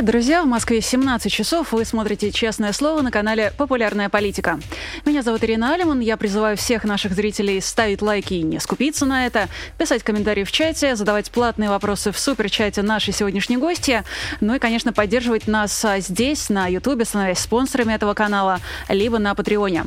Привет, 0.00 0.12
друзья! 0.12 0.42
В 0.42 0.46
Москве 0.46 0.80
17 0.80 1.30
часов. 1.30 1.72
Вы 1.72 1.84
смотрите 1.84 2.32
«Честное 2.32 2.72
слово» 2.72 3.02
на 3.02 3.10
канале 3.10 3.52
«Популярная 3.58 4.08
политика». 4.08 4.58
Меня 5.04 5.20
зовут 5.20 5.44
Ирина 5.44 5.74
Алиман. 5.74 6.00
Я 6.00 6.16
призываю 6.16 6.56
всех 6.56 6.84
наших 6.84 7.12
зрителей 7.12 7.60
ставить 7.60 8.00
лайки 8.00 8.32
и 8.32 8.42
не 8.42 8.60
скупиться 8.60 9.04
на 9.04 9.26
это, 9.26 9.50
писать 9.76 10.02
комментарии 10.02 10.44
в 10.44 10.52
чате, 10.52 10.96
задавать 10.96 11.30
платные 11.30 11.68
вопросы 11.68 12.12
в 12.12 12.18
суперчате 12.18 12.80
нашей 12.80 13.12
сегодняшней 13.12 13.58
гости, 13.58 14.02
ну 14.40 14.54
и, 14.54 14.58
конечно, 14.58 14.94
поддерживать 14.94 15.46
нас 15.46 15.84
а, 15.84 16.00
здесь, 16.00 16.48
на 16.48 16.66
Ютубе, 16.66 17.04
становясь 17.04 17.40
спонсорами 17.40 17.92
этого 17.92 18.14
канала, 18.14 18.60
либо 18.88 19.18
на 19.18 19.34
Патреоне. 19.34 19.84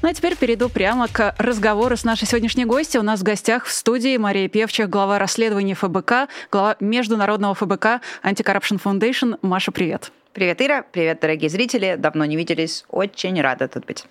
Ну 0.00 0.08
а 0.08 0.14
теперь 0.14 0.36
перейду 0.36 0.68
прямо 0.68 1.08
к 1.08 1.34
разговору 1.38 1.96
с 1.96 2.04
нашей 2.04 2.28
сегодняшней 2.28 2.66
гостью. 2.66 3.00
У 3.00 3.04
нас 3.04 3.18
в 3.18 3.24
гостях 3.24 3.64
в 3.64 3.72
студии 3.72 4.16
Мария 4.16 4.48
Певчих, 4.48 4.88
глава 4.88 5.18
расследования 5.18 5.74
ФБК, 5.74 6.28
глава 6.52 6.76
Международного 6.78 7.54
ФБК 7.56 8.00
Anti-Corruption 8.22 8.80
Foundation 8.80 9.36
Маша, 9.56 9.72
привет. 9.72 10.12
Привет, 10.36 10.60
Ира. 10.60 10.82
Привет, 10.82 11.20
дорогие 11.20 11.48
зрители. 11.48 11.96
Давно 11.96 12.26
не 12.26 12.36
виделись. 12.36 12.84
Очень 12.90 13.40
рада 13.40 13.68
тут 13.68 13.86
быть. 13.86 14.04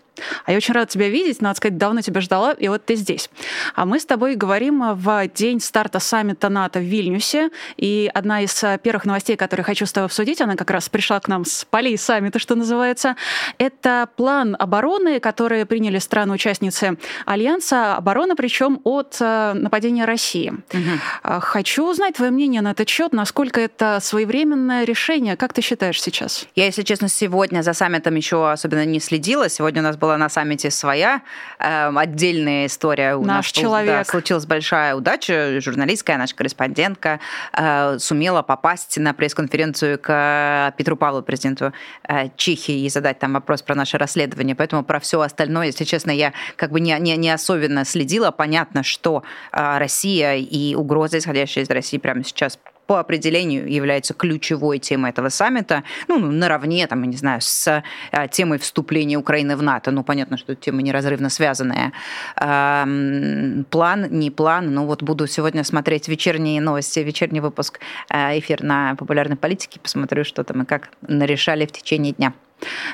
А 0.46 0.52
я 0.52 0.58
очень 0.58 0.74
рада 0.74 0.88
тебя 0.88 1.08
видеть. 1.08 1.40
Надо 1.40 1.58
сказать, 1.58 1.78
давно 1.78 2.02
тебя 2.02 2.20
ждала, 2.20 2.54
и 2.54 2.68
вот 2.68 2.84
ты 2.84 2.96
здесь. 2.96 3.30
А 3.76 3.86
мы 3.86 4.00
с 4.00 4.08
тобой 4.08 4.34
говорим 4.34 4.82
в 4.96 5.28
день 5.28 5.60
старта 5.60 6.00
саммита 6.00 6.50
НАТО 6.50 6.80
в 6.80 6.84
Вильнюсе. 6.84 7.52
И 7.78 8.10
одна 8.12 8.42
из 8.42 8.64
э, 8.64 8.80
первых 8.82 9.06
новостей, 9.06 9.36
которые 9.36 9.64
хочу 9.64 9.86
с 9.86 9.92
тобой 9.92 10.08
обсудить, 10.08 10.42
она 10.42 10.56
как 10.56 10.72
раз 10.72 10.90
пришла 10.90 11.20
к 11.20 11.28
нам 11.28 11.46
с 11.46 11.64
полей 11.66 11.96
саммита, 11.96 12.40
что 12.40 12.56
называется. 12.56 13.18
Это 13.60 14.10
план 14.16 14.56
обороны, 14.58 15.20
который 15.20 15.64
приняли 15.68 16.00
страны-участницы 16.00 16.98
Альянса. 17.28 17.98
Оборона, 17.98 18.36
причем 18.36 18.82
от 18.84 19.18
э, 19.20 19.54
нападения 19.54 20.06
России. 20.06 20.50
Угу. 20.74 21.40
Хочу 21.42 21.88
узнать 21.88 22.16
твое 22.16 22.32
мнение 22.32 22.62
на 22.62 22.72
этот 22.72 22.90
счет, 22.90 23.14
насколько 23.14 23.62
это 23.62 24.00
своевременное 24.02 24.86
решение. 24.86 25.38
Как 25.38 25.54
ты 25.54 25.62
считаешь 25.62 26.02
сейчас? 26.02 26.15
Я, 26.56 26.66
если 26.66 26.84
честно, 26.84 27.10
сегодня 27.10 27.62
за 27.62 27.74
саммитом 27.74 28.16
еще 28.16 28.50
особенно 28.50 28.86
не 28.86 29.00
следила. 29.00 29.50
Сегодня 29.50 29.82
у 29.82 29.84
нас 29.84 29.98
был 29.98 30.06
была 30.06 30.18
на 30.20 30.30
саммите 30.30 30.70
своя 30.70 31.24
э, 31.58 31.92
отдельная 31.96 32.68
история. 32.68 33.16
У 33.16 33.26
Наш 33.26 33.48
нас 33.48 33.52
человек. 33.52 34.06
Да, 34.06 34.12
случилась 34.12 34.46
большая 34.46 34.94
удача. 34.94 35.60
Журналистская, 35.60 36.18
наша 36.18 36.36
корреспондентка, 36.36 37.20
э, 37.54 37.98
сумела 37.98 38.44
попасть 38.44 39.00
на 39.00 39.16
пресс-конференцию 39.16 39.98
к 40.00 40.76
Петру 40.78 40.96
Павлу, 40.96 41.24
президенту 41.24 41.74
э, 42.08 42.30
Чехии, 42.38 42.86
и 42.86 42.90
задать 42.90 43.18
там 43.18 43.34
вопрос 43.34 43.64
про 43.64 43.74
наше 43.74 43.98
расследование. 43.98 44.56
Поэтому 44.56 44.84
про 44.84 45.00
все 45.00 45.22
остальное, 45.22 45.68
если 45.68 45.86
честно, 45.86 46.12
я 46.12 46.34
как 46.56 46.70
бы 46.70 46.80
не, 46.80 46.96
не, 47.00 47.18
не 47.18 47.32
особенно 47.32 47.84
следила. 47.84 48.30
Понятно, 48.30 48.84
что 48.84 49.24
э, 49.52 49.78
Россия 49.80 50.36
и 50.36 50.76
угрозы, 50.76 51.18
исходящие 51.18 51.64
из 51.64 51.70
России 51.72 51.98
прямо 51.98 52.24
сейчас 52.24 52.60
по 52.88 53.00
определению 53.00 53.72
является 53.72 54.14
ключевой 54.14 54.80
темой 54.80 55.12
этого 55.12 55.30
саммита, 55.30 55.84
ну, 56.08 56.20
наравне, 56.20 56.86
там, 56.88 57.02
я 57.04 57.08
не 57.08 57.18
знаю, 57.18 57.42
с 57.42 57.84
а, 58.12 58.28
темой 58.28 58.60
вступления 58.60 59.18
Украины 59.18 59.56
в 59.56 59.64
НАТО. 59.64 59.92
Ну, 59.92 60.04
понятно, 60.04 60.38
что 60.38 60.56
тема 60.56 60.82
неразрывно 60.82 61.30
связанная. 61.30 61.92
План, 62.36 64.08
не 64.10 64.32
план, 64.32 64.74
ну, 64.74 64.86
вот 64.86 65.04
буду 65.04 65.28
сегодня 65.28 65.64
смотреть 65.64 66.08
вечерние 66.08 66.62
новости, 66.62 67.00
вечерний 67.00 67.42
выпуск 67.42 67.80
а, 68.10 68.38
эфир 68.38 68.64
на 68.64 68.96
популярной 68.96 69.38
политике, 69.38 69.80
посмотрю, 69.80 70.24
что 70.24 70.44
там 70.44 70.64
и 70.64 70.66
как 70.66 70.90
нарешали 71.02 71.66
в 71.66 71.72
течение 71.72 72.14
дня. 72.14 72.34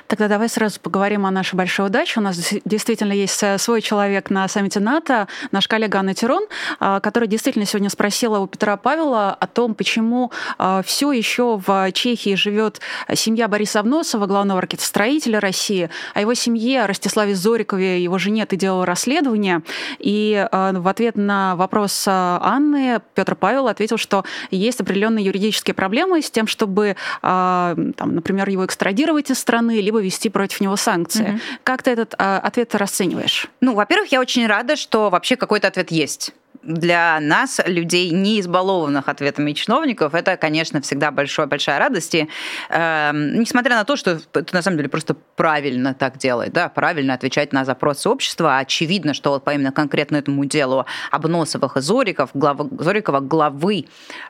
Тогда 0.08 0.28
давай 0.28 0.50
сразу 0.50 0.80
поговорим 0.80 1.26
о 1.26 1.32
нашей 1.32 1.56
большой 1.56 1.88
удаче. 1.88 2.20
У 2.20 2.24
нас 2.24 2.54
действительно 2.66 3.14
есть 3.14 3.42
э, 3.44 3.58
свой 3.58 3.82
человек 3.82 4.30
на 4.30 4.48
саммите 4.48 4.80
НАТО, 4.80 5.28
наш 5.52 5.68
коллега 5.68 6.00
Анна 6.00 6.14
Тирон, 6.14 6.46
а, 6.80 7.00
который 7.00 7.28
действительно 7.28 7.66
сегодня 7.66 7.90
спросила 7.90 8.40
у 8.40 8.48
Петра 8.48 8.76
Павела 8.78 9.34
о 9.34 9.48
том, 9.48 9.76
почему 9.76 10.32
а, 10.58 10.82
все 10.84 11.12
еще 11.12 11.62
в 11.66 11.92
Чехии 11.94 12.36
живет 12.36 12.82
семья 13.14 13.48
Бориса 13.48 13.80
Авносова, 13.80 14.26
главного 14.26 14.62
ракетостроителя 14.62 15.40
России, 15.40 15.90
о 16.14 16.22
его 16.22 16.34
семье 16.34 16.86
Ростиславе 16.86 17.36
Зорикове, 17.36 18.04
его 18.04 18.18
жене 18.18 18.46
ты 18.46 18.56
делал 18.56 18.84
расследование. 18.84 19.62
И 20.00 20.48
а, 20.52 20.74
в 20.74 20.88
ответ 20.88 21.16
на 21.16 21.56
вопрос 21.56 22.04
Анны 22.08 23.00
Петр 23.16 23.36
Павел 23.36 23.68
ответил, 23.68 23.98
что 23.98 24.26
есть 24.50 24.82
определенные 24.82 25.26
юридические 25.26 25.74
проблемы 25.74 26.22
с 26.22 26.32
тем, 26.32 26.48
чтобы, 26.48 26.96
там, 27.22 27.94
например, 27.98 28.50
его 28.50 28.66
экстрадировать 28.66 29.30
из 29.30 29.40
страны, 29.40 29.51
страны, 29.52 29.82
либо 29.82 30.02
вести 30.02 30.30
против 30.30 30.62
него 30.62 30.78
санкции. 30.78 31.32
Угу. 31.32 31.40
Как 31.66 31.84
ты 31.84 31.92
этот 31.92 32.16
а, 32.18 32.40
ответ 32.40 32.74
расцениваешь? 32.76 33.48
Ну, 33.60 33.74
во-первых, 33.74 34.12
я 34.12 34.22
очень 34.22 34.48
рада, 34.48 34.78
что 34.78 35.10
вообще 35.10 35.36
какой-то 35.36 35.68
ответ 35.68 35.92
есть 35.92 36.32
для 36.64 37.20
нас, 37.20 37.60
людей, 37.66 38.12
не 38.12 38.40
избалованных 38.40 39.08
ответами 39.10 39.54
чиновников, 39.54 40.14
это, 40.14 40.38
конечно, 40.38 40.82
всегда 40.82 41.12
большая 41.12 41.48
большая 41.48 41.80
радость. 41.80 42.16
И, 42.16 42.28
э, 42.70 43.12
несмотря 43.14 43.76
на 43.76 43.84
то, 43.84 43.96
что 43.96 44.20
это 44.34 44.54
на 44.54 44.62
самом 44.62 44.78
деле 44.78 44.90
просто 44.90 45.16
правильно 45.36 45.94
так 45.94 46.18
делать, 46.18 46.54
да, 46.54 46.70
правильно 46.70 47.14
отвечать 47.14 47.54
на 47.54 47.66
запросы 47.66 48.10
общества, 48.10 48.58
очевидно, 48.58 49.14
что 49.14 49.32
вот 49.32 49.44
по 49.44 49.54
именно 49.54 49.72
конкретно 49.72 50.18
этому 50.18 50.46
делу 50.46 50.86
Обносовых 51.12 51.78
и 51.78 51.82
Зориков, 51.82 52.30
глава, 52.34 52.68
Зорикова, 52.80 53.20
главы 53.20 53.86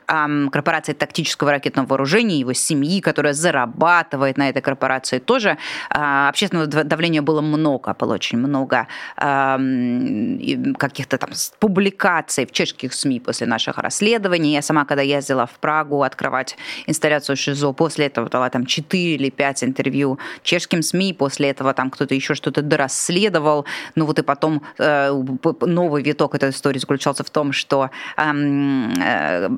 э, 0.08 0.48
корпорации 0.50 0.92
тактического 0.94 1.50
ракетного 1.50 1.86
вооружения, 1.86 2.38
его 2.38 2.52
семьи, 2.54 3.00
которая 3.00 3.34
зарабатывает 3.34 4.38
на 4.38 4.48
этой 4.48 4.62
корпорации, 4.62 5.18
тоже 5.18 5.58
э, 5.90 6.28
общественного 6.28 6.66
давления 6.66 7.22
было 7.22 7.40
много, 7.40 7.94
было 7.94 8.14
очень 8.14 8.38
много 8.38 8.86
э, 9.16 10.74
каких-то 10.78 11.18
там 11.18 11.30
публикаций, 11.58 12.21
публикаций 12.22 12.46
в 12.46 12.52
чешских 12.52 12.94
СМИ 12.94 13.20
после 13.20 13.46
наших 13.46 13.78
расследований. 13.78 14.52
Я 14.52 14.62
сама, 14.62 14.84
когда 14.84 15.02
ездила 15.02 15.46
в 15.46 15.58
Прагу 15.60 16.02
открывать 16.02 16.56
инсталляцию 16.86 17.36
ШИЗО, 17.36 17.72
после 17.72 18.06
этого 18.06 18.28
дала 18.28 18.50
там 18.50 18.66
4 18.66 19.14
или 19.14 19.30
5 19.30 19.64
интервью 19.64 20.18
чешским 20.42 20.82
СМИ, 20.82 21.14
после 21.14 21.50
этого 21.50 21.74
там 21.74 21.90
кто-то 21.90 22.14
еще 22.14 22.34
что-то 22.34 22.62
дорасследовал. 22.62 23.64
Ну 23.94 24.06
вот 24.06 24.18
и 24.18 24.22
потом 24.22 24.62
э, 24.78 25.10
новый 25.60 26.02
виток 26.02 26.34
этой 26.34 26.50
истории 26.50 26.78
заключался 26.78 27.24
в 27.24 27.30
том, 27.30 27.52
что 27.52 27.90
эм, 28.16 28.92
э, 29.00 29.48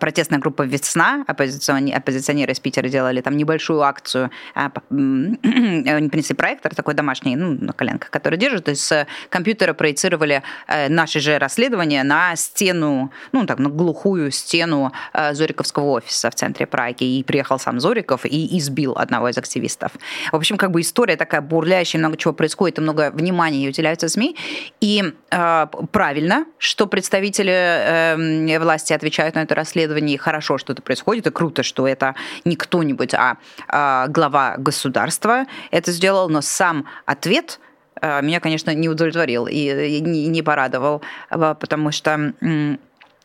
протестная 0.00 0.38
группа 0.38 0.62
«Весна», 0.62 1.24
оппозиционеры, 1.26 1.98
оппозиционеры 1.98 2.52
из 2.52 2.60
Питера 2.60 2.88
делали 2.88 3.20
там 3.20 3.36
небольшую 3.36 3.80
акцию, 3.82 4.30
э, 4.54 4.68
они 4.90 6.08
принесли 6.08 6.34
проектор 6.34 6.74
такой 6.74 6.94
домашний, 6.94 7.36
ну, 7.36 7.56
на 7.60 7.72
коленках, 7.72 8.10
который 8.10 8.38
держит, 8.38 8.68
из 8.68 8.92
компьютера 9.30 9.74
проецировали 9.74 10.42
э, 10.66 10.88
наши 10.88 11.20
же 11.20 11.38
расследования, 11.38 11.87
исследование 11.88 12.02
на 12.02 12.36
стену, 12.36 13.10
ну 13.32 13.46
так, 13.46 13.58
на 13.58 13.68
глухую 13.68 14.30
стену 14.30 14.92
э, 15.12 15.34
Зориковского 15.34 15.84
офиса 15.84 16.30
в 16.30 16.34
центре 16.34 16.66
Праги. 16.66 17.04
И 17.04 17.22
приехал 17.22 17.58
сам 17.58 17.80
Зориков 17.80 18.24
и 18.24 18.58
избил 18.58 18.92
одного 18.92 19.28
из 19.28 19.38
активистов. 19.38 19.92
В 20.32 20.36
общем, 20.36 20.56
как 20.56 20.70
бы 20.70 20.80
история 20.80 21.16
такая 21.16 21.40
бурлящая, 21.40 22.00
много 22.00 22.16
чего 22.16 22.34
происходит, 22.34 22.78
и 22.78 22.80
много 22.80 23.10
внимания 23.10 23.68
уделяется 23.68 24.08
СМИ. 24.08 24.36
И 24.80 25.12
э, 25.30 25.66
правильно, 25.92 26.44
что 26.58 26.86
представители 26.86 27.52
э, 27.52 28.58
власти 28.58 28.92
отвечают 28.92 29.34
на 29.34 29.42
это 29.42 29.54
расследование, 29.54 30.14
и 30.14 30.18
хорошо, 30.18 30.58
что 30.58 30.72
это 30.72 30.82
происходит, 30.82 31.26
и 31.26 31.30
круто, 31.30 31.62
что 31.62 31.86
это 31.86 32.14
не 32.44 32.56
кто-нибудь, 32.56 33.14
а 33.14 33.36
э, 33.68 34.10
глава 34.10 34.56
государства 34.58 35.46
это 35.70 35.92
сделал, 35.92 36.28
но 36.28 36.40
сам 36.42 36.84
ответ– 37.06 37.60
меня, 38.02 38.40
конечно, 38.40 38.74
не 38.74 38.88
удовлетворил 38.88 39.46
и 39.46 40.00
не 40.00 40.42
порадовал, 40.42 41.02
а, 41.30 41.54
потому 41.54 41.92
что 41.92 42.32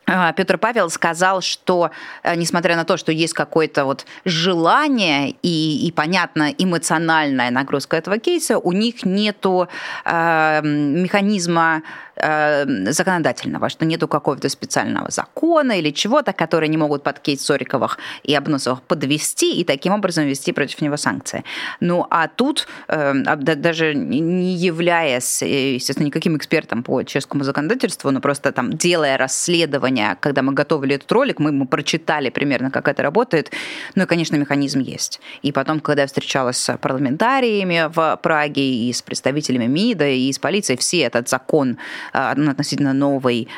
а, 0.06 0.32
Петр 0.32 0.58
Павел 0.58 0.90
сказал, 0.90 1.40
что 1.40 1.90
э, 2.22 2.34
несмотря 2.36 2.76
на 2.76 2.84
то, 2.84 2.98
что 2.98 3.10
есть 3.10 3.32
какое-то 3.32 3.86
вот 3.86 4.04
желание 4.26 5.34
и, 5.42 5.86
и 5.86 5.92
понятно 5.92 6.50
эмоциональная 6.58 7.50
нагрузка 7.50 7.96
этого 7.96 8.18
кейса, 8.18 8.58
у 8.58 8.72
них 8.72 9.04
нету 9.06 9.68
э, 10.04 10.60
механизма 10.62 11.82
э, 12.13 12.13
законодательного, 12.16 13.68
что 13.68 13.84
нету 13.84 14.08
какого-то 14.08 14.48
специального 14.48 15.10
закона 15.10 15.78
или 15.78 15.90
чего-то, 15.90 16.32
которые 16.32 16.68
не 16.68 16.76
могут 16.76 17.02
под 17.02 17.18
кейс 17.18 17.42
Сориковых 17.42 17.98
и 18.22 18.34
Обносовых 18.34 18.82
подвести 18.82 19.60
и 19.60 19.64
таким 19.64 19.92
образом 19.92 20.24
ввести 20.24 20.52
против 20.52 20.80
него 20.80 20.96
санкции. 20.96 21.44
Ну 21.80 22.06
а 22.10 22.28
тут, 22.28 22.66
э, 22.88 23.14
даже 23.36 23.94
не 23.94 24.54
являясь, 24.54 25.42
э, 25.42 25.74
естественно, 25.74 26.06
никаким 26.06 26.36
экспертом 26.36 26.82
по 26.82 27.02
чешскому 27.02 27.44
законодательству, 27.44 28.10
но 28.10 28.20
просто 28.20 28.52
там 28.52 28.72
делая 28.72 29.16
расследование 29.16 30.16
когда 30.20 30.42
мы 30.42 30.52
готовили 30.52 30.94
этот 30.94 31.10
ролик, 31.12 31.38
мы, 31.38 31.52
мы 31.52 31.66
прочитали 31.66 32.30
примерно, 32.30 32.70
как 32.70 32.88
это 32.88 33.02
работает. 33.02 33.52
Ну 33.94 34.04
и, 34.04 34.06
конечно, 34.06 34.36
механизм 34.36 34.80
есть. 34.80 35.20
И 35.42 35.52
потом, 35.52 35.80
когда 35.80 36.02
я 36.02 36.06
встречалась 36.06 36.56
с 36.56 36.76
парламентариями 36.78 37.88
в 37.88 38.18
Праге 38.22 38.62
и 38.62 38.92
с 38.92 39.02
представителями 39.02 39.66
МИДа, 39.66 40.08
и 40.08 40.32
с 40.32 40.38
полицией, 40.38 40.78
все 40.78 41.00
этот 41.00 41.28
закон 41.28 41.76
относительно 42.12 42.92
новый, 42.92 43.48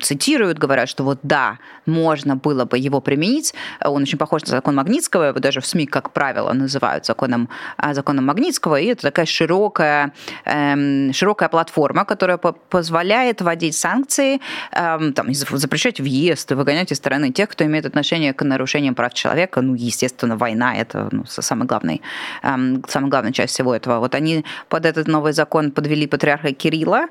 цитируют, 0.00 0.58
говорят, 0.58 0.88
что 0.88 1.04
вот 1.04 1.20
да, 1.22 1.58
можно 1.86 2.36
было 2.36 2.64
бы 2.64 2.78
его 2.78 3.00
применить. 3.00 3.54
Он 3.84 4.02
очень 4.02 4.18
похож 4.18 4.42
на 4.42 4.48
закон 4.48 4.74
Магнитского, 4.74 5.24
его 5.24 5.38
даже 5.38 5.60
в 5.60 5.66
СМИ, 5.66 5.86
как 5.86 6.12
правило, 6.12 6.52
называют 6.52 7.06
законом, 7.06 7.48
законом 7.92 8.26
Магнитского, 8.26 8.80
и 8.80 8.86
это 8.86 9.02
такая 9.02 9.26
широкая, 9.26 10.12
эм, 10.44 11.12
широкая 11.12 11.48
платформа, 11.48 12.04
которая 12.04 12.38
позволяет 12.38 13.40
вводить 13.40 13.76
санкции, 13.76 14.40
эм, 14.72 15.12
там, 15.12 15.32
запрещать 15.34 16.00
въезд 16.00 16.52
выгонять 16.52 16.92
из 16.92 16.96
страны 16.96 17.32
тех, 17.32 17.48
кто 17.48 17.64
имеет 17.64 17.86
отношение 17.86 18.32
к 18.32 18.42
нарушениям 18.44 18.94
прав 18.94 19.14
человека. 19.14 19.60
Ну, 19.60 19.74
естественно, 19.74 20.36
война– 20.36 20.76
это 20.76 21.08
ну, 21.12 21.24
самый 21.26 21.66
главный, 21.66 22.02
эм, 22.42 22.82
самая 22.88 23.10
главная 23.10 23.32
часть 23.32 23.54
всего 23.54 23.74
этого. 23.74 23.98
Вот 23.98 24.14
они 24.14 24.44
под 24.68 24.86
этот 24.86 25.08
новый 25.08 25.32
закон 25.32 25.70
подвели 25.70 26.06
патриарха 26.06 26.52
Кирилла, 26.52 27.06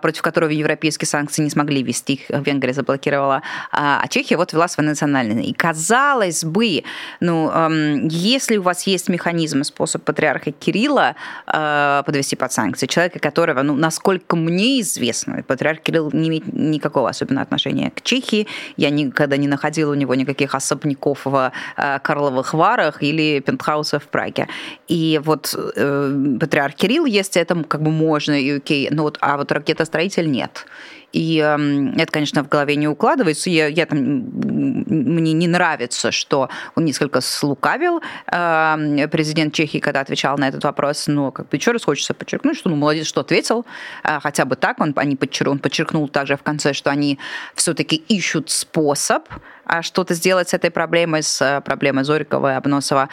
против 0.00 0.22
которого 0.22 0.50
европейские 0.50 1.06
санкции 1.06 1.42
не 1.42 1.50
смогли 1.50 1.82
вести, 1.82 2.16
их 2.16 2.46
Венгрия 2.46 2.72
заблокировала, 2.72 3.42
а, 3.70 4.00
а 4.02 4.08
Чехия 4.08 4.36
вот 4.36 4.52
ввела 4.52 4.68
свои 4.68 4.86
национальные. 4.86 5.46
И 5.46 5.52
казалось 5.52 6.44
бы, 6.44 6.82
ну, 7.20 7.50
эм, 7.50 8.08
если 8.08 8.56
у 8.56 8.62
вас 8.62 8.86
есть 8.86 9.08
механизм 9.08 9.60
и 9.60 9.64
способ 9.64 10.02
патриарха 10.02 10.52
Кирилла 10.52 11.14
э, 11.46 12.02
подвести 12.04 12.36
под 12.36 12.52
санкции, 12.52 12.86
человека, 12.86 13.18
которого, 13.18 13.62
ну, 13.62 13.74
насколько 13.74 14.36
мне 14.36 14.80
известно, 14.80 15.42
патриарх 15.42 15.80
Кирилл 15.80 16.10
не 16.12 16.28
имеет 16.28 16.52
никакого 16.52 17.08
особенного 17.08 17.42
отношения 17.42 17.90
к 17.90 18.02
Чехии, 18.02 18.46
я 18.76 18.90
никогда 18.90 19.36
не 19.36 19.48
находила 19.48 19.92
у 19.92 19.94
него 19.94 20.14
никаких 20.14 20.54
особняков 20.54 21.20
в 21.24 21.52
э, 21.76 21.98
Карловых 22.02 22.54
Варах 22.54 23.02
или 23.02 23.40
пентхаусов 23.40 24.04
в 24.04 24.08
Праге. 24.08 24.48
И 24.88 25.20
вот 25.24 25.54
э, 25.76 26.36
патриарх 26.40 26.74
Кирилл, 26.74 27.06
если 27.06 27.42
это 27.42 27.62
как 27.64 27.82
бы 27.82 27.90
можно, 27.90 28.40
и 28.40 28.56
окей, 28.56 28.88
но 28.90 29.02
вот, 29.02 29.18
а 29.26 29.36
вот 29.36 29.50
ракетостроитель 29.50 30.30
нет. 30.30 30.66
И 31.12 31.38
э, 31.38 31.92
это, 31.96 32.12
конечно, 32.12 32.44
в 32.44 32.48
голове 32.48 32.76
не 32.76 32.88
укладывается. 32.88 33.50
Я, 33.50 33.66
я 33.66 33.86
там, 33.86 33.98
мне 33.98 35.32
не 35.32 35.48
нравится, 35.48 36.12
что 36.12 36.48
он 36.74 36.84
несколько 36.84 37.20
слукавил, 37.20 38.02
э, 38.30 39.08
президент 39.10 39.54
Чехии, 39.54 39.78
когда 39.78 40.00
отвечал 40.00 40.36
на 40.38 40.48
этот 40.48 40.64
вопрос. 40.64 41.06
Но 41.06 41.30
как 41.30 41.48
бы 41.48 41.56
еще 41.56 41.72
раз 41.72 41.84
хочется 41.84 42.14
подчеркнуть, 42.14 42.56
что 42.56 42.68
ну, 42.68 42.76
молодец, 42.76 43.06
что 43.06 43.20
ответил. 43.20 43.64
Э, 44.04 44.20
хотя 44.20 44.44
бы 44.44 44.56
так 44.56 44.80
он, 44.80 44.92
они 44.96 45.16
подчер, 45.16 45.48
он 45.48 45.58
подчеркнул 45.58 46.08
также 46.08 46.36
в 46.36 46.42
конце, 46.42 46.72
что 46.72 46.90
они 46.90 47.18
все-таки 47.54 47.96
ищут 47.96 48.50
способ 48.50 49.24
а, 49.64 49.82
что-то 49.82 50.14
сделать 50.14 50.48
с 50.48 50.54
этой 50.54 50.70
проблемой, 50.70 51.22
с 51.22 51.42
э, 51.42 51.60
проблемой 51.60 52.04
Зорикова 52.04 52.52
и 52.52 52.56
Обносова. 52.56 53.08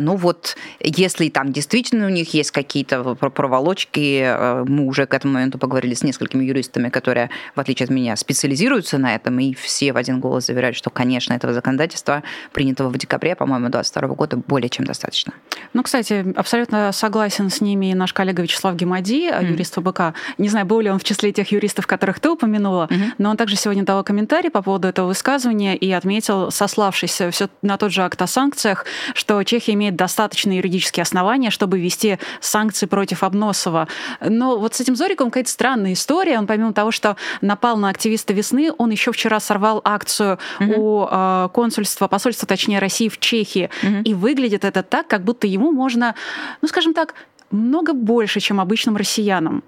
Ну 0.00 0.16
вот, 0.16 0.56
если 0.80 1.28
там 1.28 1.52
действительно 1.52 2.06
у 2.06 2.08
них 2.08 2.34
есть 2.34 2.50
какие-то 2.50 3.14
проволочки, 3.14 4.22
э, 4.24 4.64
мы 4.66 4.86
уже 4.86 5.06
к 5.06 5.14
этому 5.14 5.34
моменту 5.34 5.58
поговорили 5.58 5.94
с 5.94 6.02
несколькими 6.02 6.44
юристами, 6.44 6.88
которые, 6.88 7.30
в 7.54 7.60
отличие 7.60 7.84
от 7.84 7.90
меня, 7.90 8.16
специализируются 8.16 8.98
на 8.98 9.14
этом, 9.14 9.38
и 9.38 9.54
все 9.54 9.92
в 9.92 9.96
один 9.96 10.20
голос 10.20 10.46
заверяют, 10.46 10.76
что, 10.76 10.90
конечно, 10.90 11.32
этого 11.32 11.52
законодательства, 11.52 12.22
принятого 12.52 12.88
в 12.88 12.98
декабре, 12.98 13.34
по-моему, 13.36 13.68
2022 13.68 14.14
года, 14.14 14.36
более 14.36 14.68
чем 14.68 14.86
достаточно. 14.86 15.32
Ну, 15.72 15.82
кстати, 15.82 16.24
абсолютно 16.36 16.92
согласен 16.92 17.50
с 17.50 17.60
ними 17.60 17.90
и 17.90 17.94
наш 17.94 18.12
коллега 18.12 18.42
Вячеслав 18.42 18.74
Гемади, 18.76 19.28
mm-hmm. 19.28 19.50
юрист 19.50 19.74
ФБК. 19.74 20.14
Не 20.38 20.48
знаю, 20.48 20.66
был 20.66 20.80
ли 20.80 20.90
он 20.90 20.98
в 20.98 21.04
числе 21.04 21.32
тех 21.32 21.50
юристов, 21.52 21.86
которых 21.86 22.20
ты 22.20 22.30
упомянула, 22.30 22.88
mm-hmm. 22.90 23.12
но 23.18 23.30
он 23.30 23.36
также 23.36 23.56
сегодня 23.56 23.84
дал 23.84 24.02
комментарий 24.04 24.50
по 24.50 24.62
поводу 24.62 24.88
этого 24.88 25.06
высказывания, 25.08 25.76
и 25.76 25.90
отметил, 25.90 26.50
сославшись 26.50 27.20
все 27.30 27.48
на 27.62 27.76
тот 27.76 27.92
же 27.92 28.02
акт 28.02 28.20
о 28.22 28.26
санкциях, 28.26 28.84
что 29.14 29.42
Чехия 29.42 29.72
имеет 29.74 29.96
достаточные 29.96 30.58
юридические 30.58 31.02
основания, 31.02 31.50
чтобы 31.50 31.80
ввести 31.80 32.18
санкции 32.40 32.86
против 32.86 33.22
Обносова. 33.22 33.88
Но 34.20 34.58
вот 34.58 34.74
с 34.74 34.80
этим 34.80 34.96
Зориком 34.96 35.30
какая-то 35.30 35.50
странная 35.50 35.92
история. 35.94 36.38
Он 36.38 36.46
помимо 36.46 36.72
того, 36.72 36.90
что 36.90 37.16
напал 37.40 37.76
на 37.76 37.88
активиста 37.88 38.32
весны, 38.32 38.70
он 38.78 38.90
еще 38.90 39.12
вчера 39.12 39.40
сорвал 39.40 39.80
акцию 39.84 40.38
угу. 40.60 40.72
у 40.76 41.08
э, 41.10 41.48
консульства, 41.52 42.08
посольства, 42.08 42.46
точнее, 42.46 42.78
России 42.78 43.08
в 43.08 43.18
Чехии. 43.18 43.70
Угу. 43.82 44.02
И 44.04 44.14
выглядит 44.14 44.64
это 44.64 44.82
так, 44.82 45.06
как 45.06 45.22
будто 45.22 45.46
ему 45.46 45.72
можно, 45.72 46.14
ну, 46.60 46.68
скажем 46.68 46.94
так, 46.94 47.14
много 47.50 47.92
больше, 47.92 48.40
чем 48.40 48.60
обычным 48.60 48.96
россиянам. 48.96 49.62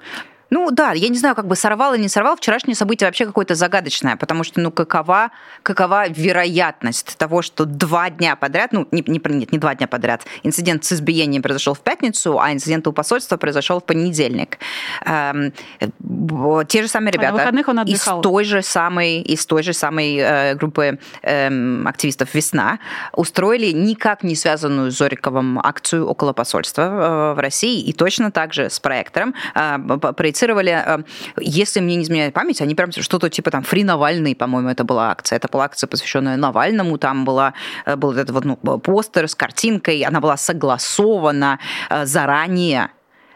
Ну 0.50 0.70
да, 0.70 0.93
я 0.93 1.08
не 1.08 1.19
знаю, 1.19 1.35
как 1.35 1.46
бы 1.46 1.56
сорвал 1.56 1.94
или 1.94 2.02
не 2.02 2.08
сорвал. 2.08 2.37
Вчерашнее 2.37 2.75
событие 2.75 3.08
вообще 3.08 3.26
какое-то 3.26 3.55
загадочное, 3.55 4.17
потому 4.17 4.44
что, 4.44 4.61
ну, 4.61 4.70
какова, 4.70 5.31
какова 5.62 6.08
вероятность 6.08 7.17
того, 7.19 7.43
что 7.43 7.64
два 7.64 8.11
дня 8.11 8.37
подряд, 8.37 8.73
ну, 8.73 8.87
не, 8.91 9.02
не, 9.06 9.20
нет, 9.25 9.52
не 9.52 9.58
два 9.58 9.75
дня 9.75 9.87
подряд, 9.87 10.23
инцидент 10.43 10.85
с 10.85 10.93
избиением 10.93 11.43
произошел 11.43 11.75
в 11.75 11.81
пятницу, 11.81 12.38
а 12.41 12.52
инцидент 12.52 12.87
у 12.87 12.93
посольства 12.93 13.37
произошел 13.37 13.81
в 13.81 13.85
понедельник. 13.85 14.58
Эм, 15.05 15.52
те 16.69 16.82
же 16.82 16.88
самые 16.88 17.12
ребята 17.12 17.49
а 17.49 17.52
на 17.52 17.64
он 17.67 17.81
из 17.87 18.05
той 18.23 18.44
же 18.44 18.62
самой, 18.62 19.20
из 19.23 19.47
той 19.47 19.62
же 19.62 19.73
самой 19.73 20.17
э, 20.17 20.55
группы 20.55 20.99
э, 21.23 21.82
активистов 21.85 22.35
«Весна» 22.35 22.79
устроили 23.12 23.73
никак 23.73 24.23
не 24.23 24.37
связанную 24.37 24.90
с 24.90 24.99
Зориковым 24.99 25.58
акцию 25.58 26.06
около 26.06 26.32
посольства 26.32 26.82
э, 26.82 27.35
в 27.35 27.38
России 27.38 27.81
и 27.82 27.93
точно 27.93 28.31
так 28.31 28.52
же 28.52 28.70
с 28.70 28.79
проектором 28.81 29.35
э, 29.55 29.79
проецировали 30.35 30.83
э, 30.87 31.03
если 31.41 31.81
мне 31.81 31.97
не 31.97 32.03
изменяет 32.03 32.35
память, 32.35 32.61
они 32.63 32.75
прям 32.75 32.93
что-то 32.93 33.31
типа 33.31 33.51
там 33.51 33.63
«Фри 33.63 33.85
Навальный», 33.85 34.35
по-моему, 34.35 34.69
это 34.69 34.85
была 34.85 35.11
акция. 35.11 35.37
Это 35.37 35.49
была 35.53 35.65
акция, 35.65 35.89
посвященная 35.89 36.37
Навальному. 36.37 36.99
Там 36.99 37.25
была, 37.25 37.53
э, 37.87 37.97
был 37.97 38.13
этот 38.13 38.31
вот 38.31 38.45
ну, 38.45 38.57
постер 38.79 39.25
с 39.29 39.35
картинкой, 39.35 40.01
она 40.01 40.21
была 40.21 40.37
согласована 40.37 41.59
э, 41.91 42.07
заранее 42.07 42.89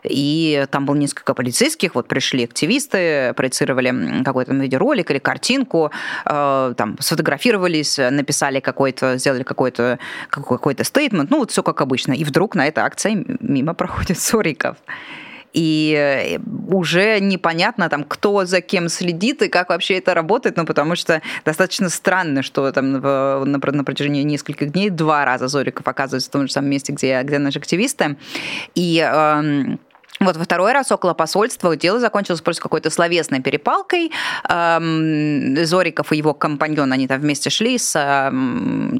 и 0.04 0.66
там 0.70 0.86
было 0.86 0.96
несколько 0.96 1.34
полицейских, 1.34 1.94
вот 1.94 2.06
пришли 2.08 2.44
активисты, 2.44 3.34
проецировали 3.34 4.22
какой-то 4.24 4.54
видеоролик 4.54 5.10
или 5.10 5.18
картинку, 5.18 5.90
там 6.24 6.96
сфотографировались, 7.00 7.98
написали 7.98 8.60
какой-то, 8.60 9.18
сделали 9.18 9.42
какой-то 9.42 9.98
какой-то 10.30 10.84
стейтмент, 10.84 11.30
ну 11.30 11.38
вот 11.38 11.50
все 11.50 11.62
как 11.62 11.80
обычно. 11.80 12.12
И 12.12 12.24
вдруг 12.24 12.54
на 12.54 12.68
этой 12.68 12.84
акции 12.84 13.26
мимо 13.40 13.74
проходит 13.74 14.18
Сориков 14.20 14.76
и 15.52 15.94
э, 15.96 16.38
уже 16.68 17.20
непонятно, 17.20 17.88
там, 17.88 18.04
кто 18.04 18.44
за 18.44 18.60
кем 18.60 18.88
следит 18.88 19.42
и 19.42 19.48
как 19.48 19.70
вообще 19.70 19.98
это 19.98 20.14
работает, 20.14 20.56
ну, 20.56 20.64
потому 20.64 20.96
что 20.96 21.22
достаточно 21.44 21.88
странно, 21.88 22.42
что 22.42 22.70
там 22.72 22.92
на, 22.92 23.44
на 23.44 23.84
протяжении 23.84 24.22
нескольких 24.22 24.72
дней 24.72 24.90
два 24.90 25.24
раза 25.24 25.48
Зориков 25.48 25.86
оказывается 25.86 26.28
в 26.28 26.32
том 26.32 26.46
же 26.46 26.52
самом 26.52 26.70
месте, 26.70 26.92
где, 26.92 27.20
где 27.22 27.38
наши 27.38 27.58
активисты, 27.58 28.16
и 28.74 28.98
эм, 28.98 29.80
вот 30.20 30.36
во 30.36 30.44
второй 30.44 30.72
раз 30.72 30.90
около 30.92 31.14
посольства 31.14 31.76
дело 31.76 32.00
закончилось 32.00 32.40
просто 32.40 32.62
какой-то 32.62 32.90
словесной 32.90 33.40
перепалкой. 33.40 34.10
Зориков 34.48 36.12
и 36.12 36.16
его 36.16 36.34
компаньон, 36.34 36.92
они 36.92 37.06
там 37.06 37.20
вместе 37.20 37.50
шли 37.50 37.78
с 37.78 37.92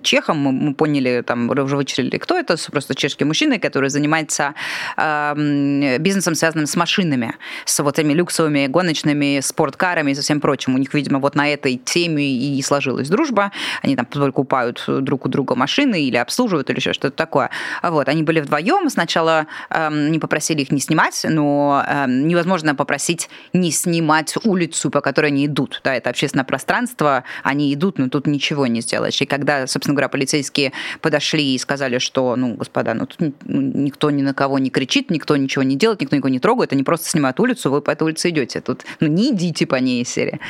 чехом, 0.02 0.38
мы 0.38 0.74
поняли, 0.74 1.22
там 1.26 1.50
уже 1.50 1.76
вычислили, 1.76 2.18
кто 2.18 2.38
это, 2.38 2.56
просто 2.70 2.94
чешский 2.94 3.24
мужчина, 3.24 3.58
который 3.58 3.90
занимается 3.90 4.54
бизнесом, 4.96 6.34
связанным 6.34 6.66
с 6.66 6.76
машинами, 6.76 7.34
с 7.64 7.82
вот 7.82 7.98
этими 7.98 8.12
люксовыми 8.12 8.66
гоночными 8.66 9.40
спорткарами 9.40 10.12
и 10.12 10.14
со 10.14 10.22
всем 10.22 10.40
прочим. 10.40 10.74
У 10.74 10.78
них, 10.78 10.94
видимо, 10.94 11.18
вот 11.18 11.34
на 11.34 11.48
этой 11.48 11.76
теме 11.76 12.24
и 12.24 12.62
сложилась 12.62 13.08
дружба. 13.08 13.52
Они 13.82 13.96
там 13.96 14.06
покупают 14.06 14.84
друг 14.86 15.26
у 15.26 15.28
друга 15.28 15.54
машины 15.54 16.02
или 16.02 16.16
обслуживают, 16.16 16.70
или 16.70 16.78
еще 16.78 16.92
что-то 16.92 17.16
такое. 17.16 17.50
Вот, 17.82 18.08
они 18.08 18.22
были 18.22 18.40
вдвоем. 18.40 18.88
Сначала 18.90 19.46
не 19.70 20.18
попросили 20.18 20.62
их 20.62 20.70
не 20.70 20.80
снимать, 20.80 21.07
снимать, 21.12 21.34
но 21.34 21.84
э, 21.86 22.06
невозможно 22.08 22.74
попросить 22.74 23.28
не 23.52 23.70
снимать 23.70 24.34
улицу, 24.44 24.90
по 24.90 25.00
которой 25.00 25.26
они 25.26 25.46
идут. 25.46 25.80
Да, 25.84 25.94
это 25.94 26.10
общественное 26.10 26.44
пространство, 26.44 27.24
они 27.42 27.72
идут, 27.74 27.98
но 27.98 28.08
тут 28.08 28.26
ничего 28.26 28.66
не 28.66 28.80
сделаешь. 28.80 29.20
И 29.20 29.26
когда, 29.26 29.66
собственно 29.66 29.94
говоря, 29.94 30.08
полицейские 30.08 30.72
подошли 31.00 31.54
и 31.54 31.58
сказали, 31.58 31.98
что, 31.98 32.36
ну, 32.36 32.54
господа, 32.54 32.94
ну 32.94 33.06
тут 33.06 33.18
ну, 33.44 33.60
никто 33.60 34.10
ни 34.10 34.22
на 34.22 34.34
кого 34.34 34.58
не 34.58 34.70
кричит, 34.70 35.10
никто 35.10 35.36
ничего 35.36 35.62
не 35.62 35.76
делает, 35.76 36.00
никто 36.00 36.16
никого 36.16 36.30
не 36.30 36.40
трогает, 36.40 36.72
они 36.72 36.82
просто 36.82 37.08
снимают 37.08 37.40
улицу, 37.40 37.70
вы 37.70 37.80
по 37.80 37.90
этой 37.90 38.04
улице 38.04 38.30
идете. 38.30 38.60
Тут, 38.60 38.84
ну, 39.00 39.08
не 39.08 39.30
идите 39.30 39.66
по 39.66 39.76
ней 39.76 40.04
серии. 40.04 40.40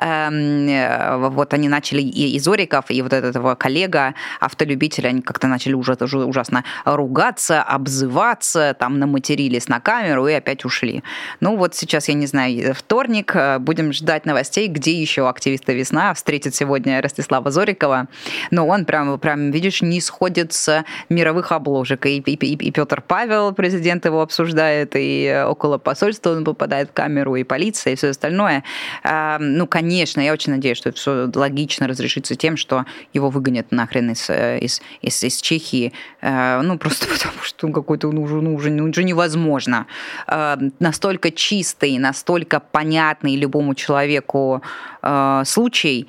Эм, 0.00 0.68
э, 0.68 1.28
вот 1.28 1.54
они 1.54 1.68
начали, 1.68 2.02
и, 2.02 2.36
и 2.36 2.38
Зориков, 2.38 2.90
и 2.90 3.02
вот 3.02 3.12
этого 3.12 3.54
коллега, 3.54 4.14
автолюбителя, 4.40 5.08
они 5.08 5.22
как-то 5.22 5.46
начали 5.46 5.74
уже 5.74 5.94
ужасно 5.94 6.64
ругаться, 6.84 7.62
обзываться, 7.62 8.76
там 8.78 8.98
наматерились 8.98 9.68
на 9.68 9.80
камеру, 9.80 10.05
камеру 10.06 10.28
и 10.28 10.32
опять 10.32 10.64
ушли. 10.64 11.02
Ну 11.40 11.56
вот 11.56 11.74
сейчас, 11.74 12.08
я 12.08 12.14
не 12.14 12.26
знаю, 12.26 12.74
вторник, 12.74 13.32
э, 13.34 13.58
будем 13.58 13.92
ждать 13.92 14.24
новостей, 14.26 14.68
где 14.68 14.92
еще 14.92 15.28
активисты 15.28 15.74
«Весна» 15.74 16.14
встретит 16.14 16.54
сегодня 16.54 17.00
Ростислава 17.02 17.50
Зорикова. 17.50 18.06
Но 18.50 18.66
он 18.68 18.84
прям, 18.84 19.18
прям 19.18 19.50
видишь, 19.50 19.82
не 19.82 20.00
сходит 20.00 20.52
с 20.52 20.84
мировых 21.08 21.52
обложек. 21.52 22.06
И, 22.06 22.18
и, 22.18 22.34
и, 22.34 22.70
Петр 22.70 23.02
Павел, 23.06 23.52
президент 23.52 24.04
его 24.04 24.22
обсуждает, 24.22 24.92
и 24.94 25.44
около 25.48 25.78
посольства 25.78 26.36
он 26.36 26.44
попадает 26.44 26.90
в 26.90 26.92
камеру, 26.92 27.36
и 27.36 27.44
полиция, 27.44 27.94
и 27.94 27.96
все 27.96 28.10
остальное. 28.10 28.62
А, 29.02 29.38
ну, 29.40 29.66
конечно, 29.66 30.20
я 30.20 30.32
очень 30.32 30.52
надеюсь, 30.52 30.78
что 30.78 30.90
это 30.90 30.98
все 30.98 31.30
логично 31.34 31.88
разрешится 31.88 32.36
тем, 32.36 32.56
что 32.56 32.84
его 33.12 33.30
выгонят 33.30 33.72
нахрен 33.72 34.10
из, 34.12 34.30
э, 34.30 34.58
из, 34.60 34.80
из, 35.02 35.24
из 35.24 35.40
Чехии. 35.40 35.92
Ну, 36.22 36.78
просто 36.78 37.06
потому 37.12 37.42
что 37.42 37.68
какой-то 37.68 38.10
ну, 38.12 38.22
уже, 38.22 38.36
ну, 38.36 38.54
уже, 38.54 38.70
ну, 38.70 38.88
уже 38.88 39.04
невозможно 39.04 39.86
э, 40.26 40.56
настолько 40.78 41.30
чистый, 41.30 41.98
настолько 41.98 42.60
понятный 42.60 43.36
любому 43.36 43.74
человеку 43.74 44.62
э, 45.02 45.42
случай, 45.44 46.08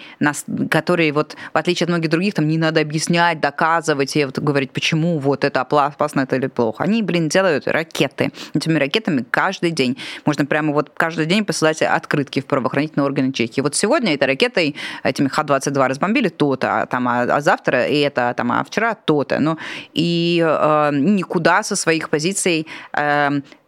который 0.70 1.12
вот, 1.12 1.36
в 1.54 1.58
отличие 1.58 1.86
от 1.86 1.90
многих 1.90 2.10
других, 2.10 2.34
там 2.34 2.48
не 2.48 2.58
надо 2.58 2.82
объяснять, 2.82 3.40
доказывать 3.40 4.16
и 4.16 4.26
вот 4.26 4.40
говорить, 4.40 4.72
почему 4.72 5.20
вот 5.20 5.44
это 5.44 5.62
опасно, 5.62 6.22
это 6.22 6.36
или 6.36 6.48
плохо. 6.48 6.84
Они, 6.84 7.04
блин, 7.04 7.30
делают 7.30 7.68
ракеты. 7.68 8.32
Этими 8.54 8.80
ракетами 8.80 9.26
каждый 9.30 9.72
день. 9.72 9.98
Можно 10.26 10.46
прямо 10.46 10.74
вот 10.74 10.92
каждый 10.96 11.26
день 11.26 11.46
посылать 11.46 11.82
открытки 11.82 12.40
в 12.40 12.46
правоохранительные 12.46 13.06
органы 13.06 13.32
Чехии. 13.32 13.62
Вот 13.62 13.76
сегодня 13.76 14.14
этой 14.14 14.26
ракетой, 14.26 14.76
этими 15.04 15.28
Х-22 15.28 15.88
разбомбили 15.88 16.30
то-то, 16.30 16.82
а, 16.82 16.86
там, 16.86 17.08
а, 17.08 17.22
а 17.24 17.42
завтра 17.42 17.86
и 17.86 18.00
это, 18.00 18.34
там, 18.36 18.52
а 18.52 18.64
вчера 18.64 18.96
то-то. 18.96 19.40
Ну, 19.40 19.58
и 19.94 20.44
э, 20.46 20.90
никуда 20.94 21.64
со 21.64 21.76
своих 21.76 22.10
позиций 22.10 22.68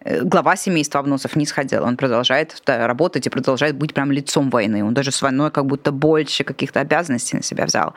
Э, 0.02 0.09
глава 0.10 0.56
семейства 0.56 1.00
Обносов 1.00 1.36
не 1.36 1.46
сходил. 1.46 1.84
Он 1.84 1.98
продолжает 1.98 2.62
работать 2.66 3.28
и 3.28 3.30
продолжает 3.30 3.76
быть 3.76 3.94
прям 3.94 4.12
лицом 4.12 4.50
войны. 4.50 4.84
Он 4.84 4.94
даже 4.94 5.12
с 5.12 5.22
войной 5.22 5.52
как 5.52 5.66
будто 5.66 5.92
больше 5.92 6.44
каких-то 6.44 6.80
обязанностей 6.80 7.38
на 7.38 7.44
себя 7.44 7.66
взял. 7.66 7.94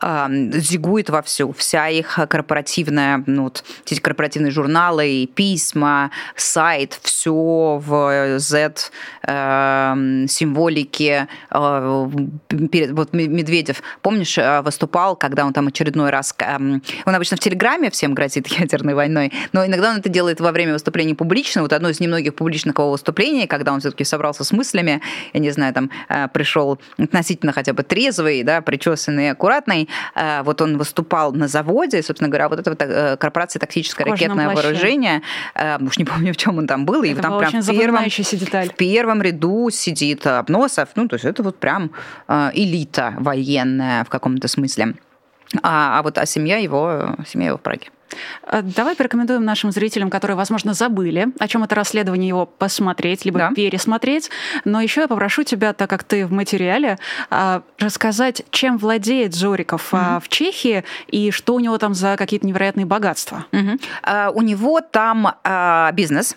Зигует 0.00 1.10
вовсю. 1.10 1.52
Вся 1.52 1.88
их 1.88 2.18
корпоративная, 2.28 3.22
ну, 3.26 3.44
вот, 3.44 3.64
эти 3.86 4.00
корпоративные 4.00 4.50
журналы, 4.50 5.28
письма, 5.34 6.10
сайт, 6.36 6.98
все 7.02 7.80
в 7.84 8.38
Z 8.38 8.74
э, 9.22 10.26
символике. 10.28 11.28
Э, 11.50 12.08
вот 12.10 13.12
Медведев, 13.12 13.82
помнишь, 14.02 14.38
выступал, 14.62 15.16
когда 15.16 15.44
он 15.44 15.52
там 15.52 15.68
очередной 15.68 16.10
раз... 16.10 16.34
Он 16.48 16.82
обычно 17.06 17.36
в 17.36 17.40
Телеграме 17.40 17.90
всем 17.90 18.14
грозит 18.14 18.46
ядерной 18.48 18.94
войной, 18.94 19.32
но 19.52 19.64
иногда 19.64 19.90
он 19.90 19.98
это 19.98 20.08
делает 20.08 20.40
во 20.40 20.52
время 20.52 20.72
выступлений 20.72 21.14
публично, 21.14 21.33
вот 21.62 21.72
одно 21.72 21.88
из 21.88 22.00
немногих 22.00 22.34
публичных 22.34 22.78
его 22.78 22.90
выступлений, 22.90 23.46
когда 23.46 23.72
он 23.72 23.80
все-таки 23.80 24.04
собрался 24.04 24.44
с 24.44 24.52
мыслями, 24.52 25.00
я 25.32 25.40
не 25.40 25.50
знаю, 25.50 25.74
там 25.74 25.90
э, 26.08 26.28
пришел 26.28 26.78
относительно 26.98 27.52
хотя 27.52 27.72
бы 27.72 27.82
трезвый, 27.82 28.42
да, 28.42 28.60
причесанный, 28.60 29.30
аккуратный, 29.30 29.88
э, 30.14 30.42
вот 30.42 30.60
он 30.60 30.78
выступал 30.78 31.32
на 31.32 31.48
заводе, 31.48 32.02
собственно 32.02 32.28
говоря, 32.28 32.48
вот 32.48 32.60
это 32.60 32.76
э, 32.78 33.16
корпорация 33.16 33.60
тактическое 33.60 34.06
ракетное 34.06 34.50
плаще. 34.50 34.62
вооружение, 34.62 35.22
уж 35.80 35.98
не 35.98 36.04
помню, 36.04 36.32
в 36.32 36.36
чем 36.36 36.58
он 36.58 36.66
там 36.66 36.86
был, 36.86 37.02
это 37.02 37.12
и 37.12 37.14
там 37.14 37.38
прям 37.38 37.62
в 37.62 37.66
первом, 37.66 38.04
деталь. 38.08 38.68
в 38.68 38.74
первом 38.74 39.22
ряду 39.22 39.70
сидит 39.70 40.26
Обносов, 40.26 40.90
ну, 40.94 41.08
то 41.08 41.14
есть 41.14 41.24
это 41.24 41.42
вот 41.42 41.58
прям 41.58 41.90
элита 42.28 43.14
военная 43.18 44.04
в 44.04 44.08
каком-то 44.08 44.48
смысле. 44.48 44.94
А, 45.62 45.98
а 45.98 46.02
вот 46.02 46.18
а 46.18 46.26
семья 46.26 46.58
его, 46.58 47.16
семья 47.26 47.48
его 47.48 47.58
в 47.58 47.60
Праге. 47.60 47.88
Э, 48.46 48.62
давай 48.62 48.96
порекомендуем 48.96 49.44
нашим 49.44 49.70
зрителям, 49.70 50.10
которые, 50.10 50.36
возможно, 50.36 50.74
забыли, 50.74 51.28
о 51.38 51.48
чем 51.48 51.64
это 51.64 51.74
расследование, 51.74 52.28
его 52.28 52.46
посмотреть, 52.46 53.24
либо 53.24 53.38
да. 53.38 53.50
пересмотреть. 53.54 54.30
Но 54.64 54.80
еще 54.80 55.02
я 55.02 55.08
попрошу 55.08 55.42
тебя, 55.42 55.72
так 55.72 55.90
как 55.90 56.04
ты 56.04 56.26
в 56.26 56.32
материале, 56.32 56.98
а, 57.30 57.62
рассказать, 57.78 58.42
чем 58.50 58.78
владеет 58.78 59.34
Зориков 59.34 59.92
угу. 59.92 60.02
в 60.22 60.28
Чехии 60.28 60.84
и 61.08 61.30
что 61.30 61.54
у 61.54 61.60
него 61.60 61.78
там 61.78 61.94
за 61.94 62.16
какие-то 62.16 62.46
невероятные 62.46 62.86
богатства. 62.86 63.46
Угу. 63.52 64.34
У 64.34 64.42
него 64.42 64.80
там 64.80 65.34
бизнес, 65.92 66.36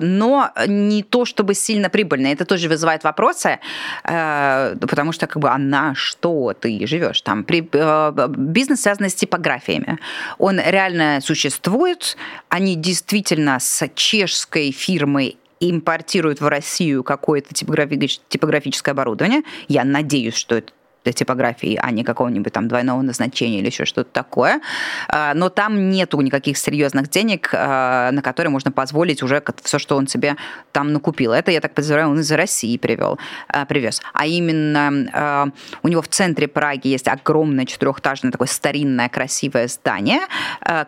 но 0.00 0.50
не 0.66 1.02
то 1.02 1.24
чтобы 1.24 1.54
сильно 1.54 1.88
прибыльно. 1.88 2.28
Это 2.28 2.44
тоже 2.44 2.68
вызывает 2.68 3.04
вопросы, 3.04 3.58
э, 4.04 4.76
потому 4.80 5.12
что 5.12 5.26
как 5.26 5.42
бы 5.42 5.50
а 5.50 5.58
на 5.58 5.94
что 5.94 6.54
ты 6.58 6.86
живешь? 6.86 7.20
Там 7.22 7.44
э, 7.48 8.28
бизнес 8.36 8.82
связан 8.82 9.08
с 9.08 9.14
типографиями. 9.14 9.98
Он 10.38 10.60
реально 10.60 11.20
существует. 11.22 12.16
Они 12.48 12.76
действительно 12.76 13.58
с 13.60 13.88
чешской 13.94 14.70
фирмой 14.70 15.36
импортируют 15.60 16.40
в 16.40 16.48
Россию 16.48 17.02
какое-то 17.02 17.54
типографическое 17.54 18.92
оборудование. 18.92 19.42
Я 19.68 19.84
надеюсь, 19.84 20.34
что 20.34 20.56
это 20.56 20.72
типографии, 21.12 21.78
а 21.80 21.90
не 21.90 22.04
какого-нибудь 22.04 22.52
там 22.52 22.68
двойного 22.68 23.02
назначения 23.02 23.58
или 23.58 23.66
еще 23.66 23.84
что-то 23.84 24.10
такое. 24.10 24.60
А, 25.08 25.34
но 25.34 25.48
там 25.48 25.90
нету 25.90 26.20
никаких 26.20 26.58
серьезных 26.58 27.08
денег, 27.10 27.50
а, 27.52 28.10
на 28.12 28.22
которые 28.22 28.50
можно 28.50 28.72
позволить 28.72 29.22
уже 29.22 29.42
все, 29.62 29.78
что 29.78 29.96
он 29.96 30.08
себе 30.08 30.36
там 30.72 30.92
накупил. 30.92 31.32
Это, 31.32 31.50
я 31.50 31.60
так 31.60 31.74
подозреваю, 31.74 32.10
он 32.10 32.20
из 32.20 32.30
России 32.32 32.76
привел, 32.76 33.18
а, 33.48 33.64
привез. 33.64 34.00
А 34.12 34.26
именно 34.26 35.52
у 35.82 35.88
него 35.88 36.02
в 36.02 36.08
центре 36.08 36.48
Праги 36.48 36.88
есть 36.88 37.08
огромное 37.08 37.66
четырехэтажное 37.66 38.32
такое 38.32 38.48
старинное 38.48 39.08
красивое 39.08 39.68
здание, 39.68 40.20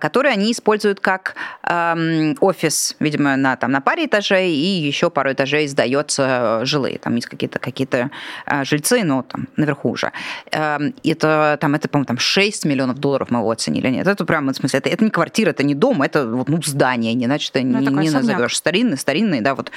которое 0.01 0.31
они 0.31 0.53
используют 0.53 1.01
как 1.01 1.35
офис, 2.41 2.97
видимо, 3.01 3.37
на, 3.37 3.57
там, 3.57 3.71
на 3.71 3.81
паре 3.81 4.07
этажей, 4.07 4.51
и 4.53 4.67
еще 4.87 5.11
пару 5.11 5.33
этажей 5.33 5.67
сдается 5.69 6.61
жилые. 6.65 6.99
Там 6.99 7.15
есть 7.17 7.27
какие-то 7.27 7.59
какие 7.59 7.89
жильцы, 8.65 9.03
но 9.05 9.23
там 9.23 9.49
наверху 9.57 9.91
уже. 9.91 10.08
Эм, 10.51 10.95
это, 11.05 11.59
там, 11.61 11.75
это 11.75 11.89
по-моему, 11.89 12.07
там 12.07 12.19
6 12.19 12.65
миллионов 12.65 12.99
долларов 12.99 13.31
мы 13.31 13.41
его 13.41 13.51
оценили. 13.51 13.89
Нет, 13.89 14.07
это 14.07 14.25
прямо, 14.25 14.53
в 14.53 14.57
смысле, 14.57 14.79
это, 14.79 14.89
это 14.89 15.05
не 15.05 15.11
квартира, 15.11 15.51
это 15.51 15.63
не 15.63 15.75
дом, 15.75 16.03
это 16.03 16.27
вот, 16.27 16.49
ну, 16.49 16.61
здание, 16.63 17.15
не 17.15 17.27
иначе 17.27 17.51
ты 17.53 17.65
ну, 17.65 17.79
не, 17.81 17.87
не 17.87 18.11
назовешь. 18.11 18.57
Старинный, 18.57 18.97
старинный, 18.97 19.41
да, 19.41 19.55
вот 19.55 19.71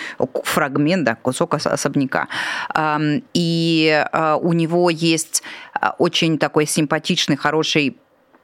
фрагмент, 0.43 1.03
да, 1.03 1.15
кусок 1.15 1.53
особняка. 1.53 2.27
Эм, 2.75 3.23
и 3.33 4.05
э, 4.11 4.37
у 4.41 4.53
него 4.53 4.89
есть 4.89 5.43
э, 5.79 5.87
очень 5.97 6.37
такой 6.37 6.65
симпатичный, 6.65 7.35
хороший 7.35 7.97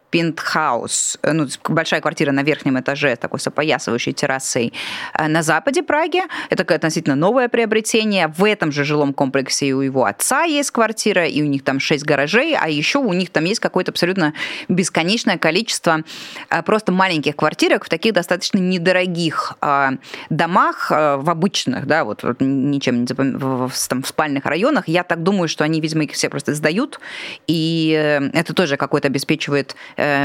пентхаус, 0.09 1.17
э, 1.21 1.33
ну, 1.33 1.47
большая 1.67 2.01
квартира 2.01 2.31
на 2.31 2.43
верхнем 2.43 2.79
этаже, 2.79 3.15
такой 3.15 3.39
с 3.39 3.47
опоясывающей 3.47 4.13
террасой 4.13 4.73
э, 5.13 5.27
на 5.27 5.43
западе 5.43 5.83
Праги. 5.83 6.21
Это 6.49 6.63
относительно 6.73 7.15
новое 7.15 7.49
приобретение. 7.49 8.27
В 8.27 8.43
этом 8.43 8.71
же 8.71 8.83
жилом 8.83 9.13
комплексе 9.13 9.73
у 9.73 9.81
его 9.81 10.05
отца 10.05 10.43
есть 10.43 10.71
квартира, 10.71 11.25
и 11.25 11.41
у 11.41 11.45
них 11.45 11.63
там 11.63 11.79
шесть 11.79 12.05
гаражей, 12.05 12.55
а 12.55 12.69
еще 12.69 12.99
у 12.99 13.13
них 13.13 13.29
там 13.31 13.43
есть 13.45 13.59
какое-то 13.59 13.91
абсолютно 13.91 14.33
бесконечное 14.67 15.37
количество 15.37 16.03
э, 16.49 16.63
просто 16.63 16.91
маленьких 16.91 17.35
квартирок 17.35 17.85
в 17.85 17.89
таких 17.89 18.13
достаточно 18.13 18.59
недорогих 18.59 19.55
домах, 20.29 20.89
в 20.89 21.29
обычных, 21.29 21.85
да, 21.85 22.03
вот, 22.03 22.23
вот 22.23 22.37
ничем 22.39 23.01
не 23.01 23.07
запом... 23.07 23.37
в, 23.37 23.71
там, 23.87 24.01
в 24.03 24.07
спальных 24.07 24.45
районах. 24.45 24.87
Я 24.87 25.03
так 25.03 25.23
думаю, 25.23 25.47
что 25.47 25.63
они, 25.63 25.81
видимо, 25.81 26.03
их 26.03 26.11
все 26.11 26.29
просто 26.29 26.53
сдают, 26.53 26.99
и 27.47 28.29
это 28.33 28.53
тоже 28.53 28.77
какой-то 28.77 29.07
обеспечивает 29.07 29.75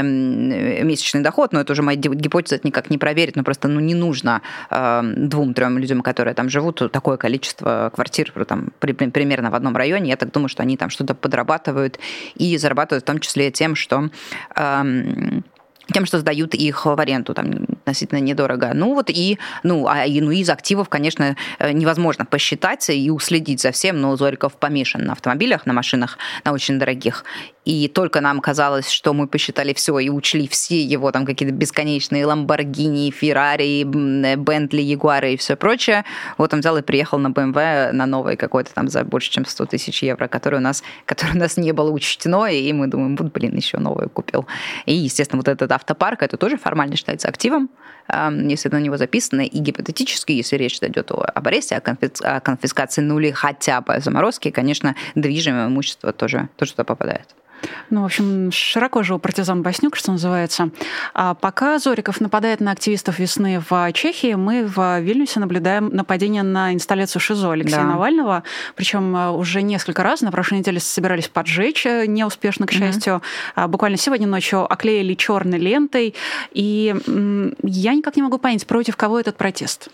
месячный 0.03 1.21
доход, 1.21 1.53
но 1.53 1.61
это 1.61 1.73
уже 1.73 1.81
моя 1.81 1.97
гипотеза, 1.97 2.55
это 2.55 2.67
никак 2.67 2.89
не 2.89 2.97
проверить, 2.97 3.35
но 3.35 3.43
просто 3.43 3.67
ну, 3.67 3.79
не 3.79 3.95
нужно 3.95 4.41
эм, 4.69 5.29
двум-трем 5.29 5.77
людям, 5.77 6.01
которые 6.01 6.33
там 6.33 6.49
живут, 6.49 6.91
такое 6.91 7.17
количество 7.17 7.91
квартир 7.93 8.31
там, 8.47 8.71
примерно 8.79 9.51
в 9.51 9.55
одном 9.55 9.75
районе. 9.75 10.09
Я 10.09 10.17
так 10.17 10.31
думаю, 10.31 10.49
что 10.49 10.63
они 10.63 10.77
там 10.77 10.89
что-то 10.89 11.15
подрабатывают 11.15 11.99
и 12.35 12.57
зарабатывают 12.57 13.03
в 13.03 13.07
том 13.07 13.19
числе 13.19 13.51
тем, 13.51 13.75
что 13.75 14.09
эм, 14.55 15.43
тем, 15.91 16.05
что 16.05 16.19
сдают 16.19 16.53
их 16.55 16.85
в 16.85 16.99
аренду, 16.99 17.33
там 17.33 17.51
относительно 17.83 18.19
недорого. 18.19 18.71
Ну 18.73 18.93
вот 18.93 19.09
и, 19.09 19.37
ну, 19.63 19.87
а, 19.87 20.05
ну, 20.07 20.31
из 20.31 20.49
активов, 20.49 20.89
конечно, 20.89 21.35
э, 21.59 21.71
невозможно 21.71 22.25
посчитать 22.25 22.89
и 22.89 23.11
уследить 23.11 23.61
за 23.61 23.71
всем, 23.71 23.99
но 23.99 24.15
Зориков 24.15 24.53
помешан 24.53 25.05
на 25.05 25.13
автомобилях, 25.13 25.65
на 25.65 25.73
машинах, 25.73 26.17
на 26.45 26.53
очень 26.53 26.79
дорогих 26.79 27.23
и 27.65 27.87
только 27.87 28.21
нам 28.21 28.41
казалось, 28.41 28.89
что 28.89 29.13
мы 29.13 29.27
посчитали 29.27 29.73
все 29.73 29.97
и 29.99 30.09
учли 30.09 30.47
все 30.47 30.81
его 30.81 31.11
там 31.11 31.25
какие-то 31.25 31.53
бесконечные 31.55 32.25
Ламборгини, 32.25 33.11
Феррари, 33.11 33.83
Бентли, 33.83 34.81
Ягуары 34.81 35.33
и 35.33 35.37
все 35.37 35.55
прочее. 35.55 36.03
Вот 36.37 36.53
он 36.53 36.59
взял 36.59 36.77
и 36.77 36.81
приехал 36.81 37.17
на 37.19 37.29
BMW 37.29 37.91
на 37.91 38.05
новый 38.05 38.35
какой-то 38.35 38.73
там 38.73 38.87
за 38.87 39.03
больше, 39.03 39.31
чем 39.31 39.45
100 39.45 39.65
тысяч 39.67 40.03
евро, 40.03 40.27
который 40.27 40.59
у 40.59 40.61
нас, 40.61 40.83
который 41.05 41.35
у 41.35 41.39
нас 41.39 41.57
не 41.57 41.71
было 41.71 41.89
учтено, 41.91 42.45
и 42.47 42.71
мы 42.73 42.87
думаем, 42.87 43.15
вот, 43.15 43.31
блин, 43.31 43.55
еще 43.55 43.77
новый 43.77 44.09
купил. 44.09 44.45
И, 44.85 44.93
естественно, 44.93 45.39
вот 45.39 45.47
этот 45.47 45.71
автопарк, 45.71 46.23
это 46.23 46.37
тоже 46.37 46.57
формально 46.57 46.95
считается 46.95 47.27
активом, 47.27 47.69
если 48.11 48.69
на 48.69 48.79
него 48.79 48.97
записано, 48.97 49.41
и 49.41 49.59
гипотетически, 49.59 50.33
если 50.33 50.57
речь 50.57 50.77
идет 50.81 51.11
об 51.11 51.47
аресте, 51.47 51.75
о 51.77 52.39
конфискации, 52.41 53.01
ну 53.01 53.19
или 53.19 53.31
хотя 53.31 53.81
бы 53.81 53.99
заморозке, 53.99 54.51
конечно, 54.51 54.95
движимое 55.15 55.67
имущество 55.67 56.11
тоже, 56.11 56.49
тоже 56.57 56.71
туда 56.71 56.83
попадает. 56.83 57.35
Ну, 57.89 58.01
в 58.01 58.05
общем, 58.05 58.51
широко 58.51 59.03
жил 59.03 59.19
партизан 59.19 59.61
Баснюк, 59.61 59.95
что 59.95 60.11
называется. 60.11 60.69
А 61.13 61.33
пока 61.33 61.79
Зориков 61.79 62.21
нападает 62.21 62.59
на 62.59 62.71
активистов 62.71 63.19
весны 63.19 63.61
в 63.69 63.91
Чехии, 63.93 64.33
мы 64.33 64.65
в 64.65 64.99
Вильнюсе 64.99 65.39
наблюдаем 65.39 65.89
нападение 65.89 66.43
на 66.43 66.73
инсталляцию 66.73 67.21
ШИЗО 67.21 67.51
Алексея 67.51 67.81
да. 67.81 67.87
Навального. 67.87 68.43
Причем 68.75 69.15
а, 69.15 69.31
уже 69.31 69.61
несколько 69.61 70.03
раз 70.03 70.21
на 70.21 70.31
прошлой 70.31 70.59
неделе 70.59 70.79
собирались 70.79 71.27
поджечь, 71.27 71.85
э, 71.85 72.05
неуспешно, 72.07 72.67
к 72.67 72.71
счастью. 72.71 73.21
Mm-hmm. 73.55 73.67
Буквально 73.67 73.97
сегодня 73.97 74.27
ночью 74.27 74.71
оклеили 74.71 75.13
черной 75.13 75.59
лентой. 75.59 76.15
И 76.51 76.95
я 77.63 77.93
никак 77.93 78.15
не 78.15 78.21
могу 78.21 78.37
понять, 78.37 78.65
против 78.67 78.97
кого 78.97 79.19
этот 79.19 79.37
протест 79.37 79.89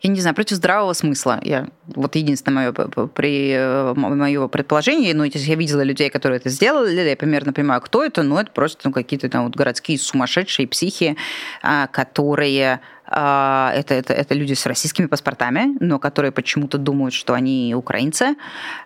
я 0.00 0.10
не 0.10 0.20
знаю, 0.20 0.34
против 0.34 0.56
здравого 0.56 0.92
смысла. 0.92 1.40
Я, 1.42 1.68
вот 1.86 2.14
единственное 2.14 2.72
мое, 2.72 3.08
при, 3.08 3.50
э, 3.52 3.94
мое 3.94 4.46
предположение, 4.46 5.12
ну, 5.12 5.24
я 5.24 5.54
видела 5.56 5.82
людей, 5.82 6.08
которые 6.08 6.38
это 6.38 6.50
сделали, 6.50 7.00
я 7.00 7.16
примерно 7.16 7.52
понимаю, 7.52 7.80
кто 7.80 8.04
это, 8.04 8.22
но 8.22 8.40
это 8.40 8.52
просто 8.52 8.82
ну, 8.84 8.92
какие-то 8.92 9.28
там 9.28 9.44
вот 9.44 9.56
городские 9.56 9.98
сумасшедшие 9.98 10.68
психи, 10.68 11.16
а, 11.62 11.88
которые 11.88 12.80
а, 13.06 13.72
это, 13.74 13.94
это, 13.94 14.12
это 14.12 14.34
люди 14.34 14.54
с 14.54 14.66
российскими 14.66 15.06
паспортами, 15.06 15.76
но 15.80 15.98
которые 15.98 16.30
почему-то 16.30 16.78
думают, 16.78 17.14
что 17.14 17.34
они 17.34 17.74
украинцы. 17.74 18.36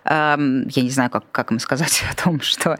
Я 0.05 0.37
не 0.37 0.89
знаю, 0.89 1.09
как, 1.09 1.25
как 1.31 1.51
им 1.51 1.59
сказать 1.59 2.03
о 2.11 2.23
том, 2.23 2.41
что 2.41 2.77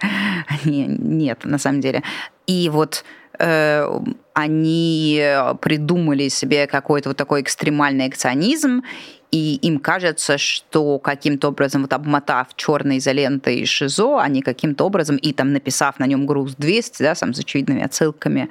они 0.47 0.87
нет, 0.87 1.43
на 1.43 1.59
самом 1.59 1.81
деле. 1.81 2.01
И 2.47 2.69
вот 2.69 3.03
они 3.39 5.35
придумали 5.61 6.27
себе 6.29 6.67
какой-то 6.67 7.09
вот 7.09 7.17
такой 7.17 7.41
экстремальный 7.41 8.05
акционизм, 8.05 8.83
и 9.31 9.55
им 9.55 9.79
кажется, 9.79 10.37
что 10.37 10.99
каким-то 10.99 11.47
образом, 11.47 11.81
вот 11.81 11.93
обмотав 11.93 12.49
черной 12.55 12.99
изолентой 12.99 13.65
ШИЗО, 13.65 14.19
они 14.19 14.43
каким-то 14.43 14.85
образом, 14.85 15.17
и 15.17 15.33
там 15.33 15.53
написав 15.53 15.97
на 15.97 16.05
нем 16.05 16.27
груз 16.27 16.53
200, 16.55 17.01
да, 17.01 17.15
сам 17.15 17.33
с 17.33 17.39
очевидными 17.39 17.81
отсылками, 17.81 18.49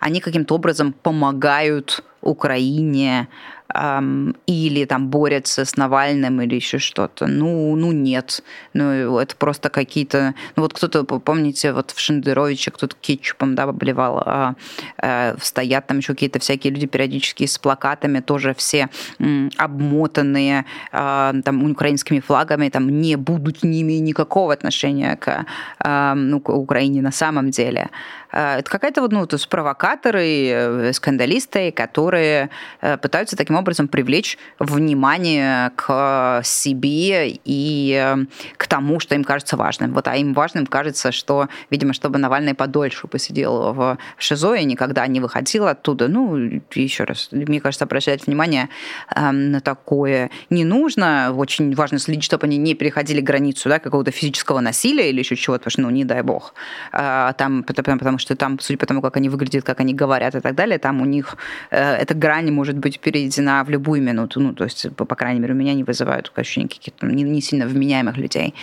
они 0.00 0.18
каким-то 0.20 0.56
образом 0.56 0.92
помогают 0.92 2.02
Украине 2.24 3.28
эм, 3.74 4.36
или 4.46 4.84
там 4.84 5.08
борются 5.08 5.64
с 5.64 5.76
Навальным 5.76 6.40
или 6.40 6.54
еще 6.54 6.78
что-то. 6.78 7.26
Ну, 7.26 7.74
ну 7.76 7.92
нет. 7.92 8.42
Ну, 8.72 9.18
это 9.18 9.36
просто 9.36 9.68
какие-то... 9.68 10.34
Ну, 10.56 10.62
вот 10.62 10.72
кто-то, 10.72 11.04
помните, 11.04 11.72
вот 11.72 11.90
в 11.90 12.00
Шендеровиче 12.00 12.70
кто-то 12.70 12.96
кетчупом, 13.00 13.54
да, 13.54 13.64
обливал. 13.64 14.22
А, 14.24 14.54
а, 14.98 15.36
стоят 15.40 15.86
там 15.86 15.98
еще 15.98 16.14
какие-то 16.14 16.38
всякие 16.38 16.72
люди 16.72 16.86
периодически 16.86 17.46
с 17.46 17.58
плакатами, 17.58 18.20
тоже 18.20 18.54
все 18.54 18.88
м, 19.18 19.50
обмотанные 19.56 20.64
а, 20.92 21.34
там 21.44 21.70
украинскими 21.70 22.20
флагами, 22.20 22.68
там 22.68 22.88
не 22.88 23.16
будут 23.16 23.62
ними 23.62 23.94
никакого 23.94 24.52
отношения 24.52 25.16
к, 25.16 25.46
а, 25.78 26.14
ну, 26.14 26.40
к 26.40 26.50
Украине 26.50 27.02
на 27.02 27.12
самом 27.12 27.50
деле. 27.50 27.90
А, 28.36 28.58
это 28.58 28.68
какая-то 28.68 29.00
вот, 29.00 29.12
ну, 29.12 29.26
то 29.26 29.36
есть 29.36 29.48
провокаторы, 29.48 30.48
э, 30.48 30.92
скандалисты, 30.92 31.70
которые 31.70 32.50
э, 32.80 32.96
пытаются 32.98 33.36
таким 33.36 33.54
образом 33.54 33.86
привлечь 33.86 34.38
внимание 34.58 35.70
к 35.76 36.40
себе 36.42 37.38
и 37.44 37.94
э, 37.94 38.16
к 38.56 38.66
тому, 38.66 38.98
что 38.98 39.14
им 39.14 39.22
кажется 39.22 39.56
важным. 39.56 39.94
Вот, 39.94 40.08
а 40.08 40.16
им 40.16 40.34
важным 40.34 40.66
кажется, 40.66 41.12
что, 41.12 41.48
видимо, 41.70 41.92
чтобы 41.92 42.18
Навальный 42.18 42.54
подольше 42.54 43.06
посидел 43.06 43.72
в 43.72 43.98
ШИЗО 44.18 44.54
и 44.54 44.64
никогда 44.64 45.06
не 45.06 45.20
выходил 45.20 45.68
оттуда. 45.68 46.08
Ну, 46.08 46.60
еще 46.74 47.04
раз, 47.04 47.28
мне 47.30 47.60
кажется, 47.60 47.84
обращать 47.84 48.26
внимание 48.26 48.68
эм, 49.14 49.52
на 49.52 49.60
такое 49.60 50.30
не 50.50 50.64
нужно. 50.64 51.32
Очень 51.36 51.72
важно 51.76 52.00
следить, 52.00 52.24
чтобы 52.24 52.46
они 52.46 52.56
не 52.56 52.74
переходили 52.74 53.20
границу 53.20 53.68
да, 53.68 53.78
какого-то 53.78 54.10
физического 54.10 54.58
насилия 54.58 55.08
или 55.10 55.20
еще 55.20 55.36
чего-то, 55.36 55.64
потому 55.64 55.70
что, 55.70 55.82
ну, 55.82 55.90
не 55.90 56.04
дай 56.04 56.22
бог. 56.22 56.54
Там, 56.90 57.62
потому, 57.62 57.98
потому 57.98 58.18
что 58.18 58.23
там, 58.26 58.58
судя 58.60 58.78
по 58.78 58.86
тому, 58.86 59.02
как 59.02 59.16
они 59.16 59.28
выглядят, 59.28 59.64
как 59.64 59.80
они 59.80 59.94
говорят 59.94 60.34
и 60.34 60.40
так 60.40 60.54
далее, 60.54 60.78
там 60.78 61.00
у 61.00 61.04
них 61.04 61.36
э, 61.70 61.96
эта 61.96 62.14
грань 62.14 62.50
может 62.50 62.76
быть 62.76 63.00
переведена 63.00 63.64
в 63.64 63.70
любую 63.70 64.02
минуту. 64.02 64.40
Ну, 64.40 64.54
то 64.54 64.64
есть, 64.64 64.94
по, 64.96 65.04
по 65.04 65.14
крайней 65.14 65.40
мере, 65.40 65.54
у 65.54 65.56
меня 65.56 65.74
не 65.74 65.84
вызывают 65.84 66.32
ощущения 66.34 66.68
каких-то 66.68 67.06
не, 67.06 67.22
не 67.22 67.40
сильно 67.40 67.66
вменяемых 67.66 68.16
людей. 68.16 68.54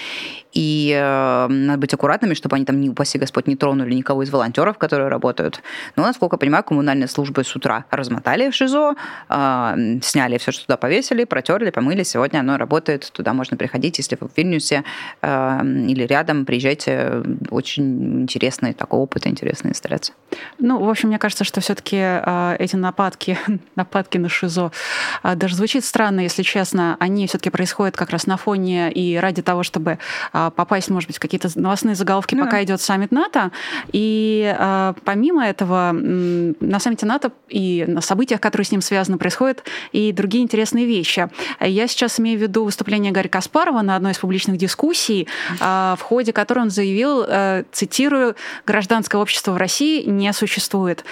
И 0.54 0.94
э, 0.96 1.48
надо 1.48 1.80
быть 1.80 1.94
аккуратными, 1.94 2.34
чтобы 2.34 2.56
они 2.56 2.66
там, 2.66 2.80
не 2.82 2.90
упаси 2.90 3.18
Господь, 3.18 3.48
не 3.48 3.56
тронули 3.56 3.94
никого 3.94 4.24
из 4.24 4.30
волонтеров, 4.30 4.78
которые 4.78 5.10
работают. 5.10 5.62
Но, 5.96 6.04
насколько 6.04 6.36
я 6.36 6.38
понимаю, 6.38 6.64
коммунальные 6.64 7.08
службы 7.08 7.44
с 7.44 7.56
утра 7.56 7.86
размотали 7.90 8.50
в 8.50 8.56
ШИЗО, 8.56 8.96
э, 9.30 10.00
сняли 10.02 10.38
все, 10.38 10.52
что 10.52 10.66
туда 10.66 10.78
повесили, 10.78 11.24
протерли, 11.24 11.70
помыли. 11.70 12.04
Сегодня 12.04 12.40
оно 12.40 12.58
работает, 12.58 13.10
туда 13.14 13.34
можно 13.34 13.58
приходить, 13.58 13.98
если 13.98 14.18
вы 14.20 14.28
в 14.28 14.38
Вильнюсе 14.38 14.84
э, 15.22 15.62
или 15.64 16.04
рядом, 16.04 16.46
приезжайте. 16.46 17.24
Очень 17.50 18.22
интересный 18.24 18.74
такой 18.74 19.00
опыт, 19.00 19.28
интересная 19.52 19.72
инсталляция. 19.72 20.16
Ну, 20.60 20.84
в 20.84 20.90
общем, 20.90 21.10
мне 21.10 21.20
кажется, 21.20 21.44
что 21.44 21.60
все-таки 21.62 21.98
э, 21.98 22.56
эти 22.60 22.76
нападки, 22.76 23.38
нападки 23.76 24.18
на 24.18 24.30
ШИЗО, 24.30 24.72
э, 25.24 25.36
даже 25.36 25.56
звучит 25.56 25.84
странно, 25.84 26.22
если 26.22 26.44
честно, 26.44 26.96
они 27.00 27.28
все-таки 27.28 27.50
происходят 27.50 27.96
как 27.96 28.10
раз 28.12 28.28
на 28.28 28.38
фоне 28.38 28.92
и 28.92 29.18
ради 29.18 29.42
того, 29.42 29.64
чтобы 29.64 30.00
а, 30.34 30.50
попасть, 30.50 30.90
может 30.90 31.08
быть, 31.08 31.18
в 31.18 31.20
какие-то 31.20 31.50
новостные 31.56 31.96
заголовки, 31.96 32.36
да. 32.36 32.46
пока 32.46 32.64
идет 32.64 32.82
саммит 32.82 33.12
НАТО. 33.12 33.52
И 33.92 34.56
а, 34.58 34.96
помимо 35.04 35.46
этого, 35.46 35.92
на 35.92 36.80
саммите 36.80 37.06
НАТО 37.06 37.32
и 37.50 37.86
на 37.88 38.02
событиях, 38.02 38.40
которые 38.40 38.66
с 38.66 38.72
ним 38.72 38.82
связаны, 38.82 39.18
происходят 39.18 39.64
и 39.92 40.12
другие 40.12 40.44
интересные 40.44 40.86
вещи. 40.86 41.30
Я 41.60 41.88
сейчас 41.88 42.20
имею 42.20 42.40
в 42.40 42.42
виду 42.42 42.64
выступление 42.64 43.12
Гарри 43.12 43.28
Каспарова 43.28 43.82
на 43.82 43.96
одной 43.96 44.14
из 44.14 44.20
публичных 44.20 44.58
дискуссий, 44.58 45.28
а, 45.60 45.96
в 45.98 46.02
ходе 46.02 46.32
которой 46.34 46.60
он 46.60 46.70
заявил, 46.70 47.26
э, 47.28 47.64
цитирую, 47.72 48.36
«гражданское 48.66 49.18
общество 49.18 49.31
в 49.54 49.58
России 49.58 50.04
не 50.04 50.32
существует». 50.34 51.04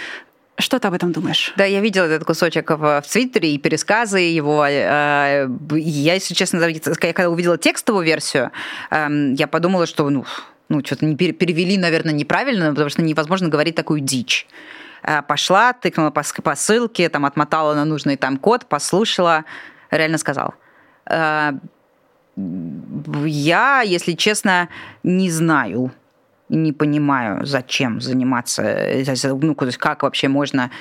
Что 0.60 0.78
ты 0.78 0.90
об 0.90 0.94
этом 0.94 1.14
думаешь? 1.14 1.54
Да, 1.56 1.64
я 1.64 1.80
видела 1.80 2.04
этот 2.04 2.26
кусочек 2.26 2.70
в, 2.72 3.02
в 3.02 3.04
Твиттере 3.10 3.54
и 3.54 3.58
пересказы 3.58 4.20
его. 4.20 4.66
Э, 4.68 5.48
я, 5.72 6.14
если 6.16 6.34
честно, 6.34 6.60
когда 7.00 7.30
увидела 7.30 7.58
текстовую 7.58 8.06
версию, 8.06 8.52
эм, 8.92 9.36
я 9.36 9.48
подумала, 9.48 9.86
что 9.86 10.10
ну, 10.10 10.26
ну 10.68 10.84
что-то 10.84 11.06
не 11.06 11.16
перевели, 11.16 11.78
наверное, 11.78 12.14
неправильно, 12.14 12.72
потому 12.72 12.90
что 12.90 13.02
невозможно 13.02 13.48
говорить 13.48 13.76
такую 13.76 14.02
дичь 14.02 14.48
э, 15.04 15.22
пошла, 15.22 15.72
тыкнула 15.72 16.12
по, 16.12 16.24
по 16.44 16.56
ссылке, 16.56 17.08
там 17.08 17.26
отмотала 17.26 17.74
на 17.74 17.86
нужный 17.86 18.18
там 18.18 18.36
код, 18.36 18.66
послушала, 18.66 19.46
реально 19.92 20.18
сказал. 20.18 20.56
Э, 21.06 21.54
я, 22.36 23.82
если 23.82 24.14
честно, 24.14 24.68
не 25.04 25.32
знаю, 25.32 25.92
не 26.50 26.74
понимаю, 26.74 27.46
зачем 27.46 28.02
заниматься, 28.02 28.88
ну, 29.42 29.56
то 29.56 29.66
есть 29.66 29.78
как 29.78 30.04
вообще 30.04 30.28
можно 30.28 30.72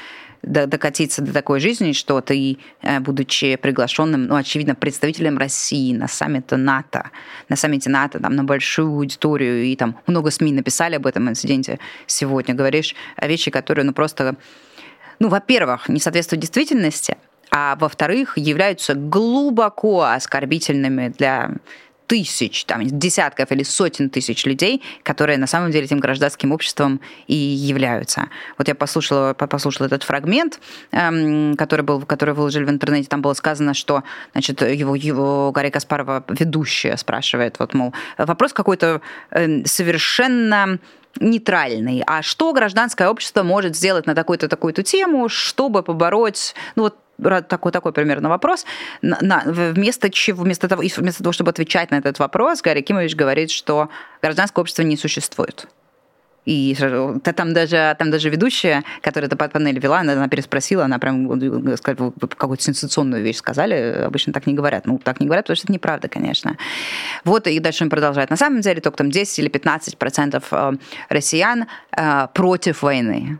докатиться 0.42 1.22
до 1.22 1.32
такой 1.32 1.60
жизни, 1.60 1.92
что 1.92 2.20
ты, 2.20 2.58
э, 2.82 3.00
будучи 3.00 3.56
приглашенным, 3.56 4.26
ну, 4.26 4.36
очевидно, 4.36 4.74
представителем 4.74 5.36
России 5.36 5.92
на 5.92 6.08
саммите 6.08 6.56
НАТО, 6.56 7.10
на 7.48 7.56
саммите 7.56 7.90
НАТО, 7.90 8.20
там, 8.20 8.36
на 8.36 8.44
большую 8.44 8.88
аудиторию, 8.88 9.64
и 9.64 9.76
там 9.76 9.96
много 10.06 10.30
СМИ 10.30 10.52
написали 10.52 10.94
об 10.94 11.06
этом 11.06 11.28
инциденте 11.28 11.78
сегодня, 12.06 12.54
говоришь 12.54 12.94
вещи, 13.20 13.50
которые, 13.50 13.84
ну, 13.84 13.92
просто, 13.92 14.36
ну, 15.18 15.28
во-первых, 15.28 15.88
не 15.88 15.98
соответствуют 15.98 16.40
действительности, 16.40 17.16
а 17.50 17.76
во-вторых, 17.76 18.36
являются 18.36 18.94
глубоко 18.94 20.02
оскорбительными 20.02 21.08
для 21.08 21.52
тысяч, 22.08 22.64
там, 22.64 22.80
десятков 22.84 23.52
или 23.52 23.62
сотен 23.62 24.08
тысяч 24.08 24.46
людей, 24.46 24.82
которые 25.02 25.38
на 25.38 25.46
самом 25.46 25.70
деле 25.70 25.84
этим 25.84 26.00
гражданским 26.00 26.52
обществом 26.52 27.00
и 27.26 27.34
являются. 27.34 28.28
Вот 28.56 28.66
я 28.66 28.74
послушала, 28.74 29.34
послушала 29.34 29.86
этот 29.86 30.02
фрагмент, 30.02 30.58
эм, 30.90 31.54
который, 31.56 31.82
был, 31.82 32.00
который 32.02 32.34
выложили 32.34 32.64
в 32.64 32.70
интернете, 32.70 33.08
там 33.08 33.20
было 33.20 33.34
сказано, 33.34 33.74
что 33.74 34.02
значит, 34.32 34.62
его, 34.62 34.94
его 34.96 35.52
Гарри 35.52 35.70
Каспарова 35.70 36.24
ведущая 36.28 36.96
спрашивает, 36.96 37.58
вот, 37.58 37.74
мол, 37.74 37.92
вопрос 38.16 38.52
какой-то 38.54 39.02
э, 39.30 39.64
совершенно 39.66 40.78
нейтральный. 41.20 42.02
А 42.06 42.22
что 42.22 42.52
гражданское 42.52 43.08
общество 43.08 43.42
может 43.42 43.76
сделать 43.76 44.06
на 44.06 44.14
такую-то 44.14 44.48
такую-то 44.48 44.82
тему, 44.82 45.28
чтобы 45.28 45.82
побороть, 45.82 46.54
ну 46.74 46.84
вот 46.84 46.96
такой, 47.22 47.72
такой 47.72 47.92
примерно 47.92 48.28
вопрос. 48.28 48.64
На, 49.02 49.18
на, 49.20 49.42
вместо, 49.46 50.10
чего, 50.10 50.42
вместо, 50.42 50.68
того, 50.68 50.82
вместо 50.82 51.22
того, 51.22 51.32
чтобы 51.32 51.50
отвечать 51.50 51.90
на 51.90 51.96
этот 51.96 52.18
вопрос, 52.18 52.62
Гарри 52.62 52.80
Кимович 52.82 53.14
говорит, 53.16 53.50
что 53.50 53.88
гражданское 54.22 54.60
общество 54.60 54.82
не 54.82 54.96
существует. 54.96 55.68
И 56.48 56.74
там 57.22 57.52
даже, 57.52 57.94
там 57.98 58.10
даже 58.10 58.30
ведущая, 58.30 58.82
которая 59.02 59.28
эту 59.28 59.36
панель 59.36 59.78
вела, 59.78 59.98
она, 60.00 60.14
она 60.14 60.28
переспросила, 60.28 60.86
она 60.86 60.98
прям 60.98 61.28
какую-то 61.78 62.62
сенсационную 62.62 63.22
вещь 63.22 63.36
сказали. 63.36 64.04
Обычно 64.06 64.32
так 64.32 64.46
не 64.46 64.54
говорят. 64.54 64.86
Ну, 64.86 64.98
так 64.98 65.20
не 65.20 65.26
говорят, 65.26 65.44
потому 65.44 65.56
что 65.56 65.66
это 65.66 65.72
неправда, 65.74 66.08
конечно. 66.08 66.56
Вот, 67.24 67.46
и 67.46 67.58
дальше 67.60 67.84
он 67.84 67.90
продолжает. 67.90 68.30
На 68.30 68.38
самом 68.38 68.62
деле 68.62 68.80
только 68.80 68.96
там 68.96 69.10
10 69.10 69.38
или 69.40 69.48
15 69.48 69.98
процентов 69.98 70.44
э, 70.50 70.72
россиян 71.10 71.66
э, 71.94 72.28
против 72.32 72.80
войны. 72.82 73.38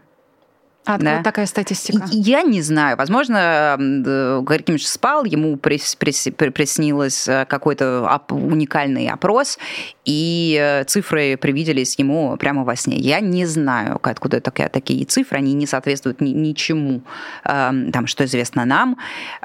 А 0.88 0.94
откуда 0.94 1.16
да? 1.16 1.22
такая 1.22 1.44
статистика? 1.44 2.02
Я 2.10 2.42
не 2.42 2.62
знаю. 2.62 2.96
Возможно, 2.96 3.76
Гарри 3.78 4.62
Кимович 4.62 4.86
спал, 4.86 5.26
ему 5.26 5.58
приснилось 5.58 7.28
э, 7.28 7.44
какой-то 7.44 8.22
уникальный 8.30 9.08
опрос, 9.08 9.58
и 10.06 10.58
э, 10.58 10.84
цифры 10.84 11.36
привиделись 11.36 11.98
ему 11.98 12.34
прямо 12.38 12.64
во 12.64 12.74
сне. 12.74 12.96
Я 12.96 13.20
не 13.20 13.44
знаю, 13.44 14.00
откуда 14.02 14.40
такие, 14.40 14.70
такие 14.70 15.04
цифры, 15.04 15.36
они 15.36 15.52
не 15.52 15.66
соответствуют 15.66 16.22
ни, 16.22 16.30
ничему, 16.30 17.02
эм, 17.44 17.92
там, 17.92 18.06
что 18.06 18.24
известно 18.24 18.64
нам. 18.64 18.96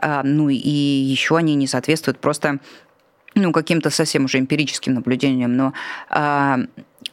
Э, 0.01 0.21
ну 0.23 0.47
и 0.47 0.57
еще 0.57 1.35
они 1.35 1.55
не 1.55 1.67
соответствуют 1.67 2.19
просто 2.19 2.59
ну, 3.35 3.51
каким-то 3.51 3.89
совсем 3.89 4.25
уже 4.25 4.39
эмпирическим 4.39 4.93
наблюдениям, 4.93 5.57
но 5.57 5.73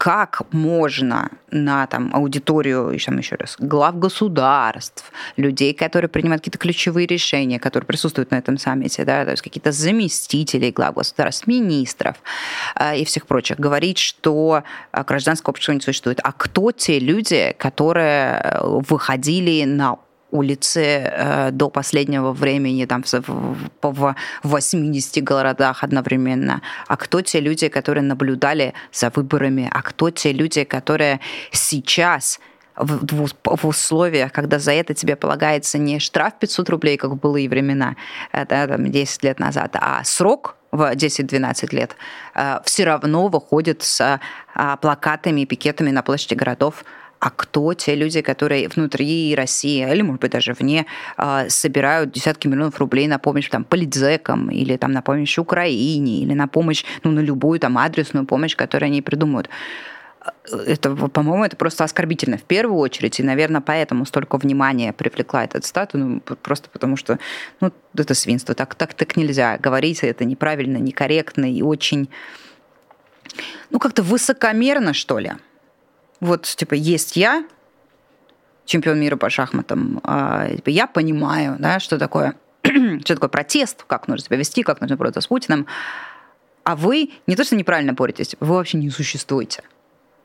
как 0.01 0.51
можно 0.51 1.31
на 1.51 1.87
там, 1.87 2.11
аудиторию, 2.15 2.99
там 3.05 3.19
еще 3.19 3.37
раз, 3.37 3.57
глав 3.59 3.99
государств, 3.99 5.13
людей, 5.37 5.75
которые 5.75 6.09
принимают 6.09 6.41
какие-то 6.41 6.57
ключевые 6.57 7.07
решения, 7.07 7.59
которые 7.59 7.87
присутствуют 7.87 8.31
на 8.31 8.37
этом 8.37 8.57
саммите, 8.57 9.05
да, 9.05 9.27
то 9.27 9.33
есть 9.33 9.43
какие-то 9.43 9.73
заместители 9.73 10.71
глав 10.71 10.95
государств, 10.95 11.47
министров 11.47 12.17
э, 12.77 12.97
и 12.97 13.05
всех 13.05 13.27
прочих, 13.27 13.61
говорить, 13.61 13.99
что 13.99 14.63
э, 14.91 15.05
гражданское 15.05 15.51
общество 15.51 15.73
не 15.73 15.83
существует. 15.83 16.19
А 16.25 16.33
кто 16.33 16.73
те 16.73 16.99
люди, 16.99 17.55
которые 17.59 18.41
э, 18.41 18.61
выходили 18.89 19.65
на 19.67 19.99
улицы 20.31 20.81
э, 20.83 21.51
до 21.53 21.69
последнего 21.69 22.33
времени 22.33 22.85
там, 22.87 23.05
в, 23.05 23.57
в 23.83 24.15
80 24.43 25.25
городах 25.25 25.85
одновременно, 25.85 26.63
а 26.89 26.97
кто 26.97 27.21
те 27.21 27.41
люди, 27.41 27.69
которые 27.69 28.03
наблюдали 28.03 28.75
за 28.93 29.11
выборами, 29.15 29.71
а 29.73 29.83
кто 29.83 30.11
те 30.11 30.33
люди, 30.33 30.65
которые 30.65 31.21
сейчас 31.53 32.41
в, 32.77 33.29
в, 33.45 33.67
условиях, 33.67 34.33
когда 34.33 34.59
за 34.59 34.73
это 34.73 34.95
тебе 34.95 35.17
полагается 35.17 35.79
не 35.79 35.99
штраф 35.99 36.35
500 36.39 36.71
рублей, 36.71 36.97
как 36.97 37.11
в 37.11 37.17
былые 37.17 37.49
времена, 37.49 37.97
это 38.33 38.67
там, 38.69 38.91
10 38.91 39.25
лет 39.25 39.39
назад, 39.39 39.77
а 39.79 40.03
срок 40.05 40.57
в 40.73 40.93
10-12 40.93 41.75
лет, 41.75 41.97
э, 42.35 42.59
все 42.65 42.85
равно 42.85 43.29
выходит 43.29 43.83
с 43.83 44.21
а, 44.55 44.77
плакатами 44.77 45.43
и 45.43 45.47
пикетами 45.47 45.91
на 45.91 46.03
площади 46.03 46.35
городов 46.35 46.85
а 47.21 47.31
кто 47.31 47.75
те 47.75 47.95
люди, 47.95 48.23
которые 48.23 48.69
внутри 48.69 49.35
России, 49.35 49.87
или, 49.89 50.01
может 50.03 50.23
быть, 50.23 50.33
даже 50.33 50.55
вне, 50.55 50.87
а, 51.17 51.49
собирают 51.51 52.13
десятки 52.13 52.49
миллионов 52.49 52.79
рублей 52.79 53.07
на 53.09 53.19
помощь 53.19 53.49
там, 53.51 53.65
политзекам, 53.65 54.51
или 54.51 54.77
там, 54.77 54.93
на 54.93 55.03
помощь 55.03 55.39
Украине, 55.39 56.23
или 56.23 56.33
на 56.33 56.49
помощь, 56.49 56.85
ну, 57.05 57.11
на 57.11 57.21
любую 57.21 57.61
там 57.61 57.77
адресную 57.77 58.27
помощь, 58.27 58.57
которую 58.57 58.89
они 58.89 59.03
придумают 59.03 59.49
это, 60.53 60.95
по-моему, 60.95 61.45
это 61.45 61.57
просто 61.57 61.85
оскорбительно 61.85 62.37
в 62.37 62.43
первую 62.43 62.79
очередь, 62.79 63.21
и, 63.21 63.23
наверное, 63.23 63.61
поэтому 63.61 64.05
столько 64.05 64.37
внимания 64.37 64.93
привлекла 64.93 65.45
этот 65.45 65.65
статус, 65.65 65.99
ну, 65.99 66.21
просто 66.21 66.69
потому 66.71 66.97
что, 66.97 67.19
ну, 67.61 67.73
это 67.97 68.15
свинство, 68.15 68.55
так, 68.55 68.75
так, 68.75 68.93
так 68.95 69.17
нельзя 69.17 69.57
говорить, 69.57 70.01
это 70.03 70.25
неправильно, 70.25 70.77
некорректно 70.77 71.51
и 71.51 71.63
очень, 71.63 72.11
ну, 73.71 73.79
как-то 73.79 74.03
высокомерно, 74.03 74.93
что 74.93 75.19
ли 75.19 75.33
вот, 76.21 76.43
типа, 76.43 76.75
есть 76.75 77.17
я, 77.17 77.45
чемпион 78.67 79.01
мира 79.01 79.17
по 79.17 79.31
шахматам, 79.31 80.01
а, 80.05 80.49
типа, 80.49 80.69
я 80.71 80.87
понимаю, 80.87 81.57
да, 81.59 81.81
что 81.81 81.99
такое, 81.99 82.35
что 82.63 83.15
такое 83.15 83.29
протест, 83.29 83.85
как 83.87 84.09
нужно 84.09 84.27
себя 84.27 84.37
вести, 84.37 84.63
как 84.63 84.81
нужно 84.81 84.97
бороться 84.97 85.21
с 85.21 85.27
Путиным, 85.27 85.67
а 86.65 86.77
вы 86.77 87.11
не 87.27 87.37
то, 87.37 87.45
что 87.45 87.57
неправильно 87.57 87.95
боретесь, 87.95 88.37
вы 88.41 88.55
вообще 88.55 88.79
не 88.79 88.91
существуете. 88.91 89.63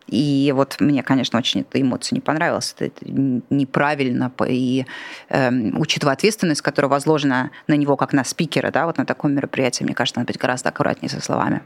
И 0.07 0.53
вот 0.55 0.79
мне, 0.79 1.01
конечно, 1.01 1.39
очень 1.39 1.61
эта 1.61 1.81
эмоция 1.81 2.15
не 2.15 2.21
понравилась. 2.21 2.75
Это, 2.77 2.93
неправильно, 3.03 4.31
и 4.47 4.85
э, 5.29 5.49
учитывая 5.71 6.13
ответственность, 6.13 6.61
которая 6.61 6.89
возложена 6.91 7.49
на 7.67 7.73
него 7.73 7.97
как 7.97 8.13
на 8.13 8.23
спикера, 8.23 8.69
да, 8.69 8.85
вот 8.85 8.97
на 8.97 9.05
таком 9.05 9.33
мероприятии, 9.33 9.83
мне 9.83 9.95
кажется, 9.95 10.19
надо 10.19 10.31
быть 10.31 10.39
гораздо 10.39 10.69
аккуратнее 10.69 11.09
со 11.09 11.21
словами. 11.21 11.63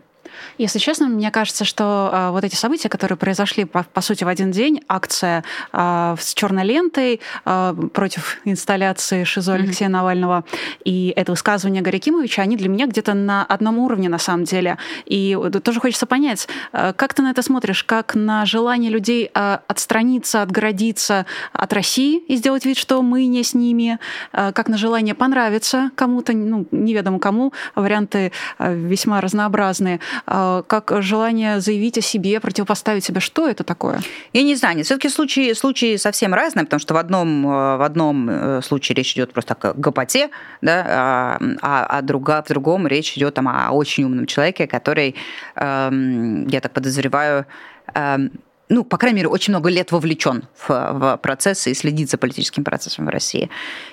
Если 0.57 0.79
честно, 0.79 1.07
мне 1.07 1.31
кажется, 1.31 1.65
что 1.65 2.09
э, 2.11 2.29
вот 2.31 2.43
эти 2.43 2.55
события, 2.55 2.89
которые 2.89 3.17
произошли, 3.17 3.65
по, 3.65 3.83
по 3.83 4.01
сути, 4.01 4.23
в 4.23 4.27
один 4.27 4.51
день, 4.51 4.81
акция 4.87 5.43
э, 5.71 6.15
с 6.19 6.33
черной 6.33 6.63
лентой 6.63 7.21
э, 7.45 7.73
против 7.93 8.37
инсталляции 8.45 9.23
Шизо 9.23 9.53
Алексея 9.53 9.89
mm-hmm. 9.89 9.91
Навального 9.91 10.43
и 10.85 11.13
это 11.15 11.31
высказывание 11.31 11.81
Гарри 11.81 11.99
Кимовича, 11.99 12.41
они 12.41 12.55
для 12.55 12.69
меня 12.69 12.87
где-то 12.87 13.13
на 13.13 13.43
одном 13.43 13.79
уровне, 13.79 14.09
на 14.09 14.17
самом 14.17 14.43
деле. 14.43 14.77
И 15.05 15.37
тоже 15.63 15.79
хочется 15.79 16.05
понять, 16.05 16.47
э, 16.73 16.93
как 16.93 17.13
ты 17.13 17.21
на 17.21 17.31
это 17.31 17.41
смотришь, 17.41 17.83
как 17.83 18.15
на 18.15 18.45
желание 18.45 18.91
людей 18.91 19.29
э, 19.33 19.57
отстраниться, 19.67 20.41
отгородиться 20.41 21.25
от 21.53 21.73
России 21.73 22.19
и 22.27 22.35
сделать 22.35 22.65
вид, 22.65 22.77
что 22.77 23.01
мы 23.01 23.25
не 23.25 23.43
с 23.43 23.53
ними, 23.53 23.99
э, 24.33 24.51
как 24.53 24.67
на 24.67 24.77
желание 24.77 25.15
понравиться 25.15 25.91
кому-то, 25.95 26.33
ну, 26.33 26.65
неведомо 26.71 27.19
кому, 27.19 27.53
варианты 27.75 28.31
э, 28.57 28.75
весьма 28.75 29.21
разнообразные. 29.21 29.99
А, 30.25 30.63
как 30.63 30.91
желание 31.01 31.59
заявить 31.59 31.97
о 31.97 32.01
себе, 32.01 32.39
противопоставить 32.39 33.03
себя. 33.03 33.21
Что 33.21 33.47
это 33.47 33.63
такое? 33.63 34.01
Я 34.33 34.43
не 34.43 34.55
знаю. 34.55 34.83
Все-таки 34.83 35.09
случаи, 35.09 35.53
случаи 35.53 35.97
совсем 35.97 36.33
разные, 36.33 36.65
потому 36.65 36.79
что 36.79 36.93
в 36.93 36.97
одном, 36.97 37.45
э, 37.45 37.77
в 37.77 37.85
одном 37.85 38.29
э, 38.29 38.61
случае 38.61 38.95
речь 38.95 39.13
идет 39.13 39.33
просто 39.33 39.55
о 39.59 39.73
гопоте, 39.73 40.29
да, 40.61 40.85
а, 40.87 41.41
а, 41.61 41.85
а 41.85 42.01
друга, 42.01 42.43
в 42.45 42.49
другом 42.49 42.87
речь 42.87 43.17
идет 43.17 43.33
там, 43.33 43.47
о 43.47 43.71
очень 43.71 44.03
умном 44.03 44.25
человеке, 44.25 44.67
который, 44.67 45.15
эм, 45.55 46.47
я 46.47 46.61
так 46.61 46.73
подозреваю, 46.73 47.45
эм, 47.93 48.31
ну, 48.69 48.83
по 48.83 48.97
крайней 48.97 49.17
мере, 49.17 49.29
очень 49.29 49.51
много 49.51 49.69
лет 49.69 49.91
вовлечен 49.91 50.43
в, 50.55 50.69
в 50.69 51.19
процессы 51.21 51.71
и 51.71 51.73
следит 51.73 52.09
за 52.09 52.17
политическим 52.17 52.63
процессом 52.63 53.05
в 53.05 53.09
России. 53.09 53.49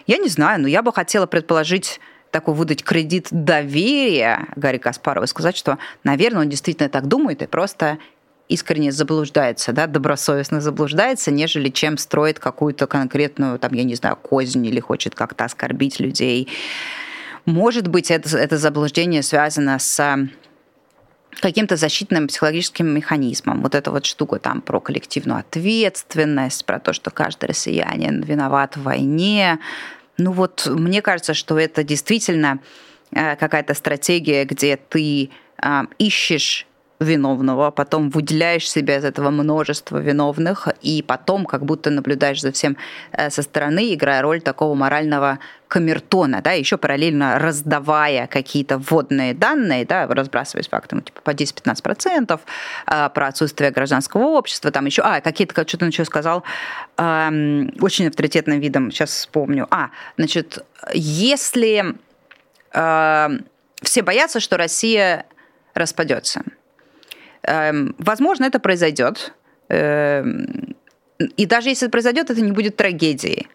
Я 0.07 0.19
не 0.19 0.29
знаю, 0.29 0.61
но 0.61 0.69
я 0.69 0.83
бы 0.83 0.93
хотела 0.93 1.27
предположить 1.27 1.99
такой 2.37 2.53
выдать 2.53 2.85
кредит 2.85 3.29
доверия 3.31 4.49
Гарри 4.57 4.77
Каспарову 4.77 5.25
и 5.25 5.27
сказать, 5.27 5.57
что, 5.57 5.79
наверное, 6.05 6.43
он 6.43 6.51
действительно 6.51 6.91
так 6.91 7.07
думает 7.07 7.41
и 7.41 7.47
просто 7.47 7.97
искренне 8.51 8.93
заблуждается, 8.93 9.73
да, 9.73 9.87
добросовестно 9.87 10.61
заблуждается, 10.61 11.31
нежели 11.31 11.71
чем 11.71 11.97
строит 11.97 12.39
какую-то 12.39 12.87
конкретную, 12.87 13.59
там, 13.59 13.73
я 13.73 13.85
не 13.85 13.95
знаю, 13.95 14.17
кознь 14.17 14.67
или 14.67 14.81
хочет 14.81 15.15
как-то 15.15 15.47
оскорбить 15.47 15.99
людей. 15.99 16.49
Может 17.47 17.89
быть, 17.89 18.11
это, 18.11 18.37
это 18.37 18.59
заблуждение 18.59 19.23
связано 19.23 19.79
с 19.79 20.29
каким-то 21.41 21.77
защитным 21.77 22.29
психологическим 22.29 22.87
механизмом. 22.87 23.63
Вот 23.63 23.75
эта 23.75 23.91
вот 23.91 24.05
штука 24.05 24.39
там 24.39 24.61
про 24.61 24.79
коллективную 24.79 25.41
ответственность, 25.41 26.67
про 26.67 26.81
то, 26.81 26.93
что 26.93 27.11
каждый 27.11 27.47
россиянин 27.47 28.23
виноват 28.23 28.77
в 28.77 28.83
войне, 28.83 29.59
ну 30.19 30.33
вот 30.33 30.67
мне 30.67 31.03
кажется, 31.03 31.35
что 31.35 31.59
это 31.59 31.83
действительно 31.83 32.61
э, 33.13 33.37
какая-то 33.37 33.75
стратегия, 33.75 34.45
где 34.45 34.77
ты 34.77 35.31
э, 35.63 35.83
ищешь 35.99 36.66
виновного, 37.01 37.71
потом 37.71 38.11
выделяешь 38.11 38.69
себя 38.71 38.97
из 38.97 39.05
этого 39.05 39.31
множества 39.31 39.99
виновных, 39.99 40.69
и 40.81 41.03
потом 41.03 41.45
как 41.45 41.65
будто 41.65 41.91
наблюдаешь 41.91 42.41
за 42.41 42.53
всем 42.53 42.77
э, 43.13 43.31
со 43.31 43.43
стороны, 43.43 43.93
играя 43.93 44.23
роль 44.23 44.41
такого 44.41 44.75
морального 44.75 45.39
камертона, 45.69 46.41
да, 46.43 46.53
еще 46.53 46.79
параллельно 46.79 47.39
раздавая 47.39 48.27
какие-то 48.27 48.79
вводные 48.79 49.35
данные, 49.35 49.85
да, 49.85 50.07
разбрасываясь 50.07 50.69
фактом, 50.69 51.03
типа 51.03 51.21
по 51.21 51.31
10-15% 51.31 52.41
э, 52.87 53.11
про 53.11 53.27
отсутствие 53.27 53.71
гражданского 53.71 54.25
общества, 54.25 54.71
там 54.71 54.87
еще, 54.87 55.03
а, 55.03 55.21
какие-то, 55.21 55.67
что-то 55.67 55.87
еще 55.87 56.05
сказал, 56.05 56.45
эм, 56.97 57.75
очень 57.81 58.09
авторитетным 58.09 58.61
видом, 58.61 58.91
сейчас 58.91 59.11
вспомню. 59.11 59.67
А, 59.71 59.91
значит, 60.17 60.65
если 60.95 61.95
э, 62.73 63.29
все 63.83 64.03
боятся, 64.03 64.41
что 64.41 64.57
Россия 64.57 65.27
распадется, 65.75 66.43
возможно, 67.99 68.45
это 68.45 68.59
произойдет. 68.59 69.33
Эм, 69.69 70.75
и 71.19 71.47
даже 71.47 71.69
если 71.69 71.87
это 71.87 71.93
произойдет, 71.93 72.31
это 72.31 72.41
не 72.41 72.53
будет 72.53 72.77
трагедией. 72.77 73.49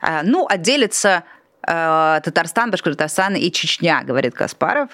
А, 0.00 0.22
ну, 0.22 0.46
отделится 0.48 1.24
э, 1.66 2.20
Татарстан, 2.22 2.70
Башкортостан 2.70 3.34
и 3.36 3.50
Чечня, 3.50 4.02
говорит 4.04 4.34
Каспаров. 4.34 4.90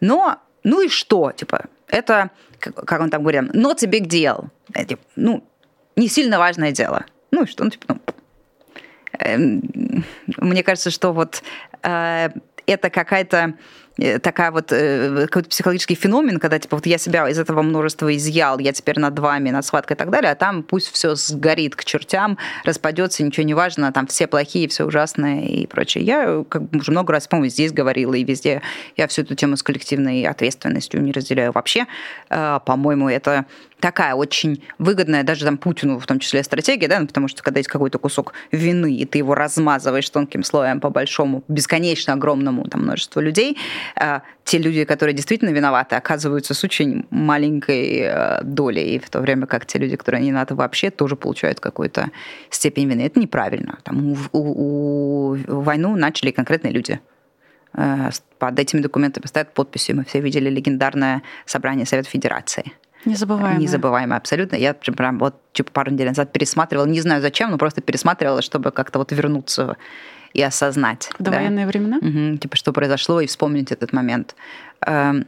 Но, 0.00 0.38
ну 0.64 0.80
и 0.80 0.88
что? 0.88 1.32
Типа, 1.32 1.66
это, 1.88 2.30
как 2.58 3.00
он 3.00 3.10
там 3.10 3.22
говорит, 3.22 3.54
not 3.54 3.78
a 3.82 3.88
big 3.88 4.06
deal. 4.06 4.48
Ну, 5.16 5.44
не 5.96 6.08
сильно 6.08 6.38
важное 6.38 6.72
дело. 6.72 7.04
Ну 7.30 7.44
и 7.44 7.46
что? 7.46 7.64
Ну, 7.64 7.70
типа, 7.70 7.84
ну, 7.88 8.00
эм, 9.18 10.04
мне 10.38 10.62
кажется, 10.62 10.90
что 10.90 11.12
вот 11.12 11.42
э, 11.82 12.30
это 12.66 12.90
какая-то 12.90 13.54
такая 14.22 14.50
вот 14.50 14.72
э, 14.72 15.26
какой-то 15.26 15.48
психологический 15.48 15.94
феномен, 15.94 16.38
когда 16.38 16.58
типа 16.58 16.76
вот 16.76 16.86
я 16.86 16.98
себя 16.98 17.28
из 17.28 17.38
этого 17.38 17.62
множества 17.62 18.14
изъял, 18.16 18.58
я 18.58 18.72
теперь 18.72 18.98
над 18.98 19.18
вами, 19.18 19.50
над 19.50 19.64
схваткой 19.64 19.96
и 19.96 19.98
так 19.98 20.10
далее, 20.10 20.32
а 20.32 20.34
там 20.34 20.62
пусть 20.62 20.90
все 20.92 21.14
сгорит 21.14 21.76
к 21.76 21.84
чертям, 21.84 22.38
распадется, 22.64 23.22
ничего 23.22 23.44
не 23.44 23.54
важно, 23.54 23.92
там 23.92 24.06
все 24.06 24.26
плохие, 24.26 24.68
все 24.68 24.84
ужасное 24.84 25.42
и 25.42 25.66
прочее. 25.66 26.04
Я 26.04 26.44
как 26.48 26.62
бы 26.62 26.78
уже 26.78 26.90
много 26.90 27.12
раз, 27.12 27.28
по-моему, 27.28 27.50
здесь 27.50 27.72
говорила 27.72 28.14
и 28.14 28.24
везде, 28.24 28.62
я 28.96 29.06
всю 29.08 29.22
эту 29.22 29.34
тему 29.34 29.56
с 29.56 29.62
коллективной 29.62 30.24
ответственностью 30.24 31.02
не 31.02 31.12
разделяю 31.12 31.52
вообще. 31.52 31.86
Э, 32.30 32.60
по-моему, 32.64 33.08
это 33.08 33.46
такая 33.82 34.14
очень 34.14 34.62
выгодная 34.78 35.24
даже 35.24 35.44
там 35.44 35.58
Путину 35.58 35.98
в 35.98 36.06
том 36.06 36.20
числе 36.20 36.42
стратегия, 36.44 36.86
да, 36.86 37.00
ну, 37.00 37.06
потому 37.08 37.26
что 37.26 37.42
когда 37.42 37.58
есть 37.58 37.68
какой-то 37.68 37.98
кусок 37.98 38.32
вины, 38.52 38.94
и 38.94 39.04
ты 39.04 39.18
его 39.18 39.34
размазываешь 39.34 40.08
тонким 40.08 40.44
слоем 40.44 40.80
по 40.80 40.88
большому, 40.88 41.42
бесконечно 41.48 42.12
огромному 42.12 42.64
там 42.68 42.82
множеству 42.82 43.20
людей, 43.20 43.58
э, 44.00 44.20
те 44.44 44.58
люди, 44.58 44.84
которые 44.84 45.14
действительно 45.14 45.50
виноваты, 45.50 45.96
оказываются 45.96 46.54
с 46.54 46.62
очень 46.62 47.06
маленькой 47.10 48.02
э, 48.04 48.42
долей, 48.44 49.00
в 49.04 49.10
то 49.10 49.20
время 49.20 49.46
как 49.46 49.66
те 49.66 49.78
люди, 49.78 49.96
которые 49.96 50.22
не 50.22 50.28
виноваты 50.28 50.54
вообще, 50.54 50.90
тоже 50.90 51.16
получают 51.16 51.58
какую-то 51.58 52.10
степень 52.50 52.88
вины. 52.88 53.02
Это 53.02 53.18
неправильно. 53.18 53.78
Там 53.82 54.12
у, 54.12 54.16
у, 54.32 55.32
у 55.32 55.60
войну 55.60 55.96
начали 55.96 56.30
конкретные 56.30 56.72
люди 56.72 57.00
э, 57.74 58.10
под 58.38 58.58
этими 58.60 58.80
документами 58.80 59.26
ставят 59.26 59.54
подписи. 59.54 59.90
Мы 59.90 60.04
все 60.04 60.20
видели 60.20 60.48
легендарное 60.48 61.22
собрание 61.46 61.84
Совета 61.84 62.08
Федерации. 62.08 62.72
Незабываемое. 63.04 63.58
Незабываемое, 63.58 64.16
абсолютно. 64.16 64.56
Я 64.56 64.74
прям 64.74 65.18
вот 65.18 65.34
типа, 65.52 65.70
пару 65.72 65.90
недель 65.90 66.08
назад 66.08 66.32
пересматривала, 66.32 66.86
не 66.86 67.00
знаю 67.00 67.20
зачем, 67.20 67.50
но 67.50 67.58
просто 67.58 67.80
пересматривала, 67.80 68.42
чтобы 68.42 68.70
как-то 68.70 68.98
вот 68.98 69.12
вернуться 69.12 69.76
и 70.32 70.42
осознать. 70.42 71.10
В 71.18 71.22
довоенные 71.22 71.66
да? 71.66 71.70
времена? 71.70 71.98
Угу, 71.98 72.38
типа, 72.38 72.56
что 72.56 72.72
произошло, 72.72 73.20
и 73.20 73.26
вспомнить 73.26 73.72
этот 73.72 73.92
момент. 73.92 74.34
Эм, 74.86 75.26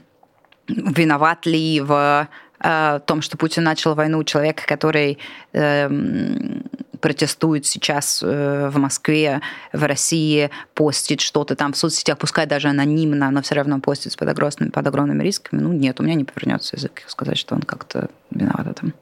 виноват 0.69 1.47
ли 1.47 1.81
в 1.81 2.29
э, 2.61 3.01
том, 3.07 3.23
что 3.23 3.37
Путин 3.37 3.65
начал 3.65 3.95
войну 3.95 4.23
человек, 4.25 4.65
который 4.67 5.19
эм, 5.53 6.63
протестует 7.05 7.67
сейчас 7.67 8.23
э, 8.25 8.71
в 8.73 8.79
Москве, 8.79 9.43
в 9.75 9.87
России, 9.87 10.51
постит 10.73 11.21
что-то 11.21 11.55
там 11.55 11.75
в 11.75 11.77
соцсетях, 11.77 12.17
пускай 12.17 12.47
даже 12.47 12.69
анонимно, 12.69 13.31
но 13.31 13.43
все 13.43 13.57
равно 13.57 13.79
постит 13.79 14.17
под 14.17 14.27
огромными, 14.31 14.71
под 14.71 14.87
огромными 14.87 15.23
рисками, 15.23 15.61
ну 15.61 15.75
нет, 15.75 16.01
у 16.01 16.03
меня 16.03 16.15
не 16.15 16.25
повернется 16.25 16.77
язык 16.77 17.03
сказать, 17.07 17.37
что 17.37 17.57
он 17.57 17.61
как-то 17.61 18.09
виноват 18.31 18.67
в 18.67 18.71
этом. 18.71 18.95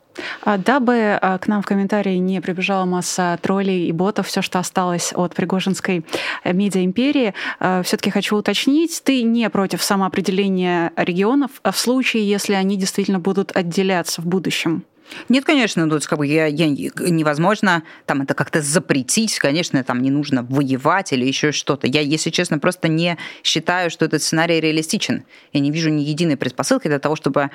А, 0.43 0.59
дабы 0.59 1.17
а, 1.23 1.39
к 1.39 1.47
нам 1.47 1.63
в 1.63 1.67
комментарии 1.67 2.17
не 2.17 2.41
прибежала 2.41 2.87
масса 2.87 3.39
троллей 3.41 3.87
и 3.87 3.93
ботов, 3.93 4.27
все, 4.27 4.43
что 4.43 4.59
осталось 4.59 5.13
от 5.15 5.37
Пригожинской 5.37 6.05
э, 6.43 6.53
медиа-империи, 6.53 7.35
а, 7.61 7.85
все-таки 7.85 8.11
хочу 8.11 8.37
уточнить, 8.37 9.01
ты 9.05 9.23
не 9.23 9.49
против 9.49 9.81
самоопределения 9.81 10.91
регионов 10.97 11.53
в 11.63 11.77
случае, 11.79 12.29
если 12.29 12.55
они 12.55 12.77
действительно 12.77 13.21
будут 13.21 13.57
отделяться 13.57 14.23
в 14.23 14.27
будущем? 14.27 14.83
Нет, 15.29 15.45
конечно, 15.45 15.89
тут 15.89 16.07
как 16.07 16.19
бы 16.19 16.27
я, 16.27 16.47
я, 16.47 16.67
невозможно 16.69 17.83
там 18.07 18.23
это 18.23 18.35
как-то 18.35 18.61
запретить, 18.61 19.39
конечно, 19.39 19.83
там 19.85 20.03
не 20.03 20.11
нужно 20.11 20.43
воевать 20.43 21.13
или 21.13 21.25
еще 21.25 21.53
что-то. 21.53 21.87
Я, 21.87 22.01
если 22.01 22.31
честно, 22.31 22.59
просто 22.59 22.89
не 22.89 23.19
считаю, 23.43 23.91
что 23.91 24.05
этот 24.05 24.23
сценарий 24.23 24.61
реалистичен. 24.61 25.25
Я 25.53 25.61
не 25.61 25.71
вижу 25.71 25.91
ни 25.91 26.03
единой 26.03 26.37
предпосылки 26.37 26.89
для 26.89 26.99
того, 26.99 27.17
чтобы 27.17 27.51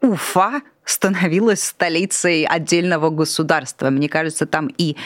Уфа 0.00 0.60
становилась 0.84 1.62
столицей 1.62 2.44
отдельного 2.44 3.10
государства. 3.10 3.90
Мне 3.90 4.08
кажется, 4.08 4.46
там 4.46 4.70
и... 4.76 4.96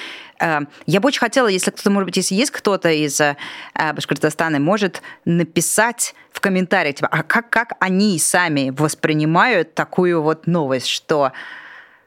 Э, 0.41 0.61
я 0.87 1.01
бы 1.01 1.09
очень 1.09 1.21
хотела, 1.21 1.49
если 1.49 1.71
кто-то, 1.71 1.91
может 1.91 2.07
быть, 2.07 2.17
если 2.17 2.35
есть 2.35 2.51
кто-то 2.51 2.91
из 2.91 3.21
э, 3.21 3.37
Башкортостана, 3.75 4.59
может 4.59 5.03
написать 5.25 6.15
в 6.33 6.41
комментариях, 6.41 6.97
типа, 6.97 7.09
а 7.11 7.23
как, 7.23 7.51
как 7.51 7.73
они 7.81 8.19
сами 8.19 8.71
воспринимают 8.77 9.75
такую 9.75 10.23
вот 10.23 10.47
новость, 10.47 10.89
что 10.89 11.33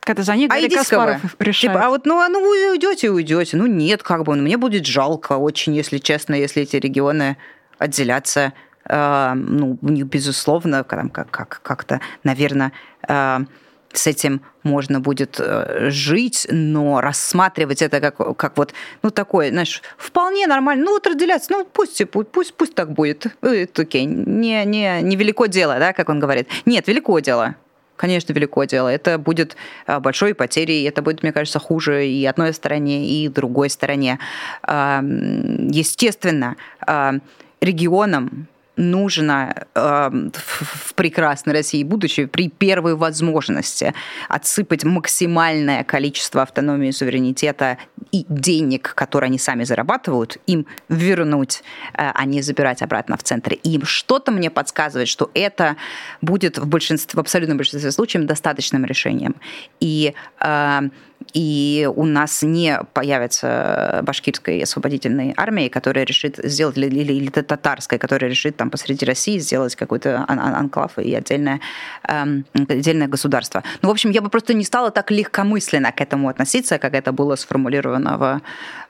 когда 0.02 0.24
за 0.24 0.36
них 0.36 0.50
а 0.52 0.56
Гарри 0.56 0.70
Каспаров 0.70 1.22
решает. 1.40 1.74
Типа, 1.74 1.86
а 1.86 1.90
вот, 1.90 2.06
ну, 2.06 2.20
а 2.20 2.28
ну 2.28 2.42
вы 2.42 2.72
уйдете, 2.72 3.12
уйдете. 3.12 3.56
Ну, 3.56 3.68
нет, 3.68 4.02
как 4.02 4.24
бы, 4.24 4.36
ну, 4.36 4.42
мне 4.42 4.58
будет 4.58 4.86
жалко 4.86 5.34
очень, 5.34 5.76
если 5.76 6.00
честно, 6.00 6.34
если 6.34 6.64
эти 6.64 6.76
регионы 6.78 7.38
отделятся 7.78 8.54
ну, 8.88 9.78
у 9.82 9.90
них, 9.90 10.06
безусловно, 10.06 10.84
как, 10.84 11.30
как, 11.30 11.62
как-то, 11.64 12.02
наверное, 12.24 12.72
э, 13.08 13.40
с 13.94 14.08
этим 14.08 14.42
можно 14.64 15.00
будет 15.00 15.40
э, 15.40 15.90
жить, 15.90 16.48
но 16.50 17.02
рассматривать 17.02 17.82
это 17.82 18.00
как, 18.00 18.38
как 18.38 18.58
вот, 18.58 18.74
ну, 19.04 19.12
такое, 19.12 19.50
знаешь, 19.50 19.82
вполне 19.98 20.48
нормально, 20.48 20.86
ну, 20.86 20.92
вот 20.94 21.08
разделяться, 21.08 21.52
ну, 21.52 21.66
пусть, 21.72 22.10
пусть, 22.10 22.30
пусть, 22.30 22.54
пусть 22.54 22.76
так 22.76 22.92
будет, 22.92 23.28
это 23.42 23.82
окей, 23.82 24.06
не, 24.06 24.66
не, 24.66 25.02
не 25.02 25.16
велико 25.16 25.46
дело, 25.48 25.78
да, 25.80 25.94
как 25.94 26.10
он 26.10 26.20
говорит. 26.20 26.48
Нет, 26.66 26.88
велико 26.88 27.20
дело, 27.20 27.56
конечно, 27.98 28.34
велико 28.34 28.64
дело. 28.64 28.88
Это 28.88 29.18
будет 29.18 29.56
большой 29.88 30.34
потерей, 30.34 30.88
это 30.88 31.02
будет, 31.02 31.24
мне 31.24 31.32
кажется, 31.32 31.60
хуже 31.60 32.08
и 32.08 32.26
одной 32.26 32.54
стороне, 32.54 33.08
и 33.08 33.28
другой 33.28 33.70
стороне. 33.70 34.20
Естественно, 34.64 36.56
регионам 37.62 38.48
нужно 38.78 39.66
э, 39.76 40.10
в 40.34 40.94
прекрасной 40.94 41.54
России 41.54 41.84
будущее 41.84 42.28
при 42.28 42.50
первой 42.50 42.96
возможности 42.96 43.94
отсыпать 44.30 44.84
максимальное 44.84 45.84
количество 45.84 46.42
автономии 46.42 46.92
суверенитета 46.92 47.78
и 48.12 48.26
денег, 48.30 48.94
которые 48.96 49.28
они 49.28 49.38
сами 49.38 49.64
зарабатывают, 49.64 50.38
им 50.48 50.66
вернуть, 50.90 51.64
э, 51.94 52.12
а 52.14 52.26
не 52.26 52.42
забирать 52.42 52.82
обратно 52.82 53.18
в 53.18 53.24
центре. 53.24 53.58
И 53.58 53.84
что-то 53.84 54.32
мне 54.32 54.50
подсказывает, 54.50 55.08
что 55.08 55.30
это 55.34 55.76
будет 56.22 56.58
в, 56.58 56.68
большинстве, 56.68 57.18
в 57.18 57.20
абсолютном 57.20 57.58
большинстве 57.58 57.92
случаев 57.92 58.26
достаточным 58.26 58.86
решением. 58.86 59.36
И 59.80 60.14
э, 60.40 60.82
и 61.34 61.90
у 61.96 62.06
нас 62.06 62.42
не 62.44 62.80
появится 62.94 64.02
башкирской 64.04 64.62
освободительной 64.62 65.34
армии, 65.38 65.68
которая 65.68 66.06
решит 66.06 66.40
сделать, 66.44 66.78
или, 66.78 66.88
или, 66.88 67.14
или 67.14 67.30
татарской, 67.30 67.98
которая 67.98 68.30
решит 68.30 68.58
там 68.58 68.70
посреди 68.70 69.06
России 69.06 69.40
сделать 69.40 69.76
какой-то 69.76 70.26
анклав 70.28 70.98
и 70.98 71.14
отдельное, 71.14 71.60
эм, 72.08 72.46
отдельное 72.54 73.08
государство. 73.08 73.64
Ну, 73.82 73.90
в 73.90 73.92
общем, 73.92 74.12
я 74.12 74.22
бы 74.22 74.30
просто 74.30 74.54
не 74.54 74.64
стала 74.64 74.92
так 74.92 75.12
легкомысленно 75.12 75.92
к 75.92 76.02
этому 76.02 76.30
относиться, 76.30 76.78
как 76.78 76.94
это 76.94 77.12
было 77.12 77.36
сформулировано 77.36 78.18
в, 78.18 78.42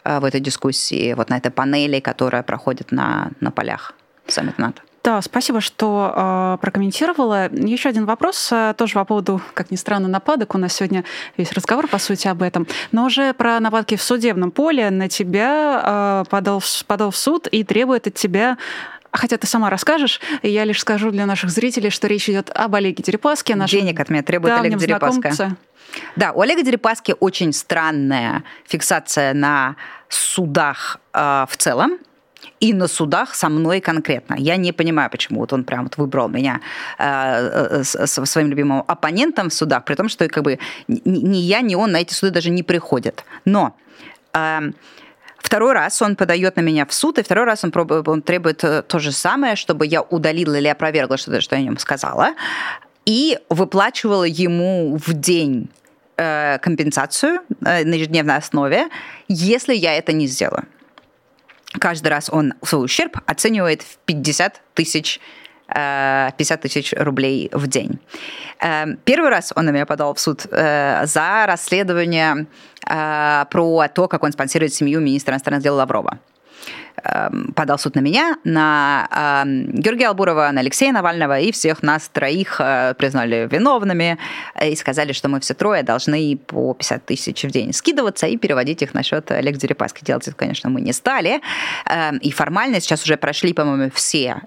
э, 0.04 0.20
в 0.20 0.26
этой 0.26 0.40
дискуссии, 0.40 1.14
вот 1.14 1.30
на 1.30 1.38
этой 1.38 1.52
панели, 1.52 2.00
которая 2.00 2.44
проходит 2.44 2.92
на, 2.92 3.32
на 3.40 3.52
полях 3.52 3.94
саммита 4.28 4.62
НАТО. 4.62 4.82
Да, 5.04 5.20
спасибо, 5.22 5.62
что 5.62 6.14
э, 6.16 6.58
прокомментировала. 6.62 7.50
Еще 7.52 7.90
один 7.90 8.06
вопрос, 8.06 8.50
э, 8.52 8.76
тоже 8.78 8.94
по 8.94 9.04
поводу, 9.04 9.42
как 9.56 9.72
ни 9.72 9.76
странно, 9.76 10.08
нападок. 10.08 10.54
У 10.54 10.60
нас 10.60 10.74
сегодня 10.74 11.04
весь 11.38 11.52
разговор, 11.54 11.88
по 11.88 11.98
сути, 11.98 12.28
об 12.28 12.44
этом. 12.44 12.68
Но 12.92 13.06
уже 13.06 13.34
про 13.34 13.60
нападки 13.60 13.96
в 13.96 14.04
судебном 14.04 14.52
поле 14.52 14.92
на 14.92 15.10
тебя 15.10 16.24
э, 16.24 16.30
подал, 16.30 16.62
подал 16.86 17.10
в 17.10 17.18
суд 17.18 17.48
и 17.48 17.64
требует 17.64 18.08
от 18.08 18.14
тебя 18.14 18.58
Хотя 19.14 19.38
ты 19.38 19.46
сама 19.46 19.70
расскажешь, 19.70 20.22
я 20.42 20.64
лишь 20.64 20.80
скажу 20.80 21.12
для 21.12 21.26
наших 21.26 21.50
зрителей, 21.50 21.90
что 21.90 22.08
речь 22.08 22.30
идет 22.30 22.50
об 22.54 22.76
Олеге 22.76 23.04
Дерипаске. 23.04 23.56
Нашем 23.56 23.82
Денег 23.82 24.00
от 24.00 24.10
меня 24.10 24.24
требует 24.24 24.58
Олег 24.58 24.78
Дерипаска. 24.78 25.58
Да, 26.16 26.32
у 26.32 26.40
Олега 26.40 26.64
Дерипаски 26.64 27.14
очень 27.20 27.52
странная 27.52 28.44
фиксация 28.66 29.34
на 29.34 29.76
судах 30.08 31.00
э, 31.14 31.46
в 31.50 31.58
целом 31.58 31.98
и 32.60 32.74
на 32.74 32.88
судах 32.88 33.36
со 33.36 33.50
мной 33.50 33.82
конкретно. 33.82 34.36
Я 34.38 34.58
не 34.58 34.72
понимаю, 34.72 35.10
почему 35.10 35.40
вот 35.40 35.54
он 35.54 35.64
прям 35.64 35.84
вот 35.84 35.98
выбрал 35.98 36.30
меня 36.30 36.62
э, 36.98 37.84
со 37.84 38.26
своим 38.26 38.50
любимым 38.50 38.84
оппонентом 38.88 39.50
в 39.50 39.54
судах, 39.54 39.84
при 39.86 39.96
том, 39.96 40.10
что 40.10 40.28
как 40.28 40.44
бы 40.44 40.60
ни 40.88 41.38
я, 41.38 41.62
ни 41.62 41.76
он 41.76 41.92
на 41.92 42.02
эти 42.02 42.14
суды 42.14 42.32
даже 42.32 42.50
не 42.50 42.64
приходят. 42.64 43.24
Но 43.46 43.76
э, 44.34 44.72
Второй 45.42 45.74
раз 45.74 46.02
он 46.02 46.16
подает 46.16 46.56
на 46.56 46.62
меня 46.62 46.86
в 46.86 46.94
суд, 46.94 47.18
и 47.18 47.24
второй 47.24 47.46
раз 47.46 47.64
он, 47.64 47.72
пробует, 47.72 48.08
он 48.08 48.22
требует 48.22 48.64
э, 48.64 48.84
то 48.84 49.00
же 49.00 49.12
самое, 49.12 49.56
чтобы 49.56 49.88
я 49.88 50.04
удалила 50.04 50.56
или 50.56 50.68
опровергла 50.68 51.18
что-то, 51.18 51.42
что 51.42 51.56
я 51.56 51.62
о 51.62 51.66
нем 51.66 51.78
сказала, 51.78 52.36
и 53.06 53.40
выплачивала 53.50 54.24
ему 54.24 55.00
в 55.04 55.14
день 55.14 55.68
э, 56.18 56.60
компенсацию 56.60 57.40
э, 57.66 57.84
на 57.84 57.96
ежедневной 57.96 58.36
основе, 58.36 58.88
если 59.28 59.74
я 59.74 59.96
это 59.96 60.14
не 60.14 60.28
сделаю 60.28 60.66
каждый 61.80 62.10
раз 62.10 62.30
он 62.32 62.54
свой 62.64 62.86
ущерб 62.86 63.18
оценивает 63.26 63.82
в 63.82 63.98
50 64.06 64.62
тысяч 64.74 65.20
50 65.74 66.38
э, 66.38 66.62
тысяч 66.62 66.94
рублей 66.98 67.50
в 67.54 67.68
день. 67.68 68.00
Э, 68.60 68.86
первый 69.06 69.30
раз 69.30 69.54
он 69.56 69.66
на 69.66 69.70
меня 69.70 69.86
подал 69.86 70.14
в 70.14 70.20
суд 70.20 70.46
э, 70.52 71.06
за 71.06 71.46
расследование 71.48 72.48
про 72.84 73.88
то, 73.94 74.08
как 74.08 74.24
он 74.24 74.32
спонсирует 74.32 74.74
семью 74.74 75.00
министра 75.02 75.34
иностранных 75.34 75.62
дел 75.62 75.76
Лаврова. 75.76 76.18
Эм, 77.04 77.54
подал 77.56 77.80
суд 77.80 77.96
на 77.96 78.00
меня, 78.00 78.38
на 78.44 79.08
эм, 79.44 79.72
Георгия 79.72 80.10
Албурова, 80.10 80.50
на 80.52 80.62
Алексея 80.62 80.92
Навального, 80.92 81.40
и 81.40 81.52
всех 81.52 81.82
нас 81.84 82.10
троих 82.10 82.58
э, 82.60 82.94
признали 82.98 83.48
виновными 83.52 84.18
и 84.64 84.76
сказали, 84.76 85.12
что 85.14 85.28
мы 85.28 85.40
все 85.40 85.54
трое 85.54 85.84
должны 85.84 86.38
по 86.38 86.74
50 86.74 87.06
тысяч 87.06 87.44
в 87.44 87.52
день 87.52 87.74
скидываться 87.74 88.28
и 88.28 88.38
переводить 88.38 88.82
их 88.82 88.94
на 88.94 89.04
счет 89.04 89.32
Олега 89.32 89.58
Дерипаски. 89.58 90.04
Делать 90.04 90.28
это, 90.28 90.38
конечно, 90.38 90.70
мы 90.70 90.82
не 90.82 90.94
стали. 90.94 91.42
Эм, 91.86 92.18
и 92.18 92.32
формально 92.32 92.80
сейчас 92.80 93.04
уже 93.04 93.18
прошли, 93.18 93.54
по-моему, 93.54 93.92
все, 93.94 94.42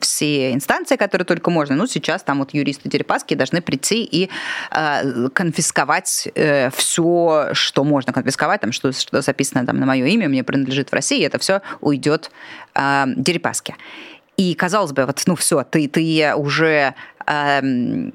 все 0.00 0.52
инстанции, 0.52 0.96
которые 0.96 1.24
только 1.24 1.50
можно. 1.50 1.76
Ну, 1.76 1.86
сейчас 1.86 2.22
там 2.22 2.40
вот 2.40 2.52
юристы 2.52 2.88
Дерипаски 2.88 3.34
должны 3.34 3.62
прийти 3.62 4.04
и 4.04 4.28
э, 4.70 5.28
конфисковать 5.32 6.28
э, 6.34 6.70
все, 6.70 7.50
что 7.52 7.84
можно 7.84 8.12
конфисковать, 8.12 8.60
там, 8.60 8.72
что, 8.72 8.92
что 8.92 9.22
записано 9.22 9.64
там 9.66 9.78
на 9.78 9.86
мое 9.86 10.06
имя, 10.06 10.28
мне 10.28 10.44
принадлежит 10.44 10.90
в 10.90 10.92
России, 10.92 11.24
это 11.24 11.38
все 11.44 11.60
уйдет 11.80 12.30
э, 12.74 13.04
Дерипаске. 13.16 13.76
И 14.36 14.54
казалось 14.54 14.92
бы, 14.92 15.06
вот, 15.06 15.22
ну 15.26 15.36
все, 15.36 15.62
ты, 15.62 15.86
ты 15.86 16.34
уже 16.34 16.94
э, 17.24 17.60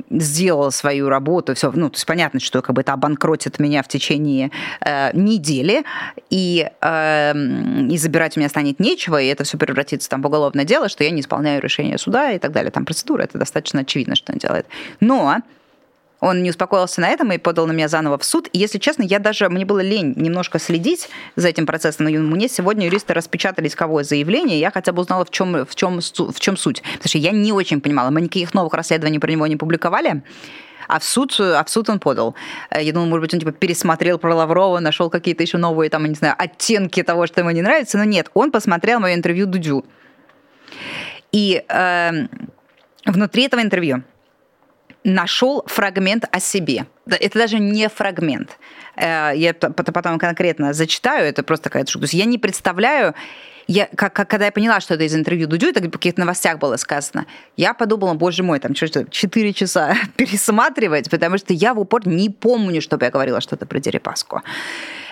сделал 0.10 0.70
свою 0.72 1.08
работу, 1.08 1.56
все, 1.56 1.72
ну, 1.72 1.90
то 1.90 1.96
есть 1.96 2.06
понятно, 2.06 2.42
что 2.42 2.62
как 2.62 2.76
бы 2.76 2.82
это 2.82 2.92
обанкротит 2.92 3.58
меня 3.60 3.84
в 3.84 3.88
течение 3.88 4.52
э, 4.82 5.12
недели, 5.14 5.86
и, 6.30 6.70
э, 6.82 7.34
и 7.90 7.98
забирать 7.98 8.36
у 8.36 8.42
меня 8.42 8.50
станет 8.50 8.82
нечего, 8.82 9.22
и 9.22 9.28
это 9.28 9.46
все 9.46 9.58
превратится 9.58 10.10
там 10.10 10.22
в 10.22 10.26
уголовное 10.26 10.66
дело, 10.66 10.90
что 10.90 11.06
я 11.06 11.12
не 11.12 11.22
исполняю 11.22 11.62
решение 11.62 11.98
суда 11.98 12.32
и 12.32 12.40
так 12.40 12.52
далее. 12.52 12.72
Там 12.72 12.84
процедура, 12.84 13.22
это 13.22 13.38
достаточно 13.38 13.82
очевидно, 13.82 14.16
что 14.16 14.34
он 14.34 14.40
делает. 14.40 14.66
Но 15.00 15.38
он 16.20 16.44
не 16.44 16.50
успокоился 16.50 17.02
на 17.02 17.10
этом 17.10 17.32
и 17.32 17.38
подал 17.38 17.68
на 17.68 17.72
меня 17.72 17.88
заново 17.88 18.18
в 18.18 18.24
суд. 18.24 18.48
И, 18.52 18.60
если 18.60 18.78
честно, 18.78 19.04
я 19.04 19.20
даже, 19.20 19.48
мне 19.50 19.66
было 19.66 19.80
лень 19.80 20.14
немножко 20.16 20.60
следить 20.60 21.10
за 21.36 21.48
этим 21.48 21.66
процессом, 21.66 22.08
но 22.08 22.20
мне 22.20 22.50
сегодня 22.50 22.86
юристы 22.86 23.14
распечатали 23.14 23.68
исковое 23.68 24.04
заявление, 24.04 24.60
я 24.60 24.72
хотя 24.72 24.92
бы 24.92 25.02
узнала, 25.02 25.26
в 25.26 25.32
чем, 25.32 25.66
в 25.66 25.76
чем, 25.76 26.00
в 26.02 26.40
чем 26.40 26.58
суть. 26.58 26.82
Потому 26.82 27.08
что 27.10 27.18
я 27.18 27.32
не 27.32 27.54
очень 27.54 27.82
понимала, 27.82 28.10
мы 28.10 28.22
никаких 28.22 28.54
новых 28.54 28.74
расследований 28.74 29.20
про 29.20 29.32
него 29.32 29.48
не 29.48 29.56
публиковали, 29.56 30.24
а 30.88 31.00
в 31.00 31.04
суд, 31.04 31.40
а 31.40 31.64
в 31.64 31.70
суд 31.70 31.90
он 31.90 32.00
подал. 32.00 32.36
Я 32.76 32.92
думала, 32.92 33.08
может 33.08 33.22
быть, 33.22 33.34
он 33.36 33.40
типа 33.40 33.52
пересмотрел 33.52 34.18
про 34.18 34.36
Лаврова, 34.36 34.80
нашел 34.80 35.10
какие-то 35.10 35.44
еще 35.44 35.58
новые, 35.58 35.90
там, 35.90 36.06
не 36.06 36.16
знаю, 36.16 36.36
оттенки 36.38 37.04
того, 37.04 37.28
что 37.28 37.42
ему 37.42 37.52
не 37.52 37.62
нравится, 37.62 37.98
но 37.98 38.04
нет, 38.04 38.30
он 38.34 38.52
посмотрел 38.52 39.00
мое 39.00 39.14
интервью 39.14 39.46
Дудю. 39.46 39.86
И 41.32 41.64
э, 41.70 42.12
внутри 43.06 43.44
этого 43.44 43.62
интервью 43.62 44.04
нашел 45.04 45.64
фрагмент 45.68 46.26
о 46.32 46.40
себе. 46.40 46.86
Это 47.08 47.40
даже 47.40 47.60
не 47.60 47.88
фрагмент. 47.90 48.58
Э, 48.96 49.32
я 49.36 49.54
потом 49.54 50.20
конкретно 50.20 50.74
зачитаю, 50.74 51.26
это 51.28 51.44
просто 51.44 51.70
какая-то 51.70 51.90
штука. 51.90 52.08
Я 52.12 52.26
не 52.26 52.38
представляю, 52.38 53.16
я, 53.68 53.88
как, 53.96 54.14
как, 54.14 54.30
когда 54.30 54.46
я 54.46 54.52
поняла, 54.52 54.80
что 54.80 54.96
это 54.96 55.04
из 55.04 55.16
интервью 55.16 55.48
Дудю, 55.48 55.68
это 55.68 55.80
в 55.80 55.92
каких-то 55.92 56.22
новостях 56.22 56.58
было 56.58 56.76
сказано, 56.78 57.28
я 57.56 57.74
подумала, 57.74 58.16
боже 58.16 58.42
мой, 58.44 58.60
там 58.60 58.76
что, 58.76 59.06
4 59.06 59.54
часа 59.54 59.96
пересматривать, 60.18 61.10
потому 61.10 61.38
что 61.38 61.54
я 61.54 61.74
в 61.74 61.80
упор 61.80 62.08
не 62.08 62.30
помню, 62.30 62.82
чтобы 62.82 63.06
я 63.06 63.12
говорила 63.12 63.42
что-то 63.42 63.66
про 63.66 63.80
Дерипаску. 63.80 64.42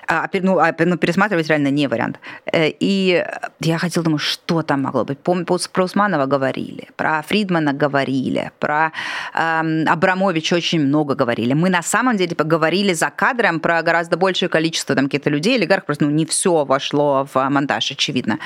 А, 0.07 0.29
ну, 0.41 0.57
а, 0.59 0.73
ну, 0.79 0.97
пересматривать 0.97 1.49
реально 1.49 1.69
не 1.71 1.87
вариант. 1.87 2.19
Э, 2.45 2.69
и 2.79 3.25
я 3.59 3.77
хотела, 3.77 4.03
думаю, 4.03 4.19
что 4.19 4.61
там 4.61 4.81
могло 4.81 5.03
быть. 5.03 5.19
Помню, 5.19 5.45
про 5.45 5.83
Усманова 5.83 6.25
говорили, 6.25 6.87
про 6.95 7.21
Фридмана 7.21 7.73
говорили, 7.73 8.51
про 8.59 8.91
э, 9.33 9.83
Абрамовича 9.85 10.55
очень 10.55 10.79
много 10.79 11.15
говорили. 11.15 11.53
Мы 11.53 11.69
на 11.69 11.81
самом 11.81 12.15
деле 12.15 12.35
поговорили 12.35 12.93
за 12.93 13.09
кадром 13.09 13.59
про 13.59 13.81
гораздо 13.83 14.17
большее 14.17 14.49
количество 14.49 14.95
там 14.95 15.05
каких-то 15.05 15.29
людей, 15.29 15.55
олигарх 15.55 15.85
просто 15.85 16.05
ну, 16.05 16.11
не 16.11 16.25
все 16.25 16.63
вошло 16.63 17.27
в 17.33 17.49
монтаж, 17.49 17.91
очевидно. 17.91 18.39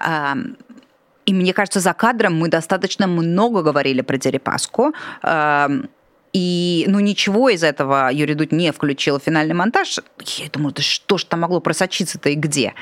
Э, 0.00 0.34
и 1.26 1.34
мне 1.34 1.52
кажется, 1.52 1.80
за 1.80 1.92
кадром 1.92 2.38
мы 2.38 2.48
достаточно 2.48 3.06
много 3.06 3.62
говорили 3.62 4.02
про 4.02 4.16
Дерипаску. 4.16 4.92
И, 6.34 6.84
ну, 6.88 6.98
ничего 6.98 7.48
из 7.48 7.62
этого 7.62 8.10
Юрий 8.12 8.34
Дудь 8.34 8.50
не 8.50 8.72
включил 8.72 9.20
в 9.20 9.22
финальный 9.22 9.54
монтаж. 9.54 10.00
Я 10.36 10.48
думаю, 10.50 10.74
да 10.74 10.82
что 10.82 11.16
ж 11.16 11.24
там 11.24 11.40
могло 11.40 11.60
просочиться-то 11.60 12.28
и 12.28 12.34
где? 12.34 12.74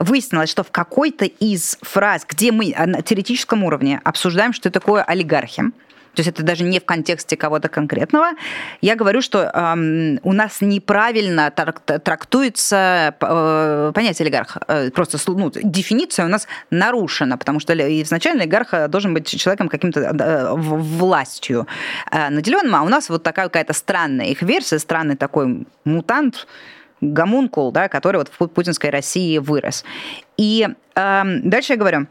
Выяснилось, 0.00 0.50
что 0.50 0.64
в 0.64 0.72
какой-то 0.72 1.24
из 1.24 1.78
фраз, 1.82 2.26
где 2.28 2.50
мы 2.50 2.74
на 2.76 3.00
теоретическом 3.00 3.62
уровне 3.62 4.00
обсуждаем, 4.02 4.52
что 4.52 4.70
такое 4.70 5.02
олигархия, 5.04 5.70
то 6.14 6.20
есть 6.20 6.28
это 6.28 6.42
даже 6.42 6.64
не 6.64 6.80
в 6.80 6.84
контексте 6.84 7.36
кого-то 7.36 7.68
конкретного. 7.68 8.30
Я 8.80 8.96
говорю, 8.96 9.22
что 9.22 9.44
эм, 9.44 10.18
у 10.22 10.32
нас 10.32 10.60
неправильно 10.60 11.50
трактуется 11.50 13.14
э, 13.20 13.92
понятие 13.94 14.24
олигарха. 14.24 14.60
Э, 14.66 14.90
просто 14.90 15.18
ну, 15.28 15.50
дефиниция 15.54 16.26
у 16.26 16.28
нас 16.28 16.48
нарушена, 16.70 17.38
потому 17.38 17.60
что 17.60 17.74
изначально 18.02 18.42
олигарх 18.42 18.88
должен 18.88 19.14
быть 19.14 19.28
человеком 19.28 19.68
каким-то 19.68 20.00
э, 20.00 20.54
властью 20.56 21.66
э, 22.10 22.28
наделенным, 22.30 22.74
а 22.74 22.82
у 22.82 22.88
нас 22.88 23.08
вот 23.08 23.22
такая 23.22 23.46
какая-то 23.46 23.72
странная 23.72 24.26
их 24.26 24.42
версия, 24.42 24.78
странный 24.78 25.16
такой 25.16 25.66
мутант, 25.84 26.46
гомункул, 27.00 27.72
да, 27.72 27.88
который 27.88 28.18
вот 28.18 28.30
в 28.36 28.48
путинской 28.48 28.90
России 28.90 29.38
вырос. 29.38 29.84
И 30.36 30.68
э, 30.94 31.22
дальше 31.44 31.74
я 31.74 31.78
говорю, 31.78 32.06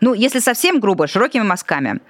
ну, 0.00 0.14
если 0.14 0.38
совсем 0.40 0.80
грубо, 0.80 1.06
широкими 1.06 1.42
мазками, 1.42 2.00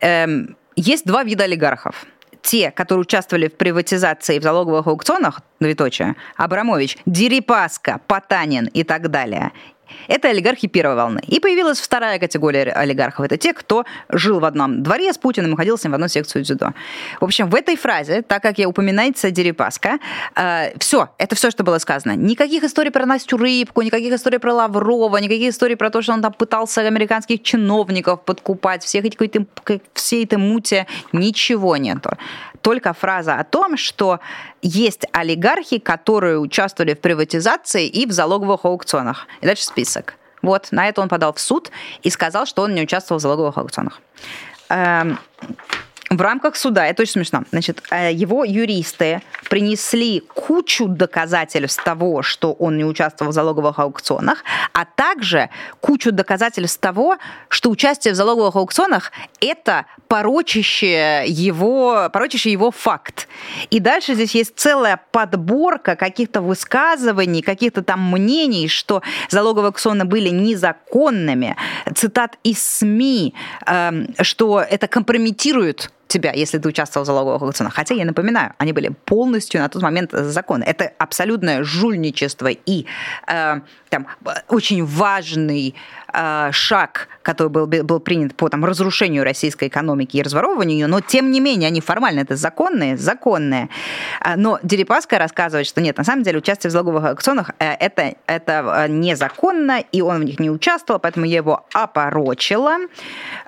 Эм, 0.00 0.56
есть 0.76 1.06
два 1.06 1.24
вида 1.24 1.44
олигархов. 1.44 2.06
Те, 2.42 2.70
которые 2.70 3.02
участвовали 3.02 3.48
в 3.48 3.56
приватизации 3.56 4.38
в 4.38 4.42
залоговых 4.42 4.86
аукционах, 4.86 5.40
двоеточие, 5.58 6.14
Абрамович, 6.36 6.96
Дерипаска, 7.04 8.00
Потанин 8.06 8.66
и 8.66 8.84
так 8.84 9.10
далее, 9.10 9.52
это 10.08 10.28
олигархи 10.28 10.68
первой 10.68 10.94
волны. 10.94 11.20
И 11.26 11.40
появилась 11.40 11.80
вторая 11.80 12.18
категория 12.18 12.72
олигархов. 12.72 13.24
Это 13.24 13.36
те, 13.36 13.52
кто 13.52 13.84
жил 14.08 14.40
в 14.40 14.44
одном 14.44 14.82
дворе 14.82 15.12
с 15.12 15.18
Путиным 15.18 15.54
и 15.54 15.56
ходил 15.56 15.78
с 15.78 15.84
ним 15.84 15.92
в 15.92 15.94
одну 15.94 16.08
секцию 16.08 16.42
дзюдо. 16.42 16.72
В 17.20 17.24
общем, 17.24 17.48
в 17.48 17.54
этой 17.54 17.76
фразе, 17.76 18.22
так 18.22 18.42
как 18.42 18.58
я 18.58 18.68
упоминается 18.68 19.30
Дерипаска, 19.30 19.98
э, 20.34 20.78
все, 20.78 21.08
это 21.18 21.34
все, 21.36 21.50
что 21.50 21.64
было 21.64 21.78
сказано. 21.78 22.16
Никаких 22.16 22.64
историй 22.64 22.90
про 22.90 23.06
Настю 23.06 23.36
Рыбку, 23.36 23.82
никаких 23.82 24.12
историй 24.14 24.38
про 24.38 24.54
Лаврова, 24.54 25.16
никаких 25.18 25.50
историй 25.50 25.76
про 25.76 25.90
то, 25.90 26.02
что 26.02 26.12
он 26.12 26.22
там 26.22 26.32
пытался 26.32 26.82
американских 26.82 27.42
чиновников 27.42 28.22
подкупать, 28.22 28.84
всех 28.84 29.04
этих, 29.04 29.18
всей 29.94 30.24
этой 30.24 30.38
мути, 30.38 30.86
ничего 31.12 31.76
нету 31.76 32.10
только 32.66 32.94
фраза 32.94 33.36
о 33.36 33.44
том, 33.44 33.76
что 33.76 34.18
есть 34.60 35.06
олигархи, 35.12 35.78
которые 35.78 36.40
участвовали 36.40 36.94
в 36.94 37.00
приватизации 37.00 37.86
и 37.86 38.06
в 38.06 38.10
залоговых 38.10 38.64
аукционах. 38.64 39.28
И 39.40 39.46
дальше 39.46 39.62
список. 39.76 40.14
Вот, 40.40 40.68
на 40.70 40.88
это 40.88 41.02
он 41.02 41.08
подал 41.08 41.34
в 41.34 41.40
суд 41.40 41.70
и 42.02 42.10
сказал, 42.10 42.46
что 42.46 42.62
он 42.62 42.74
не 42.74 42.82
участвовал 42.82 43.18
в 43.18 43.22
залоговых 43.22 43.58
аукционах. 43.58 44.00
В 46.08 46.20
рамках 46.20 46.54
суда, 46.54 46.86
это 46.86 47.02
очень 47.02 47.14
смешно, 47.14 47.42
значит, 47.50 47.82
э, 47.90 48.12
его 48.12 48.44
юристы 48.44 49.22
принесли 49.50 50.20
кучу 50.20 50.86
доказательств 50.86 51.82
того, 51.82 52.22
что 52.22 52.52
он 52.52 52.76
не 52.76 52.84
участвовал 52.84 53.32
в 53.32 53.34
залоговых 53.34 53.80
аукционах, 53.80 54.44
а 54.72 54.84
также 54.84 55.50
кучу 55.80 56.12
доказательств 56.12 56.80
того, 56.80 57.18
что 57.48 57.70
участие 57.70 58.14
в 58.14 58.16
залоговых 58.16 58.54
аукционах– 58.54 59.10
это 59.40 59.86
порочащий 60.06 61.26
его, 61.26 62.08
порочащий 62.12 62.52
его 62.52 62.70
факт. 62.70 63.26
И 63.70 63.80
дальше 63.80 64.14
здесь 64.14 64.36
есть 64.36 64.52
целая 64.54 65.00
подборка 65.10 65.96
каких-то 65.96 66.40
высказываний, 66.40 67.42
каких-то 67.42 67.82
там 67.82 68.12
мнений, 68.12 68.68
что 68.68 69.02
залоговые 69.28 69.68
аукционы 69.68 70.04
были 70.04 70.28
незаконными, 70.28 71.56
цитат 71.96 72.38
из 72.44 72.62
СМИ, 72.62 73.34
эм, 73.66 74.14
что 74.22 74.60
это 74.60 74.86
компрометирует 74.86 75.90
тебя, 76.16 76.32
если 76.32 76.58
ты 76.58 76.68
участвовал 76.68 77.04
в 77.04 77.06
залоговых 77.06 77.42
аукционах. 77.42 77.74
Хотя, 77.74 77.94
я 77.94 78.04
напоминаю, 78.04 78.52
они 78.58 78.72
были 78.72 78.88
полностью 79.04 79.60
на 79.60 79.68
тот 79.68 79.82
момент 79.82 80.12
законы. 80.12 80.64
Это 80.64 80.92
абсолютное 80.98 81.62
жульничество 81.62 82.48
и 82.48 82.86
э, 83.26 83.60
там, 83.88 84.06
очень 84.48 84.84
важный 84.84 85.74
э, 86.16 86.48
шаг, 86.52 87.08
который 87.22 87.48
был, 87.48 87.66
был 87.66 88.00
принят 88.00 88.34
по 88.34 88.48
там, 88.48 88.64
разрушению 88.64 89.24
российской 89.24 89.68
экономики 89.68 90.16
и 90.16 90.22
разворовыванию 90.22 90.78
ее, 90.78 90.86
но 90.86 91.00
тем 91.00 91.30
не 91.30 91.40
менее 91.40 91.68
они 91.68 91.80
формально 91.80 92.20
это 92.20 92.36
законные, 92.36 92.96
законные. 92.96 93.68
А, 94.20 94.36
но 94.36 94.58
Дерипаска 94.62 95.18
рассказывает, 95.18 95.66
что 95.66 95.80
нет, 95.80 95.98
на 95.98 96.04
самом 96.04 96.22
деле 96.22 96.38
участие 96.38 96.70
в 96.70 96.72
залоговых 96.72 97.04
аукционах 97.04 97.50
э, 97.58 97.72
это, 97.74 98.14
это 98.26 98.86
э, 98.86 98.88
незаконно, 98.88 99.80
и 99.92 100.00
он 100.00 100.20
в 100.20 100.24
них 100.24 100.40
не 100.40 100.50
участвовал, 100.50 101.00
поэтому 101.00 101.26
я 101.26 101.36
его 101.36 101.66
опорочила, 101.72 102.76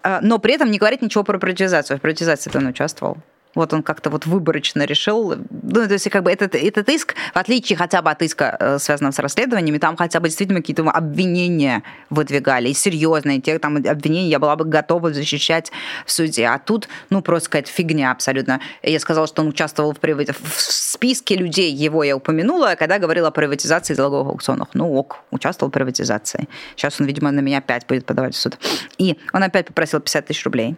э, 0.03 0.19
но 0.21 0.39
при 0.39 0.55
этом 0.55 0.71
не 0.71 0.79
говорит 0.79 1.03
ничего 1.03 1.25
про 1.25 1.39
приватизацию. 1.39 1.99
В 1.99 2.01
приватизации 2.01 2.51
он 2.55 2.67
участвовал. 2.67 3.19
Вот 3.59 3.73
он 3.73 3.83
как-то 3.83 4.09
вот 4.09 4.25
выборочно 4.25 4.85
решил. 4.85 5.35
Ну, 5.51 5.87
то 5.89 5.93
есть 5.93 6.09
как 6.11 6.23
бы 6.23 6.31
этот, 6.31 6.55
этот 6.55 6.89
иск, 6.89 7.17
в 7.35 7.37
отличие 7.37 7.77
хотя 7.77 8.03
бы 8.03 8.11
от 8.13 8.23
иска, 8.23 8.57
э, 8.61 8.79
связанного 8.79 9.11
с 9.11 9.19
расследованиями, 9.19 9.79
там 9.79 9.97
хотя 9.97 10.21
бы 10.21 10.29
действительно 10.29 10.61
какие-то 10.61 10.89
обвинения 10.89 11.83
выдвигали, 12.09 12.73
серьезные. 12.73 13.41
Те 13.41 13.59
там 13.59 13.75
обвинения 13.79 14.29
я 14.29 14.39
была 14.39 14.55
бы 14.55 14.65
готова 14.65 15.13
защищать 15.13 15.73
в 16.07 16.13
суде. 16.13 16.47
А 16.47 16.61
тут, 16.61 16.89
ну, 17.11 17.21
просто 17.21 17.49
какая-то 17.49 17.73
фигня 17.73 18.13
абсолютно. 18.13 18.61
Я 18.85 19.01
сказала, 19.01 19.27
что 19.27 19.43
он 19.43 19.49
участвовал 19.49 19.93
в, 19.93 19.99
приват... 19.99 20.29
в 20.29 20.61
списке 20.61 21.35
людей, 21.35 21.73
его 21.73 22.05
я 22.05 22.15
упомянула, 22.15 22.77
когда 22.79 23.01
говорила 23.01 23.27
о 23.27 23.33
приватизации 23.33 23.95
залоговых 23.95 24.29
аукционов. 24.29 24.69
Ну, 24.75 24.95
ок, 24.95 25.19
участвовал 25.33 25.73
в 25.73 25.75
приватизации. 25.75 26.49
Сейчас 26.77 27.01
он, 27.01 27.09
видимо, 27.09 27.33
на 27.33 27.41
меня 27.41 27.59
опять 27.59 27.89
будет 27.89 28.07
подавать 28.07 28.37
в 28.37 28.39
суд. 28.39 28.57
И 28.99 29.19
он 29.33 29.43
опять 29.43 29.67
попросил 29.67 29.99
50 29.99 30.27
тысяч 30.27 30.45
рублей. 30.45 30.77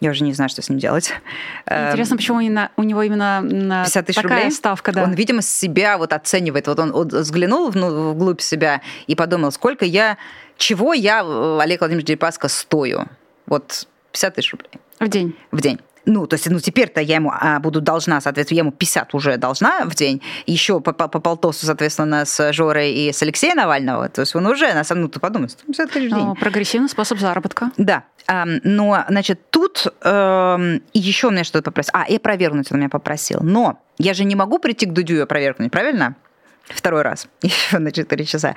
Я 0.00 0.10
уже 0.10 0.24
не 0.24 0.32
знаю, 0.32 0.48
что 0.48 0.62
с 0.62 0.68
ним 0.68 0.78
делать. 0.78 1.12
Интересно, 1.66 2.16
почему 2.16 2.38
у 2.38 2.82
него 2.82 3.02
именно 3.02 3.40
50 3.84 4.06
тысяч 4.06 4.16
такая 4.16 4.38
рублей? 4.38 4.50
ставка, 4.50 4.92
да? 4.92 5.04
Он, 5.04 5.12
видимо, 5.12 5.42
себя 5.42 5.98
вот 5.98 6.12
оценивает. 6.12 6.66
Вот 6.66 6.78
он 6.78 6.92
взглянул 6.92 7.70
ну, 7.74 8.12
вглубь 8.12 8.40
себя 8.40 8.80
и 9.06 9.14
подумал, 9.14 9.52
сколько 9.52 9.84
я, 9.84 10.16
чего 10.56 10.94
я, 10.94 11.20
Олег 11.60 11.80
Владимирович 11.80 12.06
Дерипаска, 12.06 12.48
стою. 12.48 13.06
Вот 13.46 13.86
50 14.12 14.34
тысяч 14.34 14.52
рублей. 14.52 14.70
В 14.98 15.08
день? 15.08 15.36
В 15.50 15.60
день. 15.60 15.80
Ну, 16.06 16.26
то 16.26 16.34
есть, 16.34 16.48
ну, 16.48 16.58
теперь-то 16.58 17.00
я 17.00 17.16
ему 17.16 17.32
а, 17.32 17.60
буду 17.60 17.80
должна, 17.80 18.20
соответственно, 18.20 18.56
я 18.56 18.60
ему 18.62 18.72
50 18.72 19.14
уже 19.14 19.36
должна 19.36 19.84
в 19.84 19.94
день, 19.94 20.22
еще 20.46 20.80
по, 20.80 20.92
по, 20.92 21.08
по 21.08 21.20
полтосу, 21.20 21.66
соответственно, 21.66 22.24
с 22.24 22.52
Жорой 22.52 22.92
и 22.92 23.12
с 23.12 23.22
Алексеем 23.22 23.56
Навального, 23.56 24.08
то 24.08 24.20
есть 24.20 24.34
он 24.34 24.46
уже, 24.46 24.72
на 24.72 24.84
самом 24.84 25.02
деле, 25.02 25.12
ну, 25.14 25.20
подумай, 25.20 25.48
150 25.48 25.90
тысяч 25.90 26.10
в 26.10 26.14
день. 26.14 26.34
Прогрессивный 26.36 26.88
способ 26.88 27.18
заработка. 27.18 27.70
Да, 27.76 28.04
но, 28.64 29.04
значит, 29.08 29.50
тут 29.50 29.86
э, 30.02 30.78
еще 30.92 31.28
у 31.28 31.30
меня 31.30 31.44
что-то 31.44 31.64
попросил. 31.64 31.92
А, 31.94 32.04
и 32.04 32.16
опровергнуть 32.16 32.70
он 32.70 32.78
меня 32.78 32.88
попросил. 32.88 33.40
Но 33.42 33.80
я 33.98 34.14
же 34.14 34.24
не 34.24 34.36
могу 34.36 34.58
прийти 34.58 34.86
к 34.86 34.92
Дудю 34.92 35.16
и 35.16 35.20
опровергнуть, 35.20 35.72
правильно? 35.72 36.16
Второй 36.74 37.02
раз, 37.02 37.26
еще 37.42 37.78
на 37.78 37.92
4 37.92 38.24
часа. 38.24 38.54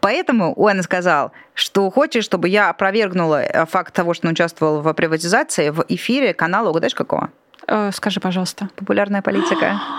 Поэтому 0.00 0.54
он 0.54 0.82
сказал, 0.82 1.32
что 1.54 1.90
хочет, 1.90 2.24
чтобы 2.24 2.48
я 2.48 2.70
опровергнула 2.70 3.42
э, 3.42 3.66
факт 3.66 3.94
того, 3.94 4.14
что 4.14 4.26
он 4.26 4.32
участвовал 4.32 4.80
в 4.80 4.92
приватизации 4.94 5.70
в 5.70 5.84
эфире 5.88 6.34
канала, 6.34 6.70
угадаешь, 6.70 6.94
какого? 6.94 7.30
Э, 7.66 7.90
скажи, 7.92 8.20
пожалуйста. 8.20 8.68
Популярная 8.76 9.22
политика. 9.22 9.80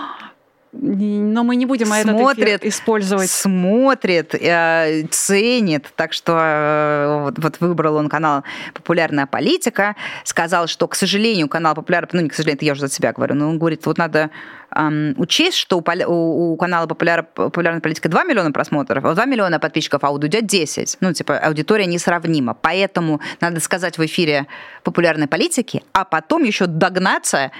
Но 0.72 1.44
мы 1.44 1.56
не 1.56 1.66
будем 1.66 1.86
смотрит, 1.86 2.48
этот 2.48 2.64
использовать. 2.64 3.30
Смотрит, 3.30 4.34
э, 4.34 5.06
ценит. 5.10 5.86
Так 5.96 6.14
что 6.14 6.38
э, 6.40 7.20
вот, 7.24 7.38
вот 7.38 7.60
выбрал 7.60 7.96
он 7.96 8.08
канал 8.08 8.42
«Популярная 8.72 9.26
политика». 9.26 9.96
Сказал, 10.24 10.68
что, 10.68 10.88
к 10.88 10.94
сожалению, 10.94 11.48
канал 11.48 11.74
«Популярная...» 11.74 12.08
Ну, 12.14 12.20
не 12.22 12.30
к 12.30 12.34
сожалению, 12.34 12.56
это 12.56 12.64
я 12.64 12.72
уже 12.72 12.80
за 12.80 12.90
себя 12.90 13.12
говорю. 13.12 13.34
Но 13.34 13.50
он 13.50 13.58
говорит, 13.58 13.84
вот 13.84 13.98
надо 13.98 14.30
эм, 14.74 15.14
учесть, 15.16 15.56
что 15.56 15.78
у, 15.78 15.82
у, 16.06 16.52
у 16.52 16.56
канала 16.56 16.86
Популяр, 16.86 17.22
«Популярная 17.22 17.80
политика» 17.80 18.08
2 18.08 18.24
миллиона 18.24 18.52
просмотров, 18.52 19.04
а 19.04 19.14
2 19.14 19.24
миллиона 19.26 19.58
подписчиков, 19.58 20.04
а 20.04 20.10
у 20.10 20.18
Дудя 20.18 20.40
10. 20.40 20.98
Ну, 21.00 21.12
типа, 21.12 21.38
аудитория 21.38 21.86
несравнима. 21.86 22.54
Поэтому 22.54 23.20
надо 23.40 23.60
сказать 23.60 23.98
в 23.98 24.04
эфире 24.04 24.46
«Популярной 24.82 25.28
политики», 25.28 25.82
а 25.92 26.04
потом 26.04 26.44
еще 26.44 26.66
догнаться 26.66 27.50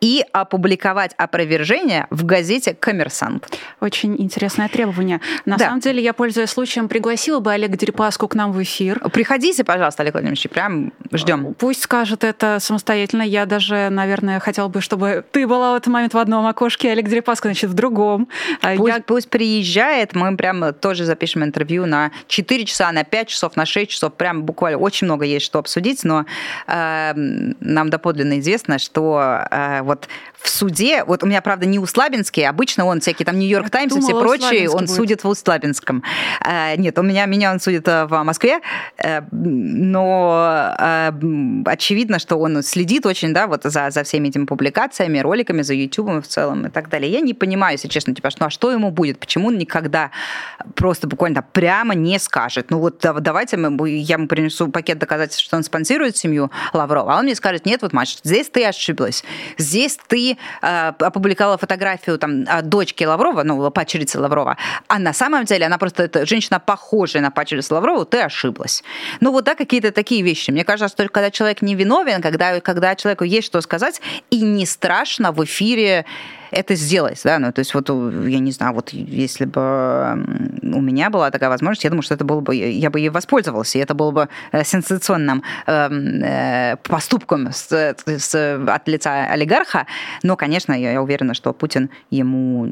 и 0.00 0.24
опубликовать 0.32 1.12
опровержение 1.16 2.06
в 2.10 2.24
газете 2.24 2.74
«Коммерсант». 2.74 3.48
Очень 3.80 4.20
интересное 4.20 4.68
требование. 4.68 5.20
На 5.44 5.56
да. 5.56 5.66
самом 5.66 5.80
деле, 5.80 6.02
я, 6.02 6.12
пользуясь 6.12 6.50
случаем, 6.50 6.88
пригласила 6.88 7.40
бы 7.40 7.52
Олега 7.52 7.76
Дерипаску 7.76 8.28
к 8.28 8.34
нам 8.34 8.52
в 8.52 8.62
эфир. 8.62 9.00
Приходите, 9.10 9.64
пожалуйста, 9.64 10.02
Олег 10.02 10.14
Владимирович, 10.14 10.48
прям 10.48 10.92
ждем. 11.12 11.54
Пусть 11.54 11.82
скажет 11.82 12.24
это 12.24 12.58
самостоятельно. 12.60 13.22
Я 13.22 13.46
даже, 13.46 13.88
наверное, 13.90 14.38
хотела 14.40 14.68
бы, 14.68 14.80
чтобы 14.80 15.24
ты 15.32 15.46
была 15.46 15.72
в 15.72 15.76
этот 15.76 15.88
момент 15.88 16.14
в 16.14 16.18
одном 16.18 16.46
окошке, 16.58 16.90
Олег 16.90 17.08
Дерипаска, 17.08 17.48
значит, 17.48 17.70
в 17.70 17.74
другом. 17.74 18.28
А 18.62 18.74
пусть, 18.76 18.94
я... 18.94 19.02
пусть 19.02 19.30
приезжает, 19.30 20.14
мы 20.14 20.36
прям 20.36 20.74
тоже 20.74 21.04
запишем 21.04 21.44
интервью 21.44 21.86
на 21.86 22.10
4 22.26 22.64
часа, 22.64 22.90
на 22.90 23.04
5 23.04 23.28
часов, 23.28 23.56
на 23.56 23.64
6 23.64 23.90
часов. 23.90 24.14
Прям 24.14 24.42
буквально 24.42 24.78
очень 24.78 25.06
много 25.06 25.24
есть 25.24 25.46
что 25.46 25.60
обсудить, 25.60 26.02
но 26.02 26.26
э, 26.66 27.12
нам 27.14 27.90
доподлинно 27.90 28.40
известно, 28.40 28.78
что 28.78 29.46
э, 29.50 29.82
вот 29.82 30.08
в 30.34 30.48
суде, 30.48 31.04
вот 31.04 31.22
у 31.22 31.26
меня, 31.26 31.42
правда, 31.42 31.66
не 31.66 31.78
Услабинский, 31.78 32.46
обычно 32.48 32.84
он 32.84 33.00
всякие 33.00 33.26
там 33.26 33.38
Нью-Йорк 33.38 33.70
Таймс 33.70 33.96
и 33.96 34.00
все 34.00 34.18
прочие, 34.18 34.68
он 34.68 34.78
будет. 34.78 34.90
судит 34.90 35.24
в 35.24 35.28
Услабинском. 35.28 36.02
Э, 36.44 36.76
нет, 36.76 36.98
у 36.98 37.02
меня, 37.02 37.26
меня 37.26 37.52
он 37.52 37.60
судит 37.60 37.86
э, 37.86 38.06
в 38.06 38.22
Москве, 38.24 38.60
э, 38.98 39.22
но 39.30 40.74
очевидно, 41.66 42.18
что 42.18 42.36
он 42.36 42.62
следит 42.62 43.06
очень, 43.06 43.32
да, 43.32 43.46
вот 43.46 43.62
за, 43.64 43.90
за 43.90 44.02
всеми 44.02 44.28
этими 44.28 44.44
публикациями, 44.44 45.18
роликами, 45.18 45.62
за 45.62 45.74
YouTube 45.74 46.24
в 46.24 46.26
целом 46.26 46.47
и 46.54 46.70
так 46.70 46.88
далее. 46.88 47.10
Я 47.10 47.20
не 47.20 47.34
понимаю, 47.34 47.72
если 47.74 47.88
честно, 47.88 48.14
типа, 48.14 48.30
ну 48.38 48.46
а 48.46 48.50
что 48.50 48.70
ему 48.70 48.90
будет? 48.90 49.18
Почему 49.18 49.48
он 49.48 49.58
никогда 49.58 50.10
просто 50.74 51.06
буквально 51.06 51.42
прямо 51.42 51.94
не 51.94 52.18
скажет? 52.18 52.70
Ну 52.70 52.78
вот 52.78 53.00
давайте 53.00 53.56
мы, 53.56 53.90
я 53.90 54.14
ему 54.14 54.28
принесу 54.28 54.68
пакет 54.68 54.98
доказательств, 54.98 55.44
что 55.44 55.56
он 55.56 55.62
спонсирует 55.62 56.16
семью 56.16 56.50
Лаврова, 56.72 57.14
а 57.14 57.18
он 57.18 57.24
мне 57.24 57.34
скажет, 57.34 57.66
нет, 57.66 57.82
вот, 57.82 57.92
Маш, 57.92 58.18
здесь 58.22 58.48
ты 58.48 58.64
ошиблась, 58.64 59.24
здесь 59.56 59.98
ты 60.06 60.36
э, 60.62 60.92
опубликовала 60.98 61.58
фотографию 61.58 62.18
там 62.18 62.44
дочки 62.62 63.04
Лаврова, 63.04 63.42
ну, 63.42 63.70
пачерицы 63.70 64.20
Лаврова, 64.20 64.56
а 64.88 64.98
на 64.98 65.12
самом 65.12 65.44
деле 65.44 65.66
она 65.66 65.78
просто 65.78 66.04
это, 66.04 66.26
женщина 66.26 66.60
похожая 66.60 67.22
на 67.22 67.30
пачерицу 67.30 67.74
Лаврову, 67.74 68.04
ты 68.04 68.20
ошиблась. 68.20 68.82
Ну, 69.20 69.32
вот 69.32 69.44
да, 69.44 69.54
какие-то 69.54 69.92
такие 69.92 70.22
вещи. 70.22 70.50
Мне 70.50 70.64
кажется, 70.64 70.88
что 70.88 71.08
когда 71.08 71.30
человек 71.30 71.62
не 71.62 71.74
виновен, 71.74 72.22
когда, 72.22 72.60
когда 72.60 72.94
человеку 72.96 73.24
есть 73.24 73.46
что 73.46 73.60
сказать, 73.60 74.00
и 74.30 74.40
не 74.40 74.66
страшно 74.66 75.32
в 75.32 75.44
эфире 75.44 76.04
это 76.50 76.74
сделать, 76.74 77.20
да, 77.24 77.38
ну, 77.38 77.52
то 77.52 77.60
есть 77.60 77.74
вот, 77.74 77.88
я 77.88 78.38
не 78.38 78.52
знаю, 78.52 78.74
вот 78.74 78.90
если 78.90 79.44
бы 79.44 80.24
у 80.62 80.80
меня 80.80 81.10
была 81.10 81.30
такая 81.30 81.48
возможность, 81.48 81.84
я 81.84 81.90
думаю, 81.90 82.02
что 82.02 82.14
это 82.14 82.24
было 82.24 82.40
бы, 82.40 82.54
я 82.54 82.90
бы 82.90 83.00
ей 83.00 83.08
воспользовалась, 83.10 83.74
и 83.76 83.78
это 83.78 83.94
было 83.94 84.10
бы 84.10 84.28
э, 84.52 84.64
сенсационным 84.64 85.42
эм, 85.66 86.22
э, 86.22 86.76
поступком 86.82 87.52
с, 87.52 87.68
с, 87.70 88.64
от 88.68 88.88
лица 88.88 89.26
олигарха, 89.26 89.86
но, 90.22 90.36
конечно, 90.36 90.72
я, 90.72 90.92
я 90.92 91.02
уверена, 91.02 91.34
что 91.34 91.52
Путин 91.52 91.90
ему 92.10 92.66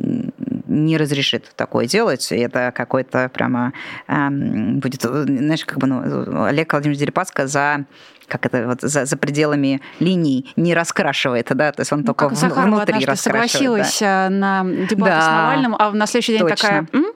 не 0.66 0.96
разрешит 0.96 1.52
такое 1.56 1.86
делать, 1.86 2.30
и 2.32 2.36
это 2.36 2.72
какой-то 2.74 3.28
прямо 3.28 3.72
эм, 4.08 4.80
будет, 4.80 5.02
знаешь, 5.02 5.64
как 5.64 5.78
бы, 5.78 5.86
ну, 5.86 6.44
Олег 6.44 6.72
Владимирович 6.72 7.00
Дерипаска 7.00 7.46
за 7.46 7.86
как 8.28 8.46
это 8.46 8.66
вот 8.66 8.80
за, 8.80 9.04
за 9.04 9.16
пределами 9.16 9.80
линий 10.00 10.52
не 10.56 10.74
раскрашивает, 10.74 11.48
да, 11.50 11.72
то 11.72 11.80
есть 11.80 11.92
он 11.92 12.00
ну, 12.00 12.06
только 12.06 12.28
как 12.28 12.38
в, 12.38 12.64
внутри 12.64 13.04
раскрашивает. 13.04 13.16
согласилась 13.50 13.98
да. 14.00 14.26
Э, 14.26 14.28
на 14.28 14.64
дебаты 14.64 15.12
да. 15.12 15.20
с 15.20 15.26
Навальным, 15.26 15.76
а 15.78 15.90
на 15.92 16.06
следующий 16.06 16.32
день 16.32 16.48
Точно. 16.48 16.56
такая... 16.56 16.88
М? 16.92 17.06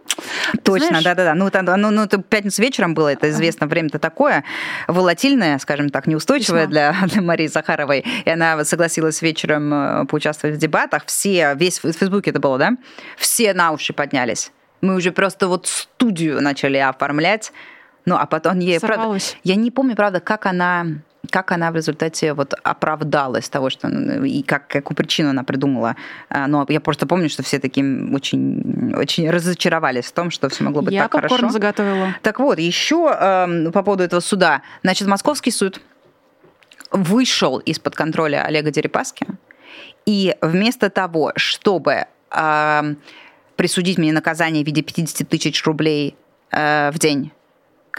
Точно, 0.63 1.01
да-да-да. 1.03 1.35
Ну, 1.35 1.47
это, 1.47 1.63
ну, 1.63 1.91
ну, 1.91 2.07
пятницу 2.07 2.61
вечером 2.63 2.95
было, 2.95 3.13
это 3.13 3.31
известно, 3.31 3.67
время-то 3.67 3.99
такое 3.99 4.45
волатильное, 4.89 5.59
скажем 5.59 5.91
так, 5.91 6.07
неустойчивое 6.07 6.67
для, 6.67 6.95
для 7.07 7.23
Марии 7.23 7.47
Захаровой. 7.47 8.05
И 8.25 8.31
она 8.31 8.65
согласилась 8.65 9.23
вечером 9.23 9.73
э, 9.73 10.05
поучаствовать 10.07 10.57
в 10.57 10.59
дебатах. 10.59 11.05
Все, 11.07 11.55
весь 11.55 11.83
в 11.83 11.93
Фейсбуке 11.93 12.31
это 12.31 12.41
было, 12.41 12.59
да? 12.59 12.73
Все 13.17 13.55
на 13.55 13.73
уши 13.73 13.93
поднялись. 13.93 14.53
Мы 14.81 14.95
уже 14.97 15.13
просто 15.13 15.49
вот 15.49 15.67
студию 15.67 16.41
начали 16.41 16.79
оформлять 16.79 17.53
ну, 18.07 18.17
а 18.17 18.27
потом 18.27 18.59
ей, 18.59 18.81
правда, 18.81 19.19
я 19.45 19.55
не 19.57 19.71
помню, 19.71 19.97
правда, 19.97 20.21
как 20.21 20.47
она 20.47 20.87
как 21.31 21.53
она 21.53 21.71
в 21.71 21.77
результате 21.77 22.33
вот 22.33 22.55
оправдалась 22.63 23.49
того, 23.49 23.71
что 23.71 23.89
ну, 23.89 24.25
и 24.25 24.43
как, 24.43 24.69
какую 24.69 24.97
причину 24.97 25.31
она 25.31 25.45
придумала. 25.45 25.97
А, 26.29 26.47
но 26.47 26.67
я 26.69 26.81
просто 26.81 27.07
помню, 27.07 27.29
что 27.29 27.43
все 27.43 27.59
таким 27.59 28.15
очень, 28.15 28.95
очень 28.97 29.31
разочаровались 29.31 30.07
в 30.07 30.13
том, 30.13 30.31
что 30.31 30.49
все 30.49 30.65
могло 30.65 30.83
быть 30.83 30.95
я 30.95 31.03
так 31.03 31.13
хорошо. 31.13 31.39
Я 31.43 31.51
заготовила. 31.51 32.17
Так 32.23 32.41
вот, 32.41 32.59
еще 32.59 33.15
э, 33.19 33.71
по 33.71 33.83
поводу 33.83 34.03
этого 34.03 34.21
суда. 34.21 34.63
Значит, 34.83 35.09
Московский 35.09 35.51
суд 35.51 35.81
вышел 36.91 37.59
из-под 37.59 37.95
контроля 37.95 38.45
Олега 38.45 38.71
Дерипаски, 38.71 39.27
и 40.07 40.35
вместо 40.41 40.91
того, 40.91 41.33
чтобы 41.37 42.07
э, 42.31 42.95
присудить 43.57 43.99
мне 43.99 44.13
наказание 44.13 44.65
в 44.65 44.67
виде 44.67 44.83
50 44.83 45.29
тысяч 45.29 45.65
рублей 45.65 46.17
э, 46.51 46.91
в 46.91 46.99
день 46.99 47.33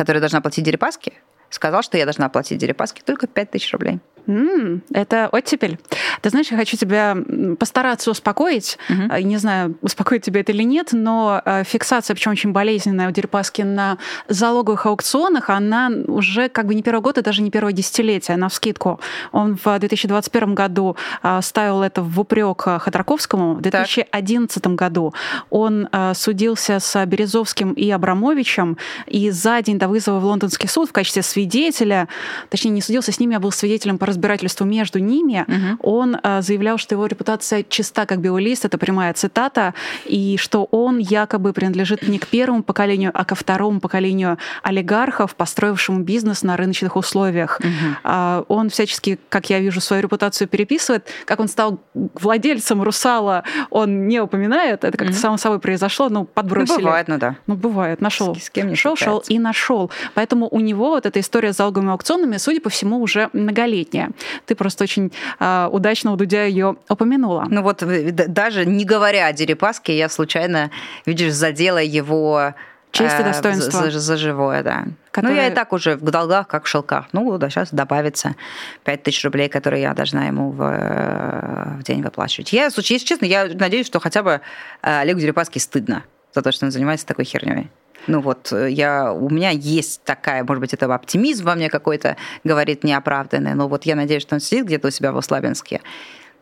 которая 0.01 0.19
должна 0.19 0.41
платить 0.41 0.65
Дерипаски, 0.65 1.13
сказал, 1.51 1.83
что 1.83 1.95
я 1.95 2.05
должна 2.05 2.27
платить 2.27 2.57
Дерипаски 2.57 3.03
только 3.05 3.27
5 3.27 3.51
тысяч 3.51 3.71
рублей. 3.71 3.99
Mm, 4.27 4.81
это 4.93 5.29
оттепель. 5.31 5.79
Ты 6.21 6.29
знаешь, 6.29 6.51
я 6.51 6.57
хочу 6.57 6.77
тебя 6.77 7.17
постараться 7.59 8.11
успокоить. 8.11 8.77
Uh-huh. 8.89 9.21
Не 9.23 9.37
знаю, 9.37 9.75
успокоит 9.81 10.23
тебя 10.23 10.41
это 10.41 10.51
или 10.51 10.63
нет, 10.63 10.89
но 10.91 11.41
э, 11.43 11.63
фиксация, 11.63 12.13
причем 12.13 12.31
очень 12.31 12.51
болезненная 12.51 13.09
у 13.09 13.11
Дерипаски 13.11 13.61
на 13.61 13.97
залоговых 14.27 14.85
аукционах, 14.85 15.49
она 15.49 15.91
уже 16.07 16.49
как 16.49 16.67
бы 16.67 16.75
не 16.75 16.83
первый 16.83 17.01
год 17.01 17.17
и 17.17 17.21
даже 17.21 17.41
не 17.41 17.49
первое 17.49 17.73
десятилетие, 17.73 18.37
на 18.37 18.49
вскидку. 18.49 18.99
Он 19.31 19.57
в 19.63 19.79
2021 19.79 20.55
году 20.55 20.95
э, 21.23 21.39
ставил 21.41 21.81
это 21.81 22.01
в 22.03 22.19
упрек 22.19 22.61
Ходорковскому. 22.61 23.55
В 23.55 23.61
2011 23.61 24.61
так. 24.61 24.75
году 24.75 25.13
он 25.49 25.87
судился 26.13 26.79
с 26.79 27.05
Березовским 27.05 27.73
и 27.73 27.89
Абрамовичем, 27.89 28.77
и 29.07 29.29
за 29.31 29.61
день 29.61 29.79
до 29.79 29.87
вызова 29.87 30.19
в 30.19 30.25
лондонский 30.25 30.69
суд 30.69 30.89
в 30.89 30.91
качестве 30.91 31.21
свидетеля, 31.21 32.07
точнее, 32.49 32.71
не 32.71 32.81
судился 32.81 33.11
с 33.11 33.19
ними, 33.19 33.35
а 33.35 33.39
был 33.39 33.51
свидетелем 33.51 33.97
по 33.97 34.05
разбирательству 34.11 34.65
между 34.65 34.99
ними, 34.99 35.45
угу. 35.47 35.97
он 35.97 36.17
э, 36.21 36.41
заявлял, 36.41 36.77
что 36.77 36.95
его 36.95 37.05
репутация 37.07 37.63
чиста 37.67 38.05
как 38.05 38.19
биолист, 38.19 38.65
это 38.65 38.77
прямая 38.77 39.13
цитата, 39.13 39.73
и 40.05 40.37
что 40.37 40.67
он 40.71 40.99
якобы 40.99 41.53
принадлежит 41.53 42.07
не 42.07 42.19
к 42.19 42.27
первому 42.27 42.63
поколению, 42.63 43.11
а 43.13 43.25
ко 43.25 43.35
второму 43.35 43.79
поколению 43.79 44.37
олигархов, 44.63 45.35
построившему 45.35 46.01
бизнес 46.01 46.43
на 46.43 46.57
рыночных 46.57 46.95
условиях. 46.95 47.59
Угу. 47.59 48.45
Он 48.47 48.69
всячески, 48.69 49.17
как 49.29 49.49
я 49.49 49.59
вижу, 49.59 49.81
свою 49.81 50.03
репутацию 50.03 50.47
переписывает. 50.47 51.07
Как 51.25 51.39
он 51.39 51.47
стал 51.47 51.79
владельцем 51.93 52.81
«Русала», 52.81 53.43
он 53.69 54.07
не 54.07 54.19
упоминает. 54.19 54.83
Это 54.83 54.97
как-то 54.97 55.13
угу. 55.13 55.21
само 55.21 55.37
собой 55.37 55.59
произошло, 55.59 56.09
ну, 56.09 56.25
подбросили. 56.25 56.77
Ну, 56.77 56.83
бывает, 56.83 57.07
ну 57.07 57.17
да. 57.17 57.35
Ну, 57.47 57.55
бывает. 57.55 58.01
Нашел. 58.01 58.35
С, 58.35 58.45
с 58.45 58.49
кем 58.49 58.67
не 58.67 58.75
шел, 58.75 58.95
шел 58.95 59.23
и 59.27 59.39
нашел. 59.39 59.91
Поэтому 60.13 60.47
у 60.49 60.59
него 60.59 60.89
вот 60.89 61.05
эта 61.05 61.19
история 61.19 61.53
с 61.53 61.57
залоговыми 61.57 61.91
аукционами, 61.91 62.37
судя 62.37 62.61
по 62.61 62.69
всему, 62.69 63.01
уже 63.01 63.29
многолетняя 63.33 64.00
песня. 64.01 64.15
Ты 64.45 64.55
просто 64.55 64.83
очень 64.83 65.11
э, 65.39 65.69
удачно 65.71 66.13
у 66.13 66.15
Дудя 66.15 66.43
ее 66.43 66.75
упомянула. 66.89 67.45
Ну 67.49 67.61
вот 67.61 67.83
даже 68.27 68.65
не 68.65 68.85
говоря 68.85 69.27
о 69.27 69.33
Дерипаске, 69.33 69.97
я 69.97 70.09
случайно, 70.09 70.71
видишь, 71.05 71.33
задела 71.33 71.81
его 71.81 72.53
Честь 72.91 73.15
и 73.19 73.21
э, 73.21 73.23
достоинство. 73.23 73.89
За, 73.89 73.99
за 73.99 74.17
живое, 74.17 74.63
да. 74.63 74.83
Который... 75.11 75.31
Ну, 75.31 75.37
я 75.37 75.47
и 75.47 75.51
так 75.53 75.71
уже 75.71 75.95
в 75.95 76.11
долгах, 76.11 76.47
как 76.47 76.65
в 76.65 76.67
шелках. 76.67 77.05
Ну, 77.13 77.37
да, 77.37 77.49
сейчас 77.49 77.69
добавится 77.71 78.35
5 78.83 79.03
тысяч 79.03 79.23
рублей, 79.23 79.47
которые 79.47 79.83
я 79.83 79.93
должна 79.93 80.25
ему 80.25 80.51
в, 80.51 80.61
э, 80.61 81.79
в 81.79 81.83
день 81.83 82.01
выплачивать. 82.01 82.51
Я, 82.51 82.65
если 82.65 82.81
честно, 82.81 83.25
я 83.25 83.45
надеюсь, 83.45 83.87
что 83.87 84.01
хотя 84.01 84.23
бы 84.23 84.41
э, 84.81 84.99
Олегу 84.99 85.21
Дерипаске 85.21 85.61
стыдно 85.61 86.03
за 86.33 86.41
то, 86.41 86.51
что 86.51 86.65
он 86.65 86.71
занимается 86.71 87.05
такой 87.05 87.23
херней. 87.23 87.69
Ну 88.07 88.21
вот, 88.21 88.51
э, 88.51 88.69
я, 88.71 89.13
у 89.13 89.29
меня 89.29 89.49
есть 89.49 90.01
такая, 90.03 90.43
может 90.43 90.61
быть, 90.61 90.73
это 90.73 90.93
оптимизм 90.93 91.45
во 91.45 91.55
мне 91.55 91.69
какой-то, 91.69 92.17
говорит 92.43 92.83
неоправданный, 92.83 93.53
но 93.53 93.67
вот 93.67 93.85
я 93.85 93.95
надеюсь, 93.95 94.23
что 94.23 94.35
он 94.35 94.41
сидит 94.41 94.65
где-то 94.65 94.87
у 94.87 94.91
себя 94.91 95.11
в 95.11 95.17
Услабинске, 95.17 95.81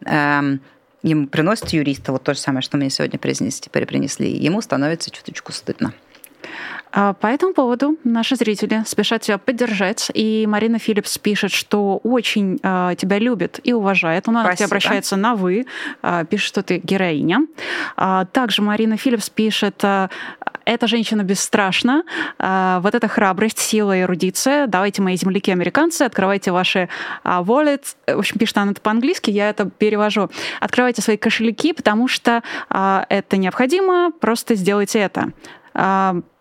эм, 0.06 0.62
ему 1.04 1.28
приносят 1.28 1.70
юриста, 1.70 2.12
вот 2.12 2.24
то 2.24 2.34
же 2.34 2.40
самое, 2.40 2.62
что 2.62 2.78
мне 2.78 2.90
сегодня 2.90 3.20
принесли, 3.20 3.70
принесли, 3.70 4.32
ему 4.32 4.62
становится 4.62 5.12
чуточку 5.12 5.52
стыдно. 5.52 5.94
А 6.92 7.14
по 7.14 7.28
этому 7.28 7.54
поводу 7.54 7.98
наши 8.04 8.36
зрители 8.36 8.84
спешат 8.86 9.22
тебя 9.22 9.38
поддержать. 9.38 10.10
И 10.14 10.46
Марина 10.48 10.80
Филлипс 10.80 11.18
пишет, 11.18 11.52
что 11.52 11.98
очень 12.04 12.60
э, 12.64 12.96
тебя 12.98 13.20
любит 13.20 13.60
и 13.64 13.74
уважает. 13.74 14.28
Она 14.28 14.42
Спасибо. 14.42 14.54
к 14.54 14.58
тебе 14.58 14.66
обращается 14.66 15.16
на 15.16 15.36
«вы», 15.36 15.66
э, 16.02 16.26
пишет, 16.30 16.48
что 16.48 16.64
ты 16.64 16.78
героиня. 16.78 17.46
А 17.96 18.26
также 18.26 18.62
Марина 18.62 18.98
Филлипс 18.98 19.30
пишет, 19.30 19.84
эта 20.70 20.86
женщина 20.86 21.24
бесстрашна, 21.24 22.04
а, 22.38 22.80
вот 22.82 22.94
эта 22.94 23.08
храбрость, 23.08 23.58
сила 23.58 23.98
и 23.98 24.02
эрудиция. 24.02 24.68
Давайте, 24.68 25.02
мои 25.02 25.16
земляки-американцы, 25.18 26.04
открывайте 26.04 26.52
ваши 26.52 26.90
а, 27.24 27.42
wallets. 27.42 27.96
В 28.06 28.20
общем, 28.20 28.38
пишет 28.38 28.56
она 28.60 28.72
это 28.72 28.82
по-английски, 28.82 29.32
я 29.32 29.50
это 29.50 29.68
перевожу. 29.68 30.30
Открывайте 30.60 31.02
свои 31.02 31.18
кошельки, 31.18 31.74
потому 31.74 32.08
что 32.08 32.44
а, 32.70 33.08
это 33.10 33.38
необходимо, 33.38 34.12
просто 34.20 34.54
сделайте 34.54 35.00
это. 35.00 35.32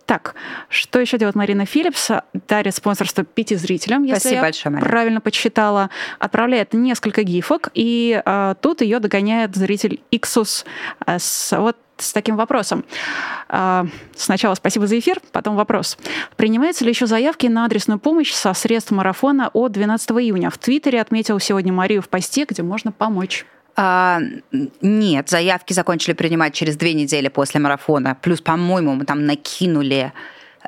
Так, 0.09 0.34
что 0.70 1.00
еще 1.00 1.18
делает 1.18 1.36
Марина 1.36 1.66
Филлипс? 1.66 2.09
Дарит 2.48 2.74
спонсорство 2.74 3.24
пяти 3.24 3.56
зрителям, 3.56 4.04
если 4.04 4.20
Спасибо 4.20 4.36
я 4.36 4.40
большое, 4.40 4.72
Марина. 4.72 4.88
правильно 4.88 5.20
подсчитала. 5.20 5.90
Отправляет 6.18 6.72
несколько 6.72 7.24
гифок, 7.24 7.68
и 7.74 8.22
а, 8.24 8.54
тут 8.54 8.80
ее 8.80 9.00
догоняет 9.00 9.54
зритель 9.54 10.00
Иксус 10.11 10.64
а, 11.00 11.18
с 11.18 11.54
вот 11.54 11.76
с 11.98 12.14
таким 12.14 12.36
вопросом. 12.36 12.86
А, 13.50 13.86
сначала 14.16 14.54
спасибо 14.54 14.86
за 14.86 14.98
эфир, 14.98 15.20
потом 15.30 15.56
вопрос. 15.56 15.98
Принимаются 16.36 16.86
ли 16.86 16.90
еще 16.90 17.06
заявки 17.06 17.46
на 17.46 17.66
адресную 17.66 17.98
помощь 17.98 18.32
со 18.32 18.54
средств 18.54 18.92
марафона 18.92 19.50
от 19.52 19.72
12 19.72 20.11
июня? 20.12 20.48
В 20.48 20.56
Твиттере 20.56 21.02
отметил 21.02 21.38
сегодня 21.38 21.70
Марию 21.74 22.00
в 22.00 22.09
посте, 22.09 22.46
где 22.48 22.62
можно 22.62 22.92
помочь. 22.92 23.44
А, 23.80 24.20
нет, 24.82 25.30
заявки 25.30 25.72
закончили 25.72 26.12
принимать 26.12 26.52
через 26.52 26.76
две 26.76 26.94
недели 26.94 27.28
после 27.28 27.60
марафона. 27.60 28.16
Плюс, 28.20 28.40
по-моему, 28.40 28.94
мы 28.96 29.04
там 29.04 29.24
накинули 29.24 30.12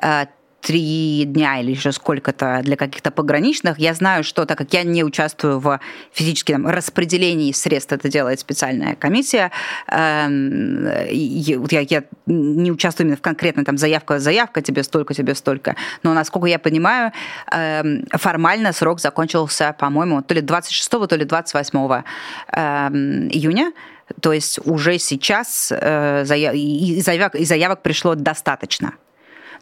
а, 0.01 0.27
три 0.61 1.23
дня 1.25 1.59
или 1.59 1.71
еще 1.71 1.91
сколько-то 1.91 2.61
для 2.63 2.77
каких-то 2.77 3.11
пограничных. 3.11 3.79
Я 3.79 3.93
знаю, 3.93 4.23
что 4.23 4.45
так 4.45 4.57
как 4.57 4.73
я 4.73 4.83
не 4.83 5.03
участвую 5.03 5.59
в 5.59 5.79
физическом 6.11 6.67
распределении 6.67 7.51
средств, 7.51 7.91
это 7.91 8.09
делает 8.09 8.39
специальная 8.39 8.95
комиссия, 8.95 9.51
эм, 9.87 10.85
я, 11.09 11.81
я 11.81 12.03
не 12.27 12.71
участвую 12.71 13.07
именно 13.07 13.17
в 13.17 13.21
конкретной 13.21 13.63
там 13.63 13.77
заявка, 13.77 14.19
заявка, 14.19 14.61
тебе 14.61 14.83
столько, 14.83 15.13
тебе 15.13 15.35
столько. 15.35 15.75
Но, 16.03 16.13
насколько 16.13 16.47
я 16.47 16.59
понимаю, 16.59 17.11
эм, 17.51 18.05
формально 18.11 18.73
срок 18.73 18.99
закончился, 18.99 19.75
по-моему, 19.77 20.21
то 20.21 20.33
ли 20.33 20.41
26, 20.41 20.89
то 21.07 21.15
ли 21.15 21.25
28 21.25 22.03
эм, 22.53 23.27
июня. 23.29 23.73
То 24.19 24.33
есть 24.33 24.59
уже 24.65 24.99
сейчас 24.99 25.71
э, 25.71 26.25
заявок, 26.25 27.35
и 27.35 27.45
заявок 27.45 27.81
пришло 27.81 28.15
достаточно. 28.15 28.93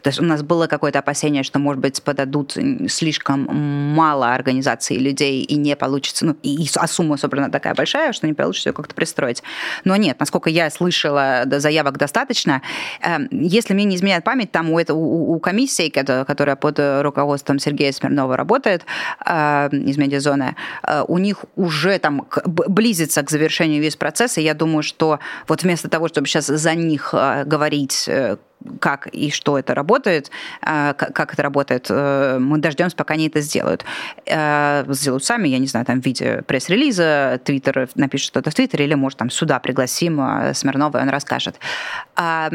То 0.02 0.08
есть 0.08 0.20
у 0.20 0.24
нас 0.24 0.42
было 0.42 0.66
какое-то 0.66 1.00
опасение, 1.00 1.42
что, 1.42 1.58
может 1.58 1.80
быть, 1.80 2.02
подадут 2.02 2.56
слишком 2.88 3.46
мало 3.94 4.34
организаций 4.34 4.96
людей 4.96 5.42
и 5.42 5.56
не 5.56 5.76
получится, 5.76 6.26
ну, 6.26 6.36
и, 6.42 6.66
а 6.76 6.86
сумма 6.86 7.16
собрана 7.16 7.50
такая 7.50 7.74
большая, 7.74 8.12
что 8.12 8.26
не 8.26 8.34
получится 8.34 8.70
ее 8.70 8.72
как-то 8.72 8.94
пристроить. 8.94 9.42
Но 9.84 9.96
нет, 9.96 10.18
насколько 10.20 10.50
я 10.50 10.70
слышала, 10.70 11.44
заявок 11.46 11.98
достаточно. 11.98 12.62
Эм, 13.02 13.28
если 13.30 13.74
мне 13.74 13.84
не 13.84 13.96
изменяет 13.96 14.24
память, 14.24 14.52
там 14.52 14.70
у, 14.70 14.78
это, 14.78 14.94
у, 14.94 15.34
у 15.34 15.40
комиссии, 15.40 15.88
которая 15.88 16.56
под 16.56 16.78
руководством 17.02 17.58
Сергея 17.58 17.92
Смирнова 17.92 18.36
работает 18.36 18.84
э, 19.24 19.68
из 19.72 19.96
медиазоны, 19.98 20.56
э, 20.82 21.04
у 21.06 21.18
них 21.18 21.44
уже 21.56 21.98
там 21.98 22.26
близится 22.46 23.22
к 23.22 23.30
завершению 23.30 23.82
весь 23.82 23.96
процесс, 23.96 24.38
и 24.38 24.42
я 24.42 24.54
думаю, 24.54 24.82
что 24.82 25.18
вот 25.48 25.62
вместо 25.62 25.88
того, 25.88 26.08
чтобы 26.08 26.26
сейчас 26.26 26.46
за 26.46 26.74
них 26.74 27.10
э, 27.12 27.44
говорить, 27.44 28.08
как 28.80 29.06
и 29.08 29.30
что 29.30 29.58
это 29.58 29.74
работает, 29.74 30.30
а, 30.62 30.92
как 30.94 31.32
это 31.32 31.42
работает, 31.42 31.86
э, 31.88 32.38
мы 32.38 32.58
дождемся, 32.58 32.96
пока 32.96 33.14
они 33.14 33.28
это 33.28 33.40
сделают. 33.40 33.84
Э, 34.26 34.84
сделают 34.88 35.24
сами, 35.24 35.48
я 35.48 35.58
не 35.58 35.66
знаю, 35.66 35.86
там 35.86 36.00
в 36.00 36.04
виде 36.04 36.42
пресс-релиза, 36.46 37.40
Твиттер 37.44 37.88
напишет 37.94 38.28
что-то 38.28 38.50
в 38.50 38.54
Твиттере, 38.54 38.84
или, 38.84 38.94
может, 38.94 39.18
там 39.18 39.30
сюда 39.30 39.58
пригласим 39.60 40.20
э, 40.20 40.54
Смирнова, 40.54 40.98
и 40.98 41.00
он 41.00 41.08
расскажет. 41.08 41.58
А, 42.16 42.50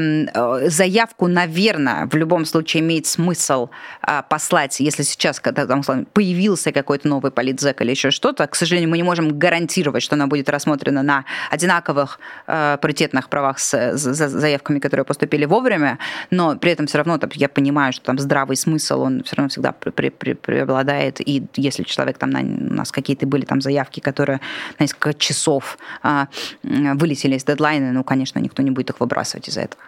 заявку, 0.68 1.28
наверное, 1.28 2.08
в 2.08 2.16
любом 2.16 2.46
случае 2.46 2.84
имеет 2.84 3.08
смысл 3.08 3.70
а, 4.02 4.22
послать, 4.22 4.80
если 4.80 5.04
сейчас, 5.04 5.40
когда 5.40 5.66
там 5.66 5.82
появился 6.14 6.72
какой-то 6.72 7.08
новый 7.08 7.32
политзек 7.32 7.82
или 7.82 7.92
еще 7.92 8.12
что-то, 8.12 8.46
к 8.48 8.56
сожалению, 8.56 8.90
мы 8.90 8.98
не 8.98 9.04
можем 9.04 9.38
гарантировать, 9.40 10.04
что 10.04 10.16
она 10.16 10.28
будет 10.28 10.50
рассмотрена 10.50 11.02
на 11.02 11.26
одинаковых 11.50 12.20
паритетных 12.46 13.30
правах 13.30 13.60
с 13.60 13.94
заявками, 13.96 14.80
которые 14.80 15.06
поступили 15.06 15.46
вовремя, 15.46 15.95
но 16.30 16.56
при 16.56 16.72
этом 16.72 16.88
все 16.88 16.98
равно 16.98 17.18
там, 17.18 17.30
я 17.34 17.50
понимаю, 17.50 17.94
что 17.94 18.06
там 18.06 18.20
здравый 18.20 18.58
смысл, 18.58 19.02
он 19.02 19.24
все 19.24 19.36
равно 19.36 19.50
всегда 19.50 19.72
при, 19.72 20.10
при, 20.10 20.34
преобладает, 20.34 21.20
и 21.22 21.44
если 21.56 21.84
человек 21.84 22.18
там, 22.18 22.30
на, 22.30 22.40
у 22.42 22.74
нас 22.74 22.92
какие-то 22.92 23.28
были 23.28 23.46
там 23.46 23.62
заявки, 23.62 24.00
которые 24.00 24.40
на 24.80 24.84
несколько 24.84 25.14
часов 25.14 25.78
а, 26.04 26.28
вылетели 26.64 27.36
из 27.36 27.44
дедлайна, 27.44 27.92
ну, 27.92 28.04
конечно, 28.04 28.40
никто 28.40 28.62
не 28.64 28.72
будет 28.72 28.92
их 28.92 29.00
выбрасывать 29.00 29.50
из-за 29.50 29.62
этого. 29.62 29.82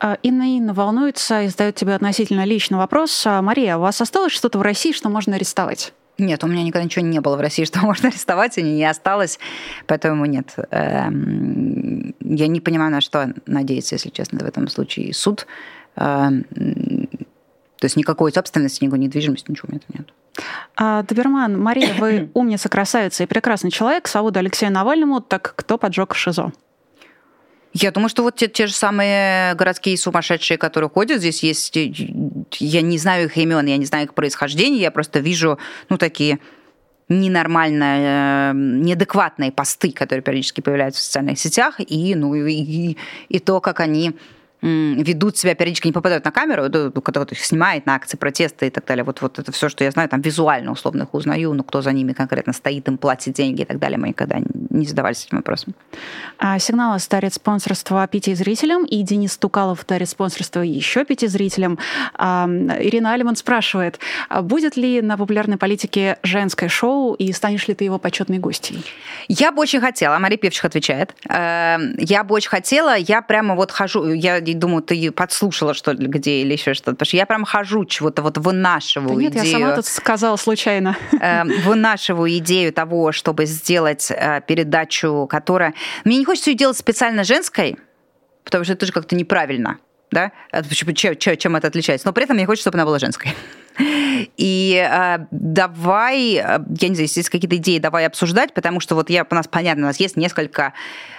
А, 0.00 0.18
Инна 0.22 0.56
Инна 0.56 0.74
волнуется 0.74 1.42
и 1.42 1.48
задает 1.48 1.76
тебе 1.76 1.94
относительно 1.94 2.44
личный 2.44 2.78
вопрос. 2.78 3.24
А, 3.26 3.42
Мария, 3.42 3.76
у 3.76 3.80
вас 3.80 4.00
осталось 4.00 4.32
что-то 4.32 4.58
в 4.58 4.62
России, 4.62 4.92
что 4.92 5.08
можно 5.08 5.36
арестовать? 5.36 5.92
Нет, 6.18 6.44
у 6.44 6.46
меня 6.46 6.62
никогда 6.62 6.84
ничего 6.84 7.04
не 7.04 7.20
было 7.20 7.36
в 7.36 7.40
России, 7.40 7.64
что 7.66 7.80
можно 7.80 8.08
арестовать, 8.08 8.58
и 8.58 8.62
не 8.62 8.84
осталось, 8.84 9.38
поэтому 9.86 10.24
нет. 10.26 10.54
Эм, 10.70 12.14
я 12.20 12.46
не 12.46 12.60
понимаю, 12.60 12.92
на 12.92 13.00
что 13.00 13.32
надеяться, 13.46 13.96
если 13.96 14.10
честно, 14.10 14.38
в 14.38 14.44
этом 14.44 14.68
случае 14.68 15.12
суд. 15.12 15.46
Эм, 15.96 16.44
то 17.78 17.86
есть 17.86 17.96
никакой 17.96 18.32
собственности, 18.32 18.84
никакой 18.84 19.00
недвижимости, 19.00 19.50
ничего 19.50 19.68
у 19.68 19.72
меня 19.72 19.82
нет. 19.92 20.12
А, 20.76 21.02
Доберман, 21.02 21.60
Мария, 21.60 21.94
вы 21.98 22.30
умница, 22.34 22.68
красавица 22.68 23.24
и 23.24 23.26
прекрасный 23.26 23.70
человек. 23.70 24.08
Сауда 24.08 24.40
Алексею 24.40 24.72
Навальному, 24.72 25.20
так 25.20 25.54
кто 25.56 25.78
поджег 25.78 26.14
в 26.14 26.16
ШИЗО? 26.16 26.52
Я 27.72 27.90
думаю, 27.90 28.08
что 28.08 28.22
вот 28.22 28.36
те, 28.36 28.46
те 28.46 28.68
же 28.68 28.72
самые 28.72 29.54
городские 29.54 29.98
сумасшедшие, 29.98 30.58
которые 30.58 30.88
ходят, 30.88 31.18
здесь 31.18 31.42
есть, 31.42 31.76
я 32.60 32.82
не 32.82 32.98
знаю 32.98 33.26
их 33.26 33.36
имен, 33.36 33.66
я 33.66 33.76
не 33.76 33.86
знаю 33.86 34.06
их 34.06 34.14
происхождения, 34.14 34.80
я 34.80 34.90
просто 34.90 35.20
вижу, 35.20 35.58
ну, 35.88 35.98
такие 35.98 36.38
ненормальные, 37.08 38.00
э, 38.00 38.52
неадекватные 38.54 39.52
посты, 39.52 39.92
которые 39.92 40.22
периодически 40.22 40.60
появляются 40.60 41.02
в 41.02 41.04
социальных 41.04 41.38
сетях, 41.38 41.76
и, 41.78 42.14
ну, 42.14 42.34
и, 42.34 42.96
и 43.28 43.38
то, 43.38 43.60
как 43.60 43.80
они 43.80 44.14
ведут 44.64 45.36
себя 45.36 45.54
периодически, 45.54 45.88
не 45.88 45.92
попадают 45.92 46.24
на 46.24 46.30
камеру, 46.30 46.64
когда 47.02 47.20
вот 47.20 47.32
их 47.32 47.44
снимает 47.44 47.86
на 47.86 47.94
акции 47.94 48.16
протеста 48.16 48.66
и 48.66 48.70
так 48.70 48.84
далее. 48.86 49.04
Вот, 49.04 49.20
вот 49.20 49.38
это 49.38 49.52
все, 49.52 49.68
что 49.68 49.84
я 49.84 49.90
знаю, 49.90 50.08
там 50.08 50.20
визуально 50.20 50.72
условно 50.72 51.02
их 51.02 51.14
узнаю, 51.14 51.52
но 51.52 51.62
кто 51.62 51.82
за 51.82 51.92
ними 51.92 52.12
конкретно 52.12 52.52
стоит, 52.52 52.88
им 52.88 52.98
платит 52.98 53.34
деньги 53.34 53.62
и 53.62 53.64
так 53.64 53.78
далее, 53.78 53.98
мы 53.98 54.08
никогда 54.08 54.38
не 54.70 54.86
задавались 54.86 55.26
этим 55.26 55.38
вопросом. 55.38 55.74
А, 56.38 56.58
Сигнал 56.58 56.98
дарит 57.10 57.34
спонсорство 57.34 58.06
пяти 58.06 58.34
зрителям, 58.34 58.84
и 58.84 59.02
Денис 59.02 59.36
Тукалов 59.36 59.84
дарит 59.86 60.08
спонсорство 60.08 60.60
еще 60.60 61.04
пяти 61.04 61.26
зрителям. 61.26 61.78
А, 62.14 62.46
Ирина 62.80 63.12
Алиман 63.12 63.36
спрашивает, 63.36 63.98
а 64.28 64.42
будет 64.42 64.76
ли 64.76 65.02
на 65.02 65.16
популярной 65.16 65.56
политике 65.56 66.18
женское 66.22 66.68
шоу, 66.68 67.14
и 67.14 67.32
станешь 67.32 67.68
ли 67.68 67.74
ты 67.74 67.84
его 67.84 67.98
почетной 67.98 68.38
гостьей? 68.38 68.84
Я 69.28 69.52
бы 69.52 69.60
очень 69.60 69.80
хотела, 69.80 70.18
Мария 70.18 70.38
Певчих 70.38 70.64
отвечает. 70.64 71.14
Эм, 71.28 71.94
я 71.98 72.24
бы 72.24 72.34
очень 72.34 72.50
хотела, 72.50 72.96
я 72.96 73.22
прямо 73.22 73.54
вот 73.54 73.70
хожу, 73.70 74.12
я 74.12 74.40
думаю, 74.54 74.82
ты 74.82 75.10
подслушала 75.12 75.74
что 75.74 75.92
ли 75.92 76.06
где 76.06 76.40
или 76.42 76.52
еще 76.52 76.74
что-то. 76.74 76.92
Потому 76.92 77.06
что 77.06 77.16
я 77.16 77.26
прям 77.26 77.44
хожу, 77.44 77.84
чего-то 77.84 78.22
вот 78.22 78.38
вынашиваю 78.38 79.16
да 79.16 79.22
нет, 79.22 79.32
идею. 79.32 79.46
я 79.46 79.52
сама 79.52 79.74
тут 79.76 79.86
сказала 79.86 80.36
случайно. 80.36 80.96
Эм, 81.20 81.50
вынашиваю 81.64 82.30
идею 82.38 82.72
того, 82.72 83.12
чтобы 83.12 83.46
сделать 83.46 84.10
э, 84.10 84.40
передачу, 84.46 85.26
которая... 85.30 85.74
Мне 86.04 86.18
не 86.18 86.24
хочется 86.24 86.50
ее 86.50 86.56
делать 86.56 86.76
специально 86.76 87.24
женской, 87.24 87.76
потому 88.44 88.64
что 88.64 88.72
это 88.72 88.80
тоже 88.80 88.92
как-то 88.92 89.16
неправильно 89.16 89.78
да, 90.14 90.32
чем, 90.70 91.16
чем 91.36 91.56
это 91.56 91.68
отличается. 91.68 92.06
Но 92.06 92.12
при 92.12 92.24
этом 92.24 92.36
мне 92.36 92.46
хочется, 92.46 92.70
чтобы 92.70 92.78
она 92.78 92.86
была 92.86 92.98
женской. 92.98 93.34
И 94.36 94.88
э, 94.88 95.26
давай, 95.32 96.34
э, 96.34 96.40
я 96.80 96.88
не 96.88 96.94
знаю, 96.94 97.08
есть 97.12 97.28
какие-то 97.28 97.56
идеи, 97.56 97.78
давай 97.78 98.06
обсуждать, 98.06 98.54
потому 98.54 98.78
что 98.78 98.94
вот 98.94 99.10
я, 99.10 99.26
у 99.28 99.34
нас 99.34 99.48
понятно, 99.48 99.84
у 99.84 99.86
нас 99.88 99.98
есть 99.98 100.16
несколько 100.16 100.72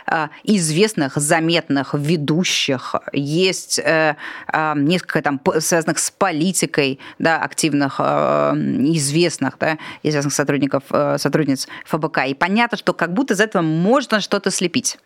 э, 0.07 0.27
известных, 0.45 1.17
заметных 1.17 1.93
ведущих, 1.93 2.95
есть 3.11 3.79
э, 3.79 4.15
э, 4.51 4.73
несколько 4.77 5.21
там 5.21 5.41
связанных 5.59 5.99
с 5.99 6.11
политикой, 6.11 6.99
да, 7.19 7.41
активных, 7.41 7.95
э, 7.99 8.53
известных, 8.95 9.57
да, 9.59 9.77
известных 10.03 10.33
сотрудников, 10.33 10.83
э, 10.91 11.17
сотрудниц 11.17 11.67
ФБК. 11.85 12.19
И 12.27 12.33
понятно, 12.33 12.77
что 12.77 12.93
как 12.93 13.13
будто 13.13 13.33
из 13.33 13.41
этого 13.41 13.63
можно 13.63 14.21
что-то 14.21 14.49
слепить. 14.49 14.97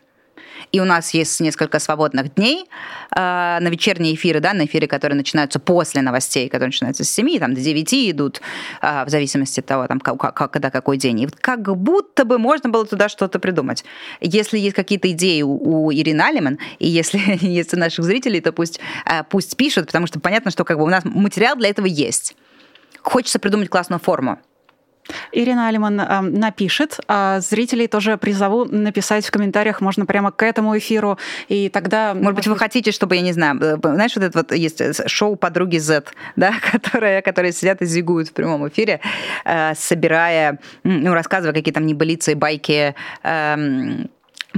И 0.72 0.80
у 0.80 0.86
нас 0.86 1.13
есть 1.13 1.39
несколько 1.39 1.80
свободных 1.80 2.34
дней 2.36 2.65
э, 3.15 3.20
на 3.59 3.67
вечерние 3.70 4.13
эфиры, 4.13 4.39
да, 4.39 4.53
на 4.53 4.65
эфиры, 4.65 4.88
которые 4.88 5.17
начинаются 5.17 5.59
после 5.59 6.01
новостей, 6.01 6.47
которые 6.47 6.67
начинаются 6.67 7.03
с 7.03 7.09
7, 7.09 7.39
там, 7.39 7.53
до 7.53 7.61
9 7.61 7.93
идут, 8.11 8.41
э, 8.82 9.05
в 9.05 9.09
зависимости 9.09 9.59
от 9.59 9.65
того, 9.65 9.88
там, 9.88 9.99
как, 9.99 10.51
когда 10.51 10.70
какой 10.70 10.97
день. 10.97 11.22
И 11.22 11.28
как 11.28 11.76
будто 11.76 12.26
бы 12.26 12.38
можно 12.38 12.70
было 12.70 12.86
туда 12.86 13.09
что-то 13.09 13.39
придумать. 13.39 13.84
Если 14.22 14.59
есть 14.59 14.76
какие-то 14.76 15.09
идеи 15.11 15.41
у, 15.41 15.86
у 15.86 15.91
Ирины 15.91 16.22
Алиман, 16.22 16.59
и 16.78 16.88
если 16.88 17.20
есть 17.45 17.74
у 17.74 17.78
наших 17.78 18.05
зрителей, 18.05 18.41
то 18.41 18.51
пусть, 18.51 18.80
э, 19.05 19.24
пусть 19.24 19.57
пишут, 19.57 19.88
потому 19.88 20.07
что 20.07 20.20
понятно, 20.20 20.51
что 20.51 20.63
как 20.65 20.78
бы 20.78 20.84
у 20.84 20.89
нас 20.89 21.03
материал 21.03 21.55
для 21.55 21.70
этого 21.70 21.88
есть. 21.88 22.36
Хочется 23.01 23.39
придумать 23.39 23.70
классную 23.70 23.99
форму. 23.99 24.39
Ирина 25.32 25.68
Алиман 25.68 25.99
э, 25.99 26.22
напишет, 26.22 26.99
а 27.07 27.39
зрителей 27.39 27.88
тоже 27.88 28.18
призову 28.18 28.66
написать 28.66 29.26
в 29.26 29.32
комментариях, 29.32 29.82
можно 29.82 30.05
прямо 30.05 30.32
к 30.32 30.43
этому 30.43 30.78
эфиру, 30.78 31.18
и 31.47 31.70
тогда... 31.70 32.14
Может 32.14 32.36
быть, 32.36 32.47
вы 32.47 32.57
хотите, 32.57 32.91
чтобы, 32.91 33.16
я 33.16 33.22
не 33.22 33.34
знаю, 33.34 33.60
э, 33.62 33.78
знаешь, 33.82 34.16
вот 34.16 34.24
это 34.24 34.38
вот 34.39 34.51
есть 34.51 34.82
э, 34.82 34.93
шоу 35.07 35.36
«Подруги 35.36 35.78
Z», 35.78 36.03
да, 36.36 36.53
которые, 36.72 37.22
которые 37.22 37.51
сидят 37.51 37.82
и 37.82 37.86
зигуют 37.86 38.30
в 38.30 38.34
прямом 38.34 38.68
эфире, 38.68 38.99
э, 39.45 39.74
собирая, 39.76 40.60
ну, 40.84 41.14
рассказывая 41.14 41.53
какие 41.53 41.74
там 41.74 41.86
небылицы, 41.86 42.36
байки, 42.36 42.95
э, 43.24 44.05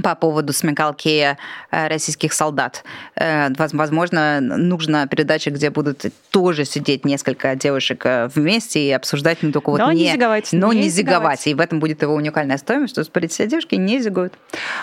по 0.00 0.14
поводу 0.14 0.52
смекалки 0.52 1.36
э, 1.70 1.88
российских 1.88 2.32
солдат. 2.32 2.84
Э, 3.14 3.50
возможно, 3.58 4.40
нужна 4.40 5.06
передача, 5.06 5.50
где 5.50 5.70
будут 5.70 6.06
тоже 6.30 6.64
сидеть 6.64 7.04
несколько 7.04 7.54
девушек 7.56 8.06
э, 8.06 8.28
вместе 8.34 8.80
и 8.80 8.90
обсуждать, 8.90 9.38
ну, 9.42 9.52
только 9.52 9.70
вот 9.70 9.80
но 9.80 9.92
не... 9.92 10.04
не 10.04 10.12
зиговать. 10.12 10.48
Но 10.52 10.72
не, 10.72 10.82
не 10.82 10.88
зиговать. 10.88 11.46
И 11.46 11.54
в 11.54 11.60
этом 11.60 11.78
будет 11.78 12.02
его 12.02 12.14
уникальная 12.14 12.56
стоимость, 12.56 12.94
что 12.94 13.04
смотрите, 13.04 13.34
все 13.34 13.46
девушки 13.46 13.74
не 13.74 14.00
зигуют. 14.00 14.32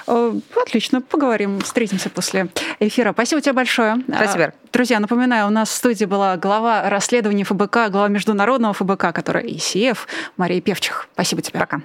Отлично, 0.05 1.01
поговорим, 1.01 1.59
встретимся 1.61 2.09
после 2.09 2.49
эфира. 2.79 3.13
Спасибо 3.13 3.41
тебе 3.41 3.53
большое. 3.53 3.97
Спасибо. 4.07 4.53
Друзья, 4.71 4.99
напоминаю, 4.99 5.47
у 5.47 5.49
нас 5.49 5.69
в 5.69 5.73
студии 5.73 6.05
была 6.05 6.37
глава 6.37 6.87
расследования 6.89 7.43
ФБК, 7.43 7.89
глава 7.89 8.07
международного 8.09 8.73
ФБК, 8.73 9.11
которая 9.13 9.43
ИСИФ, 9.45 10.07
Мария 10.37 10.61
Певчих. 10.61 11.07
Спасибо 11.13 11.41
тебе. 11.41 11.59
Пока. 11.59 11.81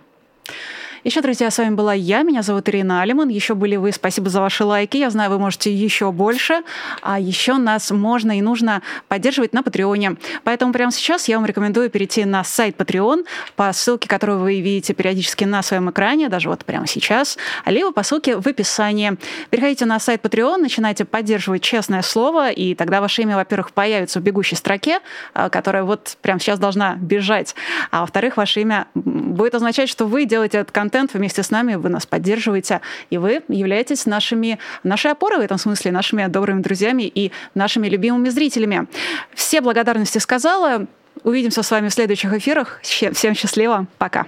Еще, 1.05 1.21
друзья, 1.21 1.51
с 1.51 1.59
вами 1.59 1.75
была 1.75 1.93
я, 1.93 2.23
меня 2.23 2.41
зовут 2.41 2.67
Ирина 2.71 3.03
Алиман. 3.03 3.29
Еще 3.29 3.55
были 3.55 3.77
вы, 3.77 3.93
спасибо 3.93 4.31
за 4.31 4.41
ваши 4.41 4.65
лайки. 4.65 4.97
Я 4.97 5.11
знаю, 5.11 5.29
вы 5.29 5.39
можете 5.39 5.71
еще 5.71 6.11
больше. 6.11 6.63
А 7.03 7.21
еще 7.21 7.59
нас 7.59 7.91
можно 7.91 8.39
и 8.39 8.41
нужно 8.41 8.81
поддерживать 9.09 9.53
на 9.53 9.63
Патреоне. 9.63 10.17
Поэтому 10.45 10.73
прямо 10.73 10.91
сейчас 10.91 11.29
я 11.29 11.37
вам 11.37 11.45
рекомендую 11.45 11.91
перейти 11.91 12.25
на 12.25 12.43
сайт 12.43 12.79
Patreon 12.79 13.27
по 13.55 13.71
ссылке, 13.75 14.09
которую 14.09 14.39
вы 14.39 14.63
видите 14.63 14.95
периодически 14.95 15.45
на 15.45 15.63
своем 15.63 15.91
экране, 15.91 16.31
даже 16.31 16.49
вот 16.49 16.65
прямо 16.65 16.87
сейчас, 16.87 17.37
либо 17.67 17.93
по 17.93 18.03
ссылке 18.03 18.39
в 18.39 18.47
описании. 18.47 19.19
Переходите 19.51 19.85
на 19.85 20.01
сайт 20.01 20.23
Patreon, 20.23 20.57
начинайте 20.57 21.05
поддерживать 21.05 21.61
честное 21.61 22.01
слово, 22.01 22.51
и 22.51 22.75
тогда 22.75 23.03
ваше 23.03 23.21
имя, 23.21 23.37
во-первых, 23.37 23.73
появится 23.73 24.21
в 24.21 24.23
бегущей 24.23 24.57
строке, 24.57 25.01
а, 25.35 25.51
которая 25.51 25.85
вот 25.85 26.17
прямо 26.23 26.41
сейчас 26.41 26.59
должна 26.59 26.95
бежать, 26.95 27.55
а 27.91 28.01
во-вторых, 28.01 28.39
ваше 28.39 28.63
имя 28.63 28.87
будет 28.95 29.55
означать, 29.55 29.91
что 29.91 30.07
вы 30.07 30.25
делаете 30.25 30.57
этот 30.57 30.73
контент 30.73 30.94
контент 30.95 31.15
вместе 31.15 31.43
с 31.43 31.51
нами, 31.51 31.75
вы 31.75 31.89
нас 31.89 32.07
поддерживаете, 32.07 32.81
и 33.11 33.19
вы 33.19 33.43
являетесь 33.49 34.07
нашими, 34.07 34.61
нашей 34.85 35.11
опорой 35.11 35.39
в 35.39 35.43
этом 35.43 35.59
смысле, 35.59 35.91
нашими 35.91 36.25
добрыми 36.27 36.63
друзьями 36.63 37.03
и 37.03 37.33
нашими 37.57 37.89
любимыми 37.89 38.29
зрителями. 38.29 38.87
Все 39.35 39.61
благодарности 39.61 40.19
сказала. 40.19 40.87
Увидимся 41.25 41.65
с 41.65 41.71
вами 41.73 41.89
в 41.89 41.93
следующих 41.93 42.33
эфирах. 42.33 42.79
Всем 42.83 43.35
счастливо. 43.35 43.89
Пока. 43.99 44.27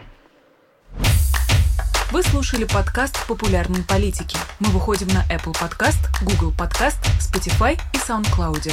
Вы 2.10 2.24
слушали 2.24 2.64
подкаст 2.64 3.16
«Популярные 3.28 3.84
политики». 3.84 4.36
Мы 4.58 4.70
выходим 4.70 5.06
на 5.08 5.22
Apple 5.32 5.54
Podcast, 5.54 6.00
Google 6.22 6.52
Podcast, 6.52 6.98
Spotify 7.20 7.78
и 7.94 7.98
SoundCloud. 7.98 8.72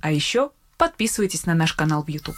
А 0.00 0.10
еще 0.10 0.50
подписывайтесь 0.78 1.44
на 1.44 1.52
наш 1.52 1.74
канал 1.74 2.02
в 2.02 2.08
YouTube. 2.08 2.36